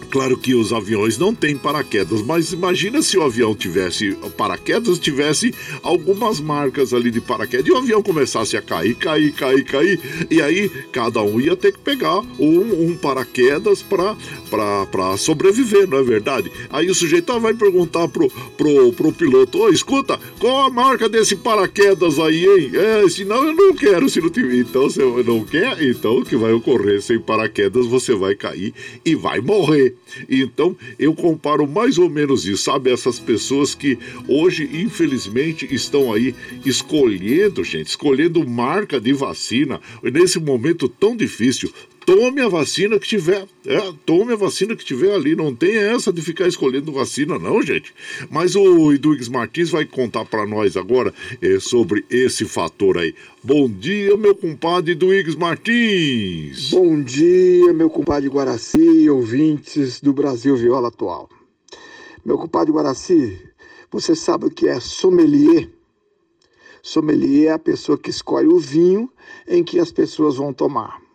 Claro 0.10 0.38
que 0.38 0.56
os 0.56 0.74
aviões 0.74 1.18
não 1.18 1.36
têm 1.36 1.56
paraquedas, 1.56 2.22
mas 2.24 2.52
imagina 2.52 3.02
se 3.02 3.18
o 3.18 3.22
avião 3.22 3.54
tivesse 3.54 4.18
paraquedas, 4.36 4.98
tivesse 4.98 5.54
algumas 5.84 6.40
marcas 6.40 6.94
ali 6.94 7.12
de 7.12 7.22
paraquedas 7.22 7.68
e 7.68 7.72
o 7.72 7.78
avião 7.78 8.02
começasse 8.02 8.58
a 8.58 8.62
cair, 8.62 8.96
cair, 8.96 9.32
cair, 9.32 9.64
cair, 9.64 10.28
e 10.30 10.42
aí 10.42 10.70
cada 10.92 11.22
um 11.22 11.40
ia 11.40 11.56
ter 11.56 11.74
que 11.74 11.80
pegar 11.80 12.22
um, 12.40 12.88
um 12.88 12.98
paraquedas 12.98 13.84
para 13.84 15.18
sobreviver, 15.18 15.88
não 15.88 16.00
é 16.00 16.04
verdade? 16.04 16.52
Aí 16.72 16.90
o 16.90 16.96
sujeito 16.96 17.32
ah, 17.32 17.38
vai 17.38 17.54
perguntar 17.54 18.08
pro, 18.08 18.30
pro, 18.58 18.92
pro 18.94 19.12
piloto: 19.12 19.60
Ô, 19.60 19.70
escuta, 19.70 20.20
qual 20.40 20.66
a 20.66 20.70
marca 20.72 21.08
desse 21.08 21.36
paraquedas 21.36 22.18
aí, 22.18 22.46
hein? 22.46 22.72
É, 22.74 23.10
senão 23.10 23.46
eu 23.46 23.54
não 23.54 23.76
quero, 23.76 24.10
se 24.10 24.20
não 24.20 24.30
tiver. 24.30 24.56
Então 24.56 24.90
você 24.90 25.04
não 25.24 25.44
quer? 25.44 25.82
Então 25.84 26.18
o 26.18 26.26
que 26.26 26.36
vai 26.36 26.52
ocorrer 26.52 27.02
sem 27.02 27.20
paraquedas, 27.20 27.86
você 27.86 28.16
vai 28.16 28.34
cair 28.34 28.74
e 29.06 29.14
vai 29.14 29.40
morrer. 29.40 29.99
Então 30.30 30.76
eu 30.98 31.14
comparo 31.14 31.68
mais 31.68 31.98
ou 31.98 32.10
menos 32.10 32.46
isso, 32.46 32.64
sabe? 32.64 32.92
Essas 32.92 33.20
pessoas 33.20 33.76
que 33.76 33.98
hoje, 34.28 34.70
infelizmente, 34.74 35.68
estão 35.74 36.14
aí 36.14 36.36
escolhendo, 36.66 37.64
gente, 37.64 37.88
escolhendo 37.88 38.48
marca 38.48 39.00
de 39.00 39.14
vacina 39.14 39.80
nesse 40.04 40.40
momento 40.40 40.88
tão 40.88 41.16
difícil. 41.16 41.72
Tome 42.06 42.42
a 42.42 42.48
vacina 42.48 42.98
que 42.98 43.08
tiver. 43.08 43.48
É, 43.66 43.94
tome 44.06 44.34
a 44.34 44.36
vacina 44.36 44.76
que 44.76 44.84
tiver 44.84 45.14
ali. 45.14 45.36
Não 45.36 45.54
tem 45.54 45.76
essa 45.76 46.12
de 46.12 46.22
ficar 46.22 46.48
escolhendo 46.48 46.92
vacina, 46.92 47.38
não, 47.38 47.62
gente. 47.62 47.94
Mas 48.30 48.56
o 48.56 48.92
Eduígues 48.92 49.28
Martins 49.28 49.70
vai 49.70 49.86
contar 49.86 50.26
para 50.26 50.46
nós 50.46 50.76
agora 50.76 51.14
é, 51.42 51.60
sobre 51.60 52.06
esse 52.10 52.46
fator 52.46 52.98
aí. 52.98 53.14
Bom 53.44 53.70
dia, 53.70 54.18
meu 54.18 54.36
compadre 54.36 54.94
Eduígues 54.94 55.36
Martins. 55.36 56.72
Bom 56.72 57.02
dia, 57.02 57.72
meu 57.74 57.90
compadre 57.90 58.28
Guaraci 58.28 59.10
ouvintes 59.10 60.02
do 60.02 60.14
Brasil 60.14 60.56
Viola 60.56 60.88
Atual. 60.88 61.30
Meu 62.26 62.38
compadre 62.38 62.74
Guaraci, 62.74 63.40
você 63.92 64.16
sabe 64.16 64.46
o 64.46 64.52
que 64.52 64.68
é 64.68 64.80
sommelier? 64.80 65.70
Sommelier 66.82 67.50
é 67.50 67.54
a 67.54 67.60
pessoa 67.60 67.98
que 67.98 68.10
escolhe 68.10 68.48
o 68.48 68.60
vinho 68.60 69.12
em 69.48 69.64
que 69.64 69.80
as 69.80 69.92
pessoas 69.92 70.38
vão 70.38 70.54
tomar. 70.54 71.09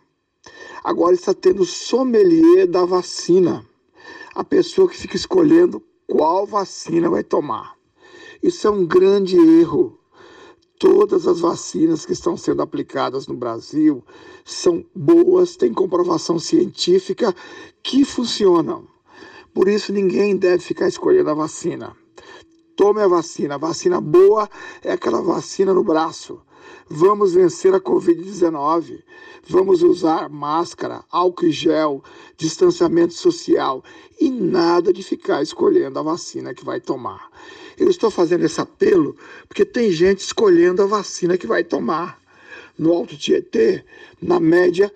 Agora 0.85 1.15
está 1.15 1.33
tendo 1.33 1.65
sommelier 1.65 2.67
da 2.67 2.85
vacina. 2.85 3.65
A 4.35 4.43
pessoa 4.43 4.87
que 4.87 4.95
fica 4.95 5.15
escolhendo 5.15 5.81
qual 6.05 6.45
vacina 6.45 7.09
vai 7.09 7.23
tomar. 7.23 7.75
Isso 8.43 8.67
é 8.67 8.69
um 8.69 8.85
grande 8.85 9.35
erro. 9.35 9.97
Todas 10.77 11.25
as 11.25 11.39
vacinas 11.39 12.05
que 12.05 12.13
estão 12.13 12.37
sendo 12.37 12.61
aplicadas 12.61 13.25
no 13.25 13.33
Brasil 13.33 14.03
são 14.45 14.85
boas, 14.93 15.55
têm 15.55 15.73
comprovação 15.73 16.37
científica 16.37 17.33
que 17.81 18.05
funcionam. 18.05 18.87
Por 19.55 19.67
isso, 19.67 19.91
ninguém 19.91 20.37
deve 20.37 20.61
ficar 20.61 20.87
escolhendo 20.87 21.31
a 21.31 21.33
vacina. 21.33 21.97
Tome 22.75 23.01
a 23.01 23.07
vacina. 23.07 23.55
A 23.55 23.57
vacina 23.57 23.99
boa 23.99 24.47
é 24.83 24.91
aquela 24.91 25.23
vacina 25.23 25.73
no 25.73 25.83
braço. 25.83 26.39
Vamos 26.89 27.33
vencer 27.33 27.73
a 27.73 27.79
Covid-19. 27.79 29.01
Vamos 29.47 29.81
usar 29.83 30.29
máscara, 30.29 31.03
álcool 31.09 31.51
gel, 31.51 32.03
distanciamento 32.37 33.13
social 33.13 33.83
e 34.19 34.29
nada 34.29 34.93
de 34.93 35.03
ficar 35.03 35.41
escolhendo 35.41 35.99
a 35.99 36.03
vacina 36.03 36.53
que 36.53 36.65
vai 36.65 36.79
tomar. 36.79 37.29
Eu 37.77 37.89
estou 37.89 38.09
fazendo 38.09 38.45
esse 38.45 38.59
apelo 38.61 39.15
porque 39.47 39.65
tem 39.65 39.91
gente 39.91 40.19
escolhendo 40.19 40.81
a 40.81 40.85
vacina 40.85 41.37
que 41.37 41.47
vai 41.47 41.63
tomar. 41.63 42.19
No 42.77 42.91
Alto 42.91 43.17
Tietê, 43.17 43.83
na 44.21 44.39
média, 44.39 44.91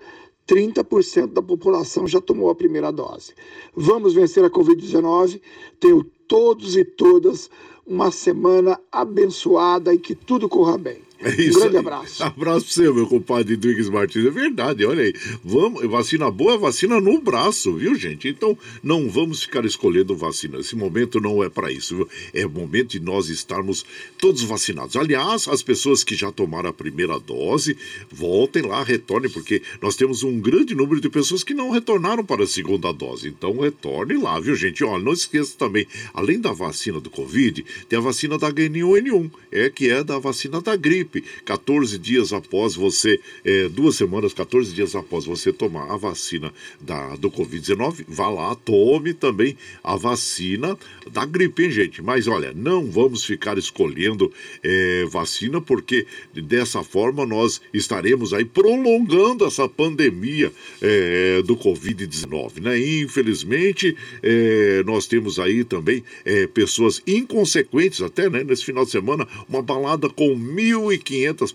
30% 0.46 1.28
da 1.28 1.42
população 1.42 2.06
já 2.08 2.20
tomou 2.20 2.50
a 2.50 2.54
primeira 2.54 2.90
dose. 2.90 3.32
Vamos 3.74 4.14
vencer 4.14 4.44
a 4.44 4.50
Covid-19. 4.50 5.40
Tenho 5.78 6.04
todos 6.26 6.76
e 6.76 6.84
todas 6.84 7.48
uma 7.86 8.10
semana 8.10 8.78
abençoada 8.90 9.94
e 9.94 9.98
que 9.98 10.14
tudo 10.14 10.48
corra 10.48 10.76
bem. 10.76 11.09
É 11.22 11.42
isso 11.42 11.58
um 11.58 11.60
grande 11.62 11.76
aí. 11.76 11.80
abraço. 11.80 12.22
Abraço 12.24 12.64
pra 12.64 12.74
você, 12.74 12.92
meu 12.92 13.06
compadre 13.06 13.56
Duígues 13.56 13.88
Martins. 13.88 14.24
É 14.24 14.30
verdade, 14.30 14.84
olha 14.84 15.04
aí. 15.04 15.14
Vamos, 15.44 15.84
vacina 15.90 16.30
boa 16.30 16.54
é 16.54 16.58
vacina 16.58 17.00
no 17.00 17.20
braço, 17.20 17.74
viu, 17.74 17.94
gente? 17.94 18.28
Então, 18.28 18.56
não 18.82 19.08
vamos 19.08 19.42
ficar 19.42 19.64
escolhendo 19.64 20.16
vacina. 20.16 20.58
Esse 20.58 20.74
momento 20.74 21.20
não 21.20 21.44
é 21.44 21.50
para 21.50 21.70
isso, 21.70 21.96
viu? 21.96 22.08
É 22.32 22.46
momento 22.46 22.92
de 22.92 23.00
nós 23.00 23.28
estarmos 23.28 23.84
todos 24.18 24.42
vacinados. 24.42 24.96
Aliás, 24.96 25.46
as 25.48 25.62
pessoas 25.62 26.02
que 26.02 26.14
já 26.14 26.32
tomaram 26.32 26.70
a 26.70 26.72
primeira 26.72 27.18
dose, 27.18 27.76
voltem 28.10 28.62
lá, 28.62 28.82
retornem, 28.82 29.30
porque 29.30 29.62
nós 29.82 29.96
temos 29.96 30.22
um 30.22 30.40
grande 30.40 30.74
número 30.74 31.00
de 31.00 31.10
pessoas 31.10 31.44
que 31.44 31.52
não 31.52 31.70
retornaram 31.70 32.24
para 32.24 32.44
a 32.44 32.46
segunda 32.46 32.92
dose. 32.92 33.28
Então, 33.28 33.58
retorne 33.60 34.14
lá, 34.16 34.40
viu, 34.40 34.54
gente? 34.54 34.82
Olha, 34.84 35.04
não 35.04 35.12
esqueça 35.12 35.54
também, 35.58 35.86
além 36.14 36.40
da 36.40 36.52
vacina 36.52 37.00
do 37.00 37.10
Covid, 37.10 37.64
tem 37.88 37.98
a 37.98 38.02
vacina 38.02 38.38
da 38.38 38.50
H1N1, 38.50 39.30
é 39.52 39.68
que 39.68 39.90
é 39.90 40.02
da 40.02 40.18
vacina 40.18 40.60
da 40.60 40.76
gripe. 40.76 41.09
14 41.44 41.98
dias 41.98 42.32
após 42.32 42.74
você, 42.74 43.20
é, 43.44 43.68
duas 43.68 43.96
semanas, 43.96 44.32
14 44.32 44.72
dias 44.74 44.94
após 44.94 45.24
você 45.24 45.52
tomar 45.52 45.90
a 45.92 45.96
vacina 45.96 46.52
da, 46.80 47.16
do 47.16 47.30
Covid-19, 47.30 48.04
vá 48.08 48.28
lá, 48.28 48.54
tome 48.54 49.14
também 49.14 49.56
a 49.82 49.96
vacina 49.96 50.78
da 51.10 51.24
gripe, 51.24 51.64
hein, 51.64 51.70
gente? 51.70 52.02
Mas 52.02 52.26
olha, 52.26 52.52
não 52.54 52.90
vamos 52.90 53.24
ficar 53.24 53.58
escolhendo 53.58 54.32
é, 54.62 55.04
vacina, 55.10 55.60
porque 55.60 56.06
dessa 56.34 56.82
forma 56.82 57.24
nós 57.26 57.60
estaremos 57.72 58.32
aí 58.32 58.44
prolongando 58.44 59.44
essa 59.44 59.68
pandemia 59.68 60.52
é, 60.80 61.42
do 61.42 61.56
Covid-19, 61.56 62.60
né? 62.60 62.78
Infelizmente, 62.78 63.96
é, 64.22 64.82
nós 64.84 65.06
temos 65.06 65.38
aí 65.38 65.64
também 65.64 66.02
é, 66.24 66.46
pessoas 66.46 67.02
inconsequentes, 67.06 68.02
até 68.02 68.28
né, 68.28 68.44
nesse 68.44 68.64
final 68.64 68.84
de 68.84 68.90
semana, 68.90 69.26
uma 69.48 69.62
balada 69.62 70.08
com 70.08 70.36
1.500 70.36 70.99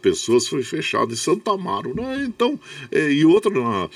pessoas 0.06 0.48
foi 0.48 0.64
fechada 0.64 1.14
em 1.14 1.16
Santa 1.16 1.52
Amaro, 1.52 1.96
né? 1.96 2.24
Então, 2.28 2.60
é, 2.92 3.12
e 3.12 3.26
outra 3.26 3.52
na, 3.52 3.90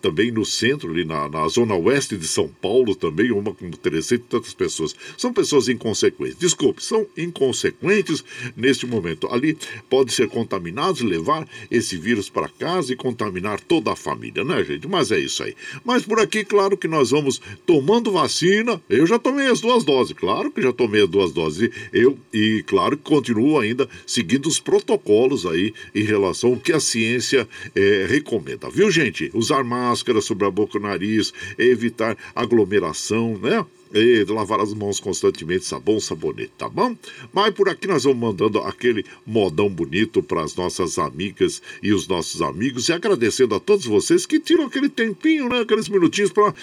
também 0.00 0.30
no 0.30 0.44
centro, 0.44 0.90
ali 0.90 1.04
na, 1.04 1.28
na 1.28 1.48
zona 1.48 1.74
oeste 1.74 2.16
de 2.16 2.26
São 2.26 2.48
Paulo, 2.48 2.94
também, 2.94 3.30
uma 3.30 3.54
com 3.54 3.70
300 3.70 4.12
e 4.12 4.18
tantas 4.18 4.54
pessoas. 4.54 4.94
São 5.16 5.32
pessoas 5.32 5.68
inconsequentes. 5.68 6.38
Desculpe, 6.38 6.82
são 6.82 7.06
inconsequentes 7.16 8.24
neste 8.56 8.86
momento. 8.86 9.26
Ali 9.32 9.56
pode 9.88 10.12
ser 10.12 10.28
contaminados, 10.28 11.00
levar 11.00 11.46
esse 11.70 11.96
vírus 11.96 12.28
para 12.28 12.48
casa 12.48 12.92
e 12.92 12.96
contaminar 12.96 13.60
toda 13.60 13.92
a 13.92 13.96
família, 13.96 14.44
né, 14.44 14.64
gente? 14.64 14.86
Mas 14.88 15.10
é 15.10 15.18
isso 15.18 15.42
aí. 15.42 15.54
Mas 15.84 16.04
por 16.04 16.20
aqui, 16.20 16.44
claro 16.44 16.76
que 16.76 16.88
nós 16.88 17.10
vamos 17.10 17.40
tomando 17.66 18.12
vacina. 18.12 18.80
Eu 18.88 19.06
já 19.06 19.18
tomei 19.18 19.46
as 19.46 19.60
duas 19.60 19.84
doses, 19.84 20.16
claro 20.16 20.50
que 20.50 20.62
já 20.62 20.72
tomei 20.72 21.02
as 21.02 21.08
duas 21.08 21.32
doses. 21.32 21.70
Eu, 21.92 22.18
e 22.32 22.62
claro 22.66 22.96
que 22.96 23.02
continuo 23.02 23.58
ainda 23.58 23.88
seguindo 24.06 24.47
os 24.48 24.58
protocolos 24.58 25.46
aí 25.46 25.72
em 25.94 26.02
relação 26.02 26.50
ao 26.50 26.56
que 26.56 26.72
a 26.72 26.80
ciência 26.80 27.48
eh, 27.74 28.06
recomenda, 28.08 28.68
viu, 28.70 28.90
gente? 28.90 29.30
Usar 29.34 29.62
máscara 29.62 30.20
sobre 30.20 30.46
a 30.46 30.50
boca 30.50 30.76
e 30.76 30.80
o 30.80 30.82
nariz, 30.82 31.32
evitar 31.58 32.16
aglomeração, 32.34 33.38
né? 33.38 33.64
E 33.92 34.24
lavar 34.24 34.60
as 34.60 34.74
mãos 34.74 35.00
constantemente, 35.00 35.64
sabão, 35.64 35.98
sabonete, 35.98 36.52
tá 36.58 36.68
bom? 36.68 36.94
Mas 37.32 37.54
por 37.54 37.68
aqui 37.68 37.86
nós 37.86 38.04
vamos 38.04 38.18
mandando 38.18 38.58
aquele 38.60 39.04
modão 39.26 39.68
bonito 39.68 40.22
para 40.22 40.42
as 40.42 40.54
nossas 40.54 40.98
amigas 40.98 41.62
e 41.82 41.92
os 41.92 42.06
nossos 42.06 42.42
amigos 42.42 42.88
e 42.88 42.92
agradecendo 42.92 43.54
a 43.54 43.60
todos 43.60 43.86
vocês 43.86 44.26
que 44.26 44.38
tiram 44.38 44.66
aquele 44.66 44.88
tempinho, 44.88 45.48
né? 45.48 45.60
Aqueles 45.60 45.88
minutinhos 45.88 46.30
para 46.30 46.54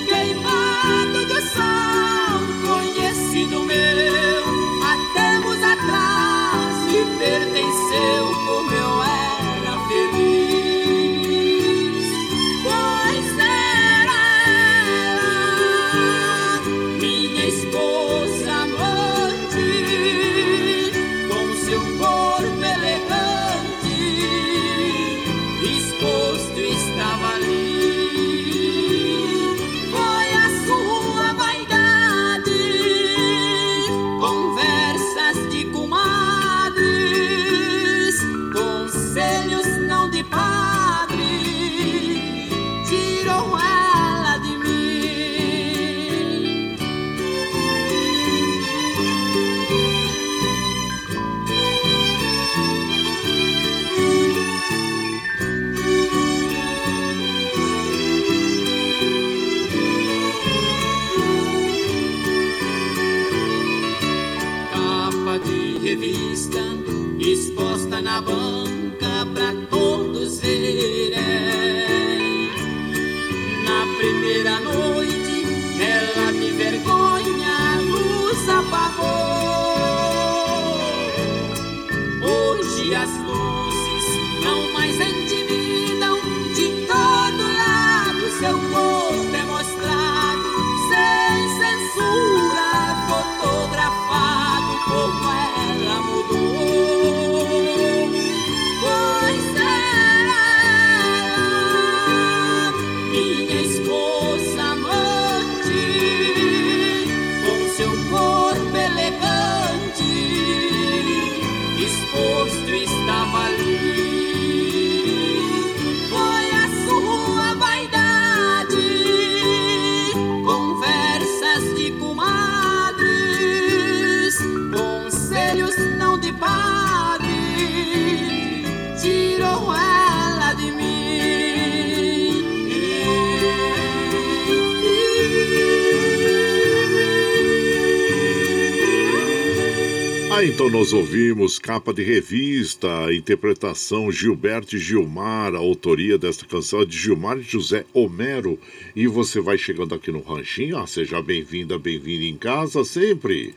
então 140.56 140.69
nós 140.69 140.94
ouvimos 140.94 141.60
capa 141.60 141.94
de 141.94 142.02
revista, 142.02 142.88
interpretação 143.14 144.10
Gilberto 144.10 144.77
Gilmar, 144.77 145.53
a 145.53 145.57
autoria 145.57 146.18
desta 146.18 146.45
canção 146.45 146.80
é 146.80 146.86
de 146.86 146.98
Gilmar 146.98 147.38
e 147.38 147.41
José 147.41 147.84
Homero. 147.94 148.57
E 148.95 149.06
você 149.06 149.41
vai 149.41 149.57
chegando 149.57 149.94
aqui 149.94 150.14
no 150.14 150.22
Ranchinho, 150.22 150.77
ah, 150.77 150.88
seja 150.88 151.22
bem-vinda, 151.22 151.77
bem-vindo 151.77 152.23
em 152.23 152.38
casa 152.38 152.86
sempre. 152.86 153.53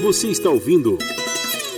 Você 0.00 0.28
está 0.28 0.48
ouvindo 0.48 0.96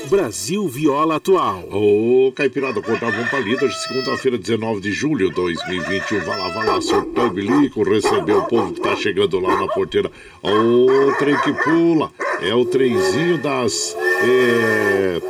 Brasil 0.08 0.66
Viola 0.66 1.16
Atual. 1.16 1.68
Ô, 1.70 2.32
Caipirada, 2.34 2.80
acordar 2.80 3.12
vamos 3.12 3.28
pra 3.28 3.40
lida 3.40 3.68
de 3.68 3.82
segunda-feira, 3.82 4.38
19 4.38 4.80
de 4.80 4.90
julho 4.90 5.28
de 5.28 5.34
2021. 5.34 6.20
Vai 6.20 6.38
lá, 6.38 6.48
vai 6.48 6.66
lá, 6.66 6.80
surtou 6.80 7.26
o 7.26 7.30
bilico, 7.30 7.82
recebeu 7.82 8.38
o 8.38 8.46
povo 8.46 8.72
que 8.72 8.80
tá 8.80 8.96
chegando 8.96 9.38
lá 9.38 9.60
na 9.60 9.68
porteira. 9.68 10.10
Ô, 10.42 11.12
trem 11.18 11.36
que 11.40 11.52
pula, 11.52 12.10
é 12.40 12.54
o 12.54 12.64
trenzinho 12.64 13.36
das... 13.38 13.94
É... 14.22 15.20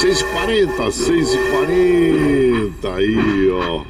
6h40, 0.00 0.90
6h40, 0.90 2.94
aí, 2.94 3.50
ó. 3.50 3.84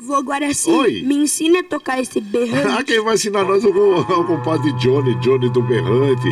Vô 0.00 0.20
Guaraci, 0.22 0.70
Oi. 0.70 1.02
me 1.02 1.14
ensina 1.16 1.60
a 1.60 1.62
tocar 1.62 2.00
esse 2.00 2.20
berrante. 2.20 2.66
Ah, 2.78 2.82
quem 2.82 3.02
vai 3.02 3.14
ensinar 3.14 3.44
nós 3.44 3.62
é 3.62 3.68
o, 3.68 3.94
é 3.96 4.16
o 4.16 4.24
compadre 4.24 4.72
Johnny, 4.74 5.14
Johnny 5.16 5.50
do 5.50 5.60
Berrante. 5.62 6.28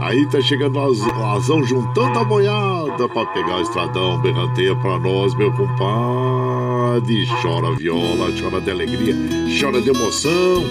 Aí 0.00 0.24
tá 0.30 0.40
chegando 0.40 0.78
as 0.78 0.98
Lazão 1.00 1.62
juntando 1.64 2.18
a 2.18 2.24
boiada 2.24 3.08
pra 3.08 3.26
pegar 3.26 3.58
o 3.58 3.62
estradão, 3.62 4.18
berranteia 4.20 4.74
pra 4.76 4.98
nós, 4.98 5.34
meu 5.34 5.52
compadre. 5.52 7.26
Chora 7.42 7.74
viola, 7.76 8.30
chora 8.40 8.60
de 8.60 8.70
alegria, 8.70 9.14
chora 9.60 9.80
de 9.80 9.90
emoção. 9.90 10.64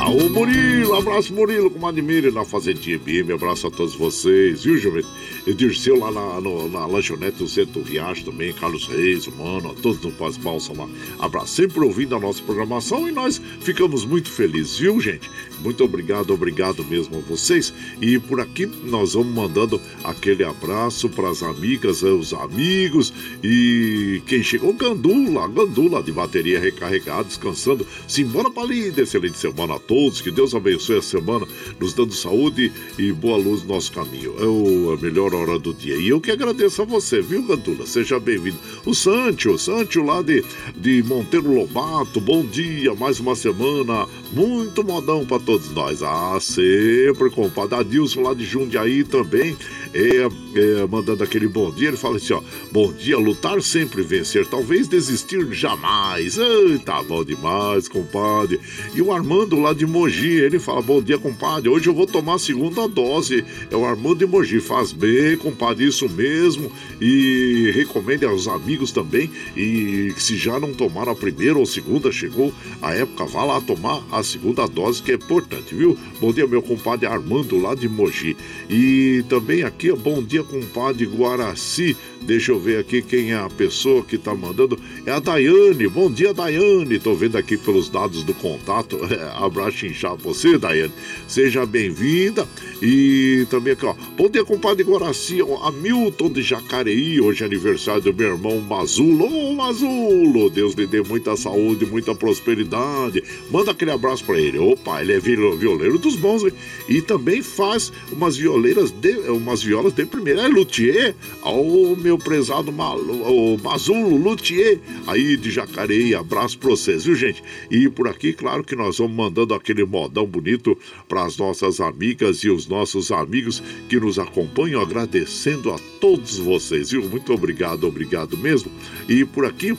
Aô, 0.00 0.30
Murilo, 0.30 0.94
abraço 0.94 1.30
Murilo, 1.34 1.70
com 1.70 1.92
Mire 1.92 2.30
na 2.30 2.42
Fazendinha 2.42 2.98
Bime, 2.98 3.34
abraço 3.34 3.66
a 3.66 3.70
todos 3.70 3.94
vocês, 3.94 4.64
viu, 4.64 4.78
Jumento? 4.78 5.06
E 5.46 5.52
Dirceu 5.52 5.98
lá 5.98 6.10
na, 6.10 6.40
no- 6.40 6.70
na 6.70 6.86
lanchonete 6.86 7.36
do 7.36 7.46
Centro 7.46 7.82
do 7.82 7.86
Riacho 7.86 8.24
também, 8.24 8.50
Carlos 8.54 8.86
Reis, 8.86 9.26
mano, 9.26 9.70
a 9.72 9.74
todos 9.74 10.00
no 10.00 10.10
Paz 10.12 10.38
Balsa 10.38 10.72
lá. 10.74 10.88
Abraço, 11.18 11.48
sempre 11.54 11.80
ouvindo 11.84 12.16
a 12.16 12.20
nossa 12.20 12.42
programação 12.42 13.06
e 13.06 13.12
nós 13.12 13.40
ficamos 13.60 14.02
muito 14.06 14.30
felizes, 14.30 14.78
viu, 14.78 14.98
gente? 15.02 15.30
Muito 15.62 15.84
obrigado, 15.84 16.32
obrigado 16.32 16.82
mesmo 16.82 17.18
a 17.18 17.20
vocês. 17.20 17.72
E 18.00 18.18
por 18.18 18.40
aqui 18.40 18.64
nós 18.84 19.12
vamos 19.12 19.34
mandando 19.34 19.78
aquele 20.02 20.44
abraço 20.44 21.10
para 21.10 21.28
as 21.28 21.42
amigas, 21.42 22.02
os 22.02 22.32
amigos 22.32 23.12
e 23.44 24.22
quem 24.26 24.42
chegou, 24.42 24.72
Gandula, 24.72 25.46
Gandula 25.46 26.02
de 26.02 26.10
bateria 26.10 26.58
recarregada, 26.58 27.24
descansando. 27.24 27.86
Simbora 28.08 28.50
para 28.50 28.62
ali, 28.62 28.88
excelente 28.96 29.36
semana 29.36 29.74
a 29.74 29.78
todos, 29.90 30.20
que 30.20 30.30
Deus 30.30 30.54
abençoe 30.54 30.98
a 30.98 31.02
semana, 31.02 31.44
nos 31.80 31.92
dando 31.92 32.14
saúde 32.14 32.70
e 32.96 33.10
boa 33.10 33.36
luz 33.36 33.62
no 33.64 33.74
nosso 33.74 33.90
caminho. 33.90 34.36
É 34.38 34.94
a 34.94 34.96
melhor 35.02 35.34
hora 35.34 35.58
do 35.58 35.74
dia. 35.74 35.96
E 35.96 36.08
eu 36.08 36.20
que 36.20 36.30
agradeço 36.30 36.82
a 36.82 36.84
você, 36.84 37.20
viu, 37.20 37.42
Gandula? 37.42 37.84
Seja 37.88 38.20
bem-vindo. 38.20 38.56
O 38.86 38.94
Sancho, 38.94 39.58
Sancho 39.58 40.04
lá 40.04 40.22
de, 40.22 40.44
de 40.76 41.02
Monteiro 41.02 41.52
Lobato, 41.52 42.20
bom 42.20 42.44
dia, 42.44 42.94
mais 42.94 43.18
uma 43.18 43.34
semana, 43.34 44.06
muito 44.32 44.84
modão 44.84 45.26
para 45.26 45.40
todos 45.40 45.68
nós. 45.72 46.04
Ah, 46.04 46.38
sempre, 46.40 47.28
compadre. 47.28 47.80
Adilson 47.80 48.22
lá 48.22 48.32
de 48.32 48.44
Jundiaí 48.44 49.02
também, 49.02 49.56
é, 49.92 50.28
é, 50.54 50.86
mandando 50.86 51.24
aquele 51.24 51.48
bom 51.48 51.72
dia. 51.72 51.88
Ele 51.88 51.96
fala 51.96 52.16
assim: 52.16 52.32
ó, 52.32 52.40
bom 52.70 52.92
dia, 52.92 53.18
lutar 53.18 53.60
sempre 53.60 54.02
vencer, 54.02 54.46
talvez 54.46 54.86
desistir 54.86 55.52
jamais. 55.52 56.38
Ai, 56.38 56.78
tá 56.78 57.02
bom 57.02 57.24
demais, 57.24 57.88
compadre. 57.88 58.60
E 58.94 59.02
o 59.02 59.12
Armando 59.12 59.58
lá 59.58 59.72
de 59.72 59.79
Mogi, 59.86 60.30
ele 60.30 60.58
fala: 60.58 60.80
bom 60.82 61.02
dia, 61.02 61.18
compadre. 61.18 61.68
Hoje 61.68 61.88
eu 61.88 61.94
vou 61.94 62.06
tomar 62.06 62.34
a 62.34 62.38
segunda 62.38 62.86
dose. 62.88 63.44
É 63.70 63.76
o 63.76 63.84
Armando 63.84 64.16
de 64.16 64.26
Mogi, 64.26 64.60
faz 64.60 64.92
bem, 64.92 65.36
compadre, 65.36 65.86
isso 65.86 66.08
mesmo. 66.08 66.70
E 67.00 67.70
recomende 67.74 68.24
aos 68.24 68.46
amigos 68.48 68.92
também. 68.92 69.30
E 69.56 70.12
se 70.16 70.36
já 70.36 70.58
não 70.58 70.72
tomaram 70.72 71.12
a 71.12 71.16
primeira 71.16 71.58
ou 71.58 71.66
segunda, 71.66 72.12
chegou 72.12 72.52
a 72.82 72.94
época, 72.94 73.24
vá 73.26 73.44
lá 73.44 73.60
tomar 73.60 74.02
a 74.10 74.22
segunda 74.22 74.66
dose, 74.66 75.02
que 75.02 75.12
é 75.12 75.14
importante, 75.14 75.74
viu? 75.74 75.96
Bom 76.20 76.32
dia, 76.32 76.46
meu 76.46 76.62
compadre 76.62 77.06
Armando 77.06 77.58
lá 77.58 77.74
de 77.74 77.88
Mogi. 77.88 78.36
E 78.68 79.24
também 79.28 79.62
aqui, 79.62 79.92
bom 79.92 80.22
dia, 80.22 80.42
compadre 80.42 81.04
Guaraci. 81.06 81.96
Deixa 82.22 82.52
eu 82.52 82.60
ver 82.60 82.78
aqui 82.78 83.00
quem 83.00 83.32
é 83.32 83.36
a 83.36 83.48
pessoa 83.48 84.04
que 84.04 84.18
tá 84.18 84.34
mandando. 84.34 84.78
É 85.06 85.10
a 85.10 85.18
Daiane. 85.18 85.88
Bom 85.88 86.10
dia, 86.10 86.34
Daiane. 86.34 86.98
Tô 86.98 87.14
vendo 87.14 87.36
aqui 87.36 87.56
pelos 87.56 87.88
dados 87.88 88.22
do 88.22 88.34
contato. 88.34 89.00
Abraço 89.40 89.69
pra 89.74 90.14
você, 90.16 90.58
Daiane. 90.58 90.92
Seja 91.28 91.64
bem-vinda. 91.64 92.46
E 92.82 93.46
também 93.50 93.72
aqui, 93.74 93.84
ó. 93.86 93.94
Bom 94.16 94.28
dia, 94.28 94.44
compadre 94.44 94.82
Guaraci. 94.84 95.40
Ó, 95.42 95.66
Hamilton 95.68 96.30
de 96.30 96.42
Jacareí. 96.42 97.20
Hoje 97.20 97.42
é 97.42 97.46
aniversário 97.46 98.00
do 98.02 98.12
meu 98.14 98.28
irmão 98.30 98.60
Mazulo. 98.60 99.26
Ô, 99.26 99.54
Mazulo. 99.54 100.50
Deus 100.50 100.74
lhe 100.74 100.86
dê 100.86 101.02
muita 101.02 101.36
saúde, 101.36 101.86
muita 101.86 102.14
prosperidade. 102.14 103.22
Manda 103.50 103.70
aquele 103.70 103.90
abraço 103.90 104.24
pra 104.24 104.38
ele. 104.38 104.58
Opa, 104.58 105.00
ele 105.02 105.12
é 105.12 105.20
viol- 105.20 105.56
violeiro 105.56 105.98
dos 105.98 106.16
bons, 106.16 106.42
hein? 106.42 106.52
E 106.88 107.00
também 107.02 107.42
faz 107.42 107.92
umas 108.10 108.36
violeiras, 108.36 108.90
de, 108.90 109.12
umas 109.30 109.62
violas 109.62 109.92
de 109.92 110.04
primeira. 110.06 110.42
É 110.42 110.48
luthier. 110.48 111.14
Ô, 111.42 111.94
meu 111.96 112.18
prezado 112.18 112.72
Malu, 112.72 113.22
ô, 113.22 113.58
Mazulo, 113.58 114.16
luthier. 114.16 114.78
Aí 115.06 115.36
de 115.36 115.50
Jacareí. 115.50 116.14
Abraço 116.14 116.58
pra 116.58 116.70
vocês, 116.70 117.04
viu, 117.04 117.14
gente? 117.14 117.42
E 117.70 117.88
por 117.88 118.08
aqui, 118.08 118.32
claro 118.32 118.64
que 118.64 118.74
nós 118.74 118.98
vamos 118.98 119.14
mandando 119.16 119.49
aquele 119.54 119.84
modão 119.84 120.26
bonito 120.26 120.76
para 121.08 121.24
as 121.24 121.36
nossas 121.36 121.80
amigas 121.80 122.38
e 122.38 122.50
os 122.50 122.66
nossos 122.66 123.10
amigos 123.10 123.62
que 123.88 123.98
nos 123.98 124.18
acompanham, 124.18 124.80
agradecendo 124.80 125.72
a 125.72 125.78
todos 126.00 126.38
vocês, 126.38 126.90
viu? 126.90 127.08
Muito 127.08 127.32
obrigado, 127.32 127.86
obrigado 127.86 128.36
mesmo. 128.36 128.70
E 129.08 129.24
por 129.24 129.44
aqui. 129.44 129.76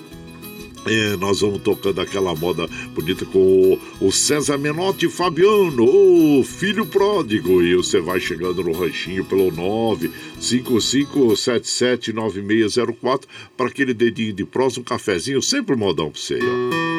é, 0.85 1.15
nós 1.17 1.41
vamos 1.41 1.61
tocando 1.61 1.99
aquela 2.01 2.33
moda 2.35 2.67
bonita 2.93 3.25
com 3.25 3.39
o, 3.39 3.79
o 4.07 4.11
César 4.11 4.57
Menotti 4.57 5.07
Fabiano, 5.07 5.83
o 5.83 6.43
filho 6.43 6.85
pródigo. 6.85 7.61
E 7.61 7.75
você 7.75 8.01
vai 8.01 8.19
chegando 8.19 8.63
no 8.63 8.71
ranchinho 8.71 9.23
pelo 9.25 9.51
955779604 10.39 13.25
para 13.55 13.67
aquele 13.67 13.93
dedinho 13.93 14.33
de 14.33 14.43
prosa, 14.43 14.79
um 14.79 14.83
cafezinho, 14.83 15.39
sempre 15.41 15.75
modão 15.75 16.09
pra 16.09 16.19
você, 16.19 16.39
ó. 16.41 16.90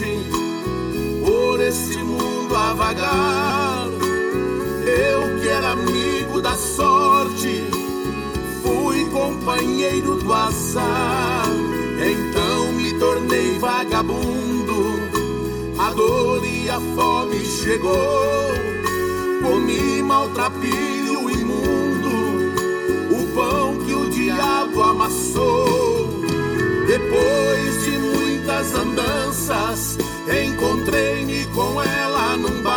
Morte, 0.00 0.20
por 1.24 1.60
esse 1.60 1.98
mundo 1.98 2.54
a 2.56 2.74
vagar. 2.74 3.86
Eu 4.86 5.40
que 5.40 5.48
era 5.48 5.72
amigo 5.72 6.40
da 6.40 6.54
sorte, 6.54 7.64
fui 8.62 9.04
companheiro 9.10 10.16
do 10.16 10.32
azar. 10.32 11.46
Então 11.98 12.72
me 12.72 12.94
tornei 12.94 13.58
vagabundo, 13.58 15.00
dor 15.94 16.44
e 16.44 16.70
a 16.70 16.80
fome 16.94 17.44
chegou. 17.44 18.54
Comi 19.42 20.02
maltrapilho 20.02 21.30
imundo, 21.30 22.10
o 23.10 23.34
pão 23.34 23.76
que 23.84 23.94
o 23.94 24.08
diabo 24.10 24.82
amassou. 24.82 26.08
Depois 26.86 27.84
de 27.84 27.98
muitas 27.98 28.74
andanças, 28.74 29.29
encontrei-me 30.80 31.44
com 31.46 31.82
ela 31.82 32.36
num 32.36 32.62
bar. 32.62 32.72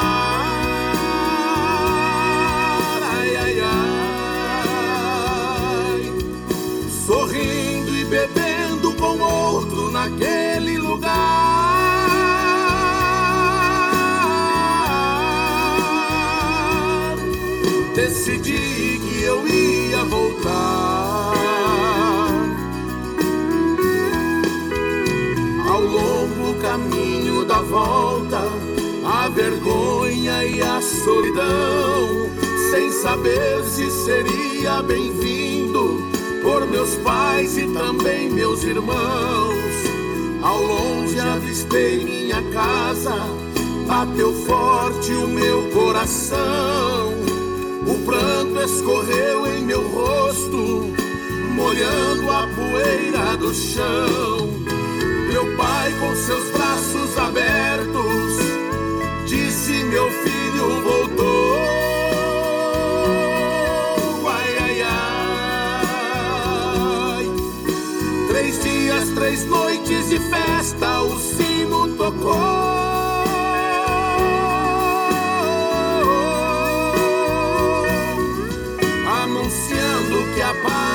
Ai, 3.01 3.35
ai, 3.35 3.61
ai. 3.61 3.71
Sorrindo 7.05 7.95
e 7.95 8.03
bebendo 8.05 8.93
com 8.93 9.19
outro 9.19 9.91
naquele 9.91 10.77
lugar. 10.77 11.13
Decidi 17.95 18.99
que 18.99 19.23
eu 19.23 19.47
ia 19.47 20.03
voltar. 20.03 21.33
Ao 25.65 25.81
longo 25.81 26.53
caminho 26.61 27.22
volta, 27.73 28.43
a 29.03 29.29
vergonha 29.29 30.45
e 30.45 30.61
a 30.61 30.79
solidão, 30.79 32.07
sem 32.69 32.91
saber 32.91 33.63
se 33.63 33.89
seria 33.89 34.83
bem-vindo 34.83 36.03
por 36.43 36.67
meus 36.67 36.95
pais 36.97 37.57
e 37.57 37.65
também 37.73 38.29
meus 38.29 38.63
irmãos. 38.63 39.73
Ao 40.43 40.61
longe 40.61 41.19
avistei 41.19 42.05
minha 42.05 42.43
casa, 42.51 43.15
bateu 43.87 44.31
forte 44.45 45.11
o 45.13 45.27
meu 45.27 45.67
coração. 45.71 47.11
O 47.87 48.05
pranto 48.05 48.61
escorreu 48.61 49.47
em 49.47 49.63
meu 49.63 49.81
rosto, 49.87 50.93
molhando 51.55 52.29
a 52.29 52.47
poeira 52.55 53.35
do 53.37 53.51
chão. 53.51 54.47
Meu 55.27 55.57
pai, 55.57 55.91
com 55.99 56.15
seus 56.15 56.62
braços 56.93 57.17
abertos, 57.17 58.37
disse: 59.25 59.83
Meu 59.85 60.09
filho 60.09 60.81
voltou. 60.83 61.57
Ai, 64.29 64.57
ai, 64.59 64.81
ai. 67.17 67.25
Três 68.27 68.63
dias, 68.63 69.09
três 69.09 69.45
noites 69.45 70.09
de 70.09 70.19
festa, 70.19 71.01
o 71.01 71.19
sino 71.19 71.87
tocou, 71.95 72.35
anunciando 79.23 80.33
que 80.35 80.41
a 80.41 80.53
paz 80.63 80.92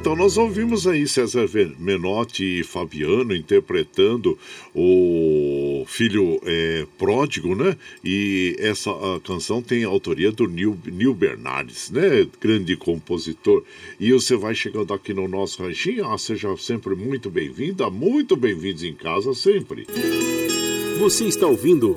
então 0.00 0.14
nós 0.14 0.36
ouvimos 0.36 0.86
aí 0.86 1.08
César 1.08 1.48
Menotti 1.76 2.60
e 2.60 2.62
Fabiano 2.62 3.34
interpretando 3.34 4.38
o 4.72 5.84
filho 5.88 6.40
é, 6.44 6.86
pródigo, 6.96 7.56
né? 7.56 7.76
E 8.04 8.54
essa 8.60 8.90
canção 9.24 9.60
tem 9.60 9.84
a 9.84 9.88
autoria 9.88 10.30
do 10.30 10.46
Nil, 10.46 10.78
Nil 10.86 11.12
Bernardes, 11.12 11.90
né? 11.90 12.28
Grande 12.40 12.76
compositor. 12.76 13.64
E 13.98 14.12
você 14.12 14.36
vai 14.36 14.54
chegando 14.54 14.94
aqui 14.94 15.12
no 15.12 15.26
nosso 15.26 15.62
ranchinho, 15.62 16.08
ah, 16.08 16.16
seja 16.16 16.56
sempre 16.56 16.94
muito 16.94 17.28
bem-vinda, 17.28 17.90
muito 17.90 18.36
bem-vindos 18.36 18.84
em 18.84 18.94
casa 18.94 19.34
sempre. 19.34 19.84
Você 21.00 21.24
está 21.24 21.48
ouvindo 21.48 21.96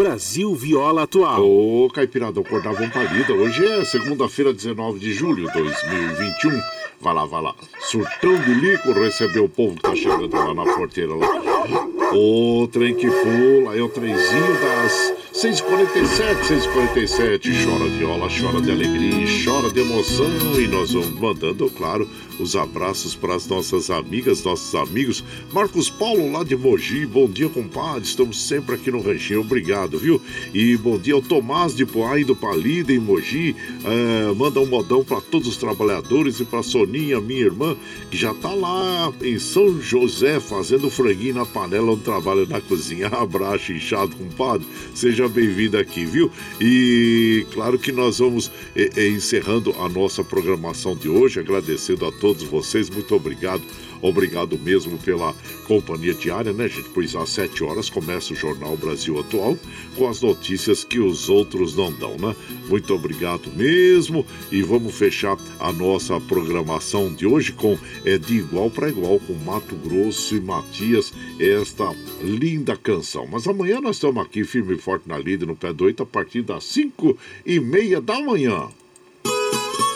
Brasil 0.00 0.54
Viola 0.54 1.02
Atual. 1.02 1.44
Ô, 1.44 1.90
Caipirada, 1.90 2.40
acordava 2.40 2.82
um 2.82 2.88
palida. 2.88 3.34
Hoje 3.34 3.66
é 3.66 3.84
segunda-feira, 3.84 4.50
19 4.50 4.98
de 4.98 5.12
julho 5.12 5.46
de 5.46 5.52
2021. 5.52 6.58
Vai 7.02 7.12
lá, 7.14 7.26
vai 7.26 7.42
lá. 7.42 7.54
Surtão 7.80 8.34
de 8.34 8.54
lico 8.54 8.92
recebeu 8.92 9.44
o 9.44 9.48
povo 9.50 9.76
que 9.76 9.82
tá 9.82 9.94
chegando 9.94 10.34
lá 10.34 10.54
na 10.54 10.64
porteira 10.72 11.14
lá. 11.14 12.14
O 12.14 12.66
trem 12.68 12.94
que 12.94 13.10
pula 13.10 13.76
é 13.76 13.82
o 13.82 13.90
trenzinho 13.90 14.54
das 14.62 15.19
6h47, 15.32 16.42
6h47. 16.42 17.64
Chora 17.64 17.88
viola, 17.88 18.28
chora 18.28 18.60
de 18.60 18.70
alegria, 18.70 19.26
chora 19.44 19.70
de 19.70 19.80
emoção. 19.80 20.26
E 20.60 20.66
nós 20.66 20.92
vamos 20.92 21.18
mandando, 21.20 21.70
claro, 21.70 22.08
os 22.40 22.56
abraços 22.56 23.14
para 23.14 23.36
as 23.36 23.46
nossas 23.46 23.90
amigas, 23.90 24.42
nossos 24.42 24.74
amigos. 24.74 25.22
Marcos 25.52 25.88
Paulo, 25.88 26.32
lá 26.32 26.42
de 26.42 26.56
Mogi. 26.56 27.06
Bom 27.06 27.28
dia, 27.28 27.48
compadre. 27.48 28.02
Estamos 28.02 28.42
sempre 28.42 28.74
aqui 28.74 28.90
no 28.90 29.00
Ranchinho. 29.00 29.40
Obrigado, 29.40 29.98
viu? 29.98 30.20
E 30.52 30.76
bom 30.76 30.98
dia 30.98 31.14
ao 31.14 31.22
Tomás 31.22 31.76
de 31.76 31.86
Poá 31.86 32.18
do 32.18 32.34
Palida, 32.34 32.92
em 32.92 32.98
Mogi. 32.98 33.54
É, 33.84 34.34
manda 34.34 34.58
um 34.58 34.66
modão 34.66 35.04
para 35.04 35.20
todos 35.20 35.46
os 35.46 35.56
trabalhadores 35.56 36.40
e 36.40 36.44
para 36.44 36.62
Soninha, 36.62 37.20
minha 37.20 37.42
irmã, 37.42 37.76
que 38.10 38.16
já 38.16 38.34
tá 38.34 38.52
lá 38.52 39.12
em 39.22 39.38
São 39.38 39.80
José 39.80 40.40
fazendo 40.40 40.90
franguinho 40.90 41.36
na 41.36 41.46
panela 41.46 41.92
onde 41.92 42.02
trabalha 42.02 42.44
na 42.46 42.60
cozinha. 42.60 43.06
Abraço 43.14 43.72
inchado, 43.72 44.16
compadre. 44.16 44.66
Seja 44.92 45.19
bem-vindo 45.28 45.78
aqui, 45.78 46.04
viu? 46.04 46.30
E 46.60 47.46
claro 47.52 47.78
que 47.78 47.92
nós 47.92 48.18
vamos 48.18 48.50
eh, 48.74 48.90
eh, 48.96 49.08
encerrando 49.08 49.74
a 49.78 49.88
nossa 49.88 50.22
programação 50.22 50.96
de 50.96 51.08
hoje, 51.08 51.40
agradecendo 51.40 52.06
a 52.06 52.12
todos 52.12 52.42
vocês. 52.42 52.88
Muito 52.90 53.14
obrigado. 53.14 53.62
Obrigado 54.02 54.58
mesmo 54.58 54.98
pela 54.98 55.34
companhia 55.66 56.14
diária, 56.14 56.52
né, 56.52 56.68
gente? 56.68 56.88
Pois 56.90 57.14
às 57.14 57.30
7 57.30 57.62
horas 57.64 57.90
começa 57.90 58.32
o 58.32 58.36
Jornal 58.36 58.76
Brasil 58.76 59.18
Atual 59.18 59.58
com 59.96 60.08
as 60.08 60.20
notícias 60.20 60.84
que 60.84 60.98
os 60.98 61.28
outros 61.28 61.76
não 61.76 61.92
dão, 61.92 62.16
né? 62.16 62.34
Muito 62.68 62.94
obrigado 62.94 63.50
mesmo. 63.54 64.26
E 64.50 64.62
vamos 64.62 64.94
fechar 64.94 65.36
a 65.58 65.72
nossa 65.72 66.20
programação 66.20 67.12
de 67.12 67.26
hoje 67.26 67.52
com 67.52 67.78
é, 68.04 68.18
De 68.18 68.36
Igual 68.36 68.70
para 68.70 68.88
Igual 68.88 69.20
com 69.20 69.34
Mato 69.34 69.76
Grosso 69.76 70.36
e 70.36 70.40
Matias, 70.40 71.12
esta 71.38 71.94
linda 72.22 72.76
canção. 72.76 73.26
Mas 73.26 73.46
amanhã 73.46 73.80
nós 73.80 73.96
estamos 73.96 74.24
aqui 74.24 74.44
firme 74.44 74.74
e 74.74 74.78
forte 74.78 75.08
na 75.08 75.18
lida, 75.18 75.46
no 75.46 75.56
pé 75.56 75.72
do 75.72 75.84
8, 75.84 76.02
a 76.02 76.06
partir 76.06 76.42
das 76.42 76.64
5 76.64 77.16
e 77.44 77.60
meia 77.60 78.00
da 78.00 78.18
manhã. 78.20 78.68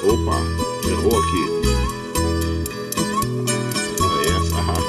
Opa, 0.02 0.39
errou 0.86 1.18
aqui. 1.18 1.64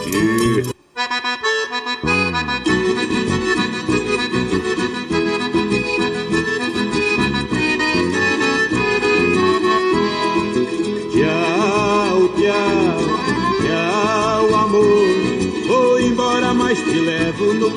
Essa 0.05 1.34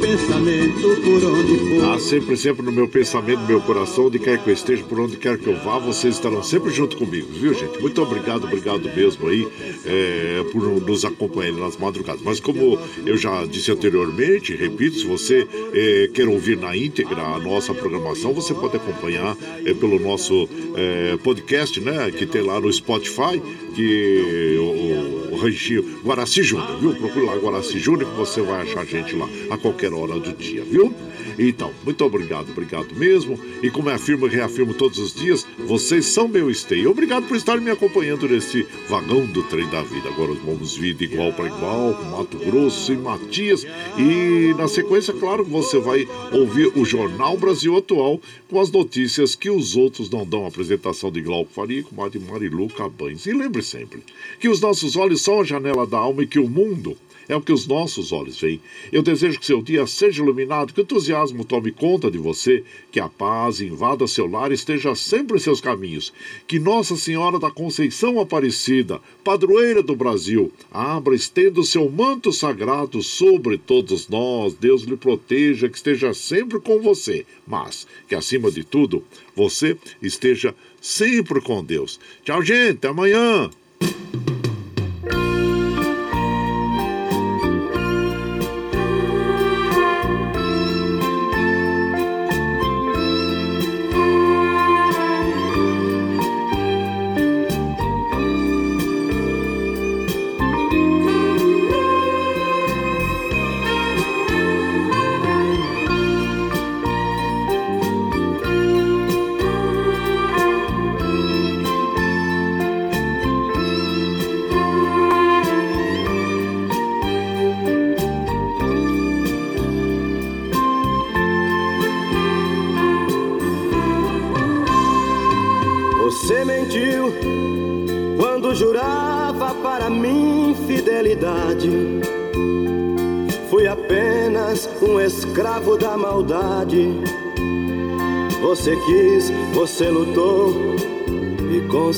pensamento 0.00 1.00
por 1.02 1.24
onde 1.24 1.58
for. 1.58 1.84
Ah, 1.84 1.98
sempre, 1.98 2.36
sempre 2.36 2.64
no 2.64 2.72
meu 2.72 2.88
pensamento, 2.88 3.40
no 3.40 3.46
meu 3.46 3.60
coração, 3.60 4.06
onde 4.06 4.18
quer 4.18 4.42
que 4.42 4.50
eu 4.50 4.54
esteja, 4.54 4.82
por 4.84 5.00
onde 5.00 5.16
quer 5.16 5.38
que 5.38 5.46
eu 5.46 5.56
vá, 5.56 5.78
vocês 5.78 6.14
estarão 6.14 6.42
sempre 6.42 6.70
junto 6.70 6.96
comigo, 6.96 7.28
viu, 7.32 7.54
gente? 7.54 7.80
Muito 7.80 8.00
obrigado, 8.02 8.44
obrigado 8.44 8.84
mesmo 8.94 9.28
aí 9.28 9.46
é, 9.84 10.44
por 10.52 10.62
nos 10.80 11.04
acompanhar 11.04 11.52
nas 11.52 11.76
madrugadas. 11.76 12.22
Mas 12.22 12.40
como 12.40 12.78
eu 13.04 13.16
já 13.16 13.44
disse 13.46 13.70
anteriormente, 13.70 14.54
repito, 14.54 14.98
se 14.98 15.06
você 15.06 15.46
é, 15.72 16.10
quer 16.12 16.28
ouvir 16.28 16.56
na 16.56 16.76
íntegra 16.76 17.20
a 17.20 17.38
nossa 17.38 17.74
programação, 17.74 18.32
você 18.32 18.54
pode 18.54 18.76
acompanhar 18.76 19.36
é, 19.64 19.74
pelo 19.74 19.98
nosso 19.98 20.48
é, 20.74 21.16
podcast, 21.22 21.80
né? 21.80 22.10
Que 22.10 22.26
tem 22.26 22.42
lá 22.42 22.60
no 22.60 22.72
Spotify, 22.72 23.40
que 23.74 24.56
o, 24.58 24.62
o, 24.62 25.34
o 25.34 25.36
Ranchinho 25.36 25.84
Guaraci 26.04 26.42
Júnior, 26.42 26.78
viu? 26.78 26.94
Procure 26.94 27.26
lá 27.26 27.36
Guaraci 27.36 27.78
Júnior 27.78 28.10
que 28.10 28.16
você 28.16 28.40
vai 28.40 28.62
achar 28.62 28.80
a 28.80 28.84
gente 28.84 29.14
lá 29.14 29.28
a 29.50 29.58
qualquer 29.58 29.87
hora 29.96 30.18
do 30.18 30.32
dia, 30.32 30.64
viu? 30.64 30.94
Então, 31.38 31.72
muito 31.84 32.04
obrigado, 32.04 32.50
obrigado 32.50 32.94
mesmo. 32.94 33.38
E 33.62 33.70
como 33.70 33.90
eu 33.90 33.94
afirmo 33.94 34.26
e 34.26 34.30
reafirmo 34.30 34.74
todos 34.74 34.98
os 34.98 35.14
dias, 35.14 35.46
vocês 35.66 36.06
são 36.06 36.28
meu 36.28 36.50
esteio. 36.50 36.90
Obrigado 36.90 37.26
por 37.26 37.36
estar 37.36 37.60
me 37.60 37.70
acompanhando 37.70 38.28
nesse 38.28 38.66
vagão 38.88 39.26
do 39.26 39.42
trem 39.44 39.68
da 39.68 39.82
vida. 39.82 40.08
Agora 40.08 40.32
vamos 40.34 40.76
vida 40.76 41.04
igual 41.04 41.32
para 41.32 41.46
igual, 41.46 41.94
com 41.94 42.04
Mato 42.04 42.38
Grosso 42.38 42.92
e 42.92 42.96
Matias. 42.96 43.66
E 43.96 44.54
na 44.56 44.68
sequência, 44.68 45.14
claro, 45.14 45.44
você 45.44 45.78
vai 45.78 46.08
ouvir 46.32 46.72
o 46.76 46.84
Jornal 46.84 47.36
Brasil 47.36 47.76
Atual 47.76 48.20
com 48.48 48.60
as 48.60 48.70
notícias 48.70 49.34
que 49.34 49.50
os 49.50 49.76
outros 49.76 50.10
não 50.10 50.24
dão. 50.24 50.44
A 50.44 50.48
apresentação 50.48 51.10
de 51.10 51.20
Glauco 51.20 51.52
Faria 51.52 51.82
com 51.82 52.02
a 52.02 52.08
de 52.08 52.18
Marilu 52.18 52.68
Cabanes. 52.68 53.26
E 53.26 53.32
lembre 53.32 53.62
sempre 53.62 54.02
que 54.40 54.48
os 54.48 54.60
nossos 54.60 54.96
olhos 54.96 55.22
são 55.22 55.40
a 55.40 55.44
janela 55.44 55.86
da 55.86 55.98
alma 55.98 56.22
e 56.22 56.26
que 56.26 56.38
o 56.38 56.48
mundo 56.48 56.96
é 57.28 57.36
o 57.36 57.40
que 57.40 57.52
os 57.52 57.66
nossos 57.66 58.10
olhos 58.10 58.40
veem. 58.40 58.60
Eu 58.90 59.02
desejo 59.02 59.38
que 59.38 59.46
seu 59.46 59.60
dia 59.60 59.86
seja 59.86 60.22
iluminado, 60.22 60.72
que 60.72 60.80
o 60.80 60.82
entusiasmo 60.82 61.44
tome 61.44 61.70
conta 61.70 62.10
de 62.10 62.18
você, 62.18 62.64
que 62.90 62.98
a 62.98 63.08
paz 63.08 63.60
invada 63.60 64.06
seu 64.06 64.26
lar 64.26 64.50
e 64.50 64.54
esteja 64.54 64.94
sempre 64.94 65.36
em 65.36 65.40
seus 65.40 65.60
caminhos. 65.60 66.12
Que 66.46 66.58
Nossa 66.58 66.96
Senhora 66.96 67.38
da 67.38 67.50
Conceição 67.50 68.18
Aparecida, 68.18 69.00
padroeira 69.22 69.82
do 69.82 69.94
Brasil, 69.94 70.50
abra, 70.70 71.14
estenda 71.14 71.60
o 71.60 71.64
seu 71.64 71.88
manto 71.90 72.32
sagrado 72.32 73.02
sobre 73.02 73.58
todos 73.58 74.08
nós. 74.08 74.54
Deus 74.54 74.82
lhe 74.82 74.96
proteja, 74.96 75.68
que 75.68 75.76
esteja 75.76 76.14
sempre 76.14 76.58
com 76.58 76.80
você, 76.80 77.26
mas 77.46 77.86
que 78.08 78.14
acima 78.14 78.50
de 78.50 78.64
tudo, 78.64 79.04
você 79.36 79.76
esteja 80.00 80.54
sempre 80.80 81.40
com 81.40 81.62
Deus. 81.62 82.00
Tchau, 82.24 82.42
gente, 82.42 82.78
até 82.78 82.88
amanhã. 82.88 83.50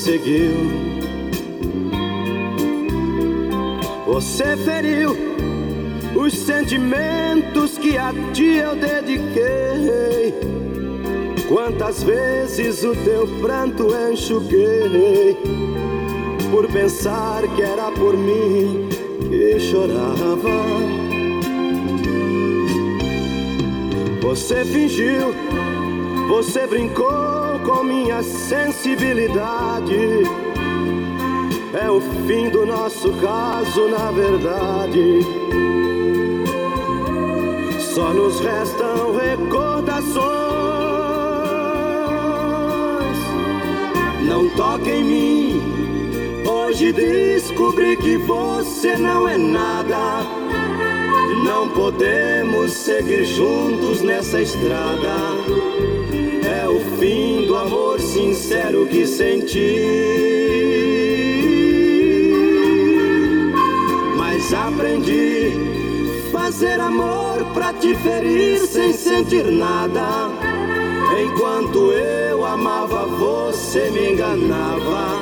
Conseguiu. 0.01 0.51
Você 4.07 4.57
feriu 4.57 5.15
os 6.15 6.33
sentimentos 6.33 7.77
que 7.77 7.97
a 7.97 8.11
ti 8.33 8.57
eu 8.57 8.75
dediquei. 8.75 10.33
Quantas 11.47 12.01
vezes 12.01 12.83
o 12.83 12.95
teu 12.95 13.27
pranto 13.41 13.89
enxuguei 14.11 15.37
por 16.49 16.67
pensar 16.71 17.43
que 17.55 17.61
era 17.61 17.91
por 17.91 18.17
mim 18.17 18.89
que 19.29 19.59
chorava. 19.59 20.49
Você 24.21 24.65
fingiu, 24.65 25.35
você 26.27 26.65
brincou 26.65 27.30
com 27.65 27.83
minha 27.83 28.23
sensibilidade. 28.23 30.23
É 31.73 31.89
o 31.89 32.01
fim 32.27 32.49
do 32.49 32.65
nosso 32.65 33.11
caso, 33.13 33.87
na 33.87 34.11
verdade. 34.11 35.21
Só 37.93 38.13
nos 38.13 38.39
restam 38.39 39.15
recordações. 39.15 40.21
Não 44.27 44.49
toque 44.49 44.89
em 44.89 45.03
mim. 45.03 45.61
Hoje 46.45 46.91
descobri 46.91 47.95
que 47.97 48.17
você 48.17 48.97
não 48.97 49.27
é 49.27 49.37
nada. 49.37 50.23
Não 51.45 51.69
podemos 51.69 52.71
seguir 52.71 53.25
juntos 53.25 54.01
nessa 54.01 54.41
estrada. 54.41 56.00
É 57.11 57.13
o 57.13 57.17
fim 57.41 57.45
do 57.45 57.57
amor 57.57 57.99
sincero 57.99 58.87
que 58.87 59.05
senti. 59.05 59.75
Mas 64.17 64.53
aprendi 64.53 65.51
fazer 66.31 66.79
amor 66.79 67.43
pra 67.53 67.73
te 67.73 67.93
ferir 67.95 68.59
sem 68.59 68.93
sentir 68.93 69.43
nada. 69.43 70.29
Enquanto 71.21 71.91
eu 71.91 72.45
amava, 72.45 73.05
você 73.07 73.89
me 73.89 74.13
enganava. 74.13 75.19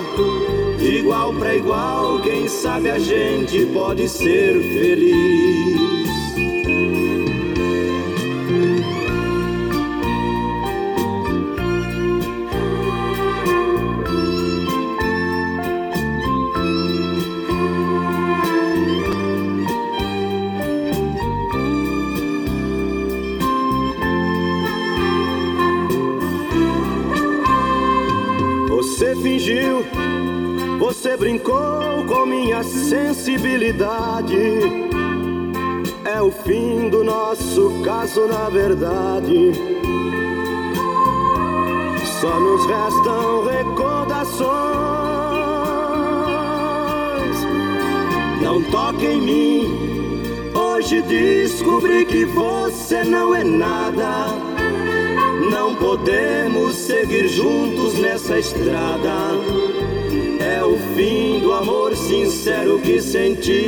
De 0.78 1.00
igual 1.00 1.34
para 1.34 1.56
igual, 1.56 2.22
quem 2.22 2.48
sabe 2.48 2.92
a 2.92 3.00
gente 3.00 3.66
pode 3.68 4.08
ser 4.08 4.54
feliz. 4.62 5.99
Sensibilidade. 33.20 34.38
É 36.06 36.22
o 36.22 36.32
fim 36.32 36.90
do 36.90 37.04
nosso 37.04 37.82
caso, 37.84 38.26
na 38.28 38.50
verdade. 38.50 39.52
Só 42.22 42.40
nos 42.40 42.66
restam 42.66 43.46
recordações. 43.46 44.50
Não 48.42 48.64
toque 48.64 49.06
em 49.06 49.22
mim. 49.22 50.52
Hoje 50.56 51.02
descobri 51.02 52.06
que 52.06 52.24
você 52.26 53.04
não 53.04 53.36
é 53.36 53.44
nada. 53.44 54.28
Não 55.52 55.76
podemos 55.76 56.76
seguir 56.76 57.28
juntos 57.28 57.96
nessa 57.96 58.40
estrada. 58.40 59.69
É 61.02 61.46
o 61.46 61.54
amor 61.54 61.96
sincero 61.96 62.78
que 62.80 63.02
senti. 63.02 63.64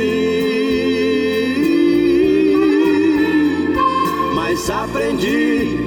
Mas 4.34 4.68
aprendi 4.68 5.78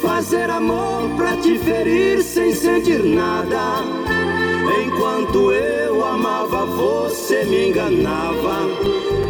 fazer 0.00 0.48
amor 0.48 1.10
pra 1.16 1.36
te 1.36 1.58
ferir 1.58 2.22
sem 2.22 2.54
sentir 2.54 3.02
nada. 3.02 3.84
Enquanto 4.82 5.52
eu 5.52 6.02
amava, 6.04 6.64
você 6.64 7.44
me 7.44 7.68
enganava. 7.68 8.66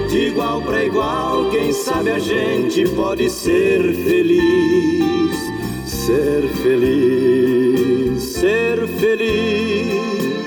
De 0.09 0.29
igual 0.29 0.63
para 0.63 0.85
igual, 0.85 1.51
quem 1.51 1.73
sabe 1.73 2.11
a 2.11 2.19
gente 2.21 2.89
pode 2.91 3.29
ser 3.29 3.83
feliz 4.05 5.09
ser 6.09 6.49
feliz, 6.63 8.23
ser 8.23 8.89
feliz, 8.99 10.39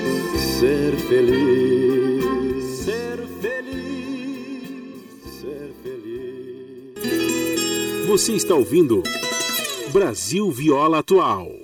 ser 0.58 1.01
feliz, 1.12 2.64
ser 2.84 3.18
feliz, 3.42 4.94
ser 5.40 5.74
feliz. 5.82 6.94
Você 8.08 8.32
está 8.32 8.54
ouvindo 8.54 9.02
Brasil 9.92 10.50
Viola 10.50 11.00
Atual. 11.00 11.61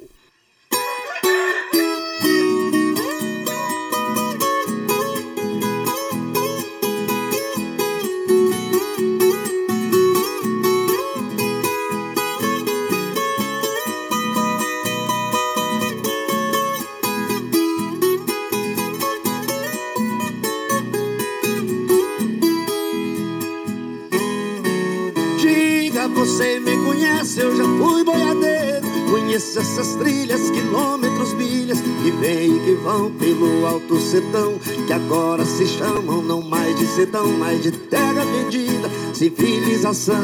sertão, 34.09 34.59
que 34.87 34.93
agora 34.93 35.45
se 35.45 35.67
chamam 35.67 36.23
não 36.23 36.41
mais 36.41 36.75
de 36.79 36.87
sertão, 36.87 37.29
mas 37.39 37.63
de 37.63 37.71
terra 37.71 38.25
vendida, 38.25 38.89
civilização. 39.13 40.17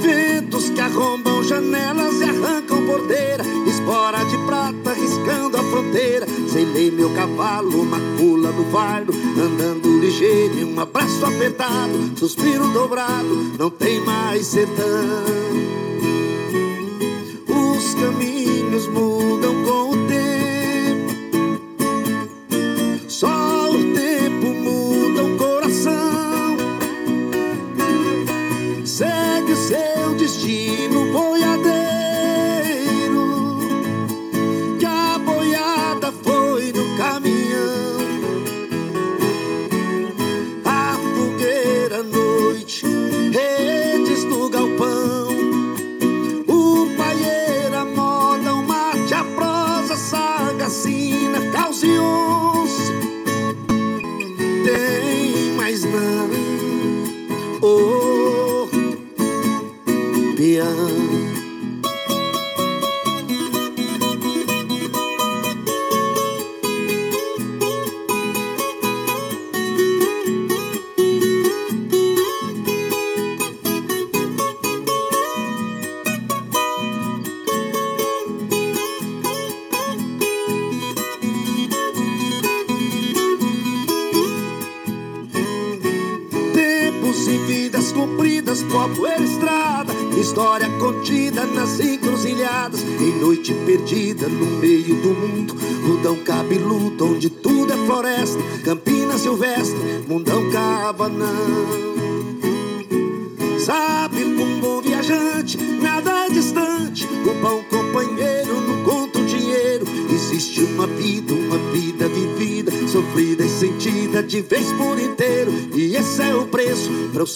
Ventos 0.00 0.70
que 0.70 0.80
arrombam 0.80 1.42
janelas 1.44 2.20
e 2.20 2.24
arrancam 2.24 2.86
porteira, 2.86 3.44
espora 3.66 4.24
de 4.24 4.38
prata 4.46 4.94
riscando 4.94 5.58
a 5.58 5.62
fronteira. 5.64 6.26
Selei 6.48 6.90
meu 6.90 7.10
cavalo, 7.10 7.82
uma 7.82 7.98
pula 8.16 8.50
no 8.50 8.64
fardo, 8.70 9.12
andando 9.38 10.00
ligeiro, 10.00 10.66
um 10.66 10.80
abraço 10.80 11.26
apertado, 11.26 12.18
suspiro 12.18 12.66
dobrado, 12.68 13.52
não 13.58 13.68
tem 13.68 14.00
mais 14.00 14.46
sertão. 14.46 15.45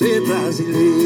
ser 0.00 0.18
brasileiro. 0.22 0.99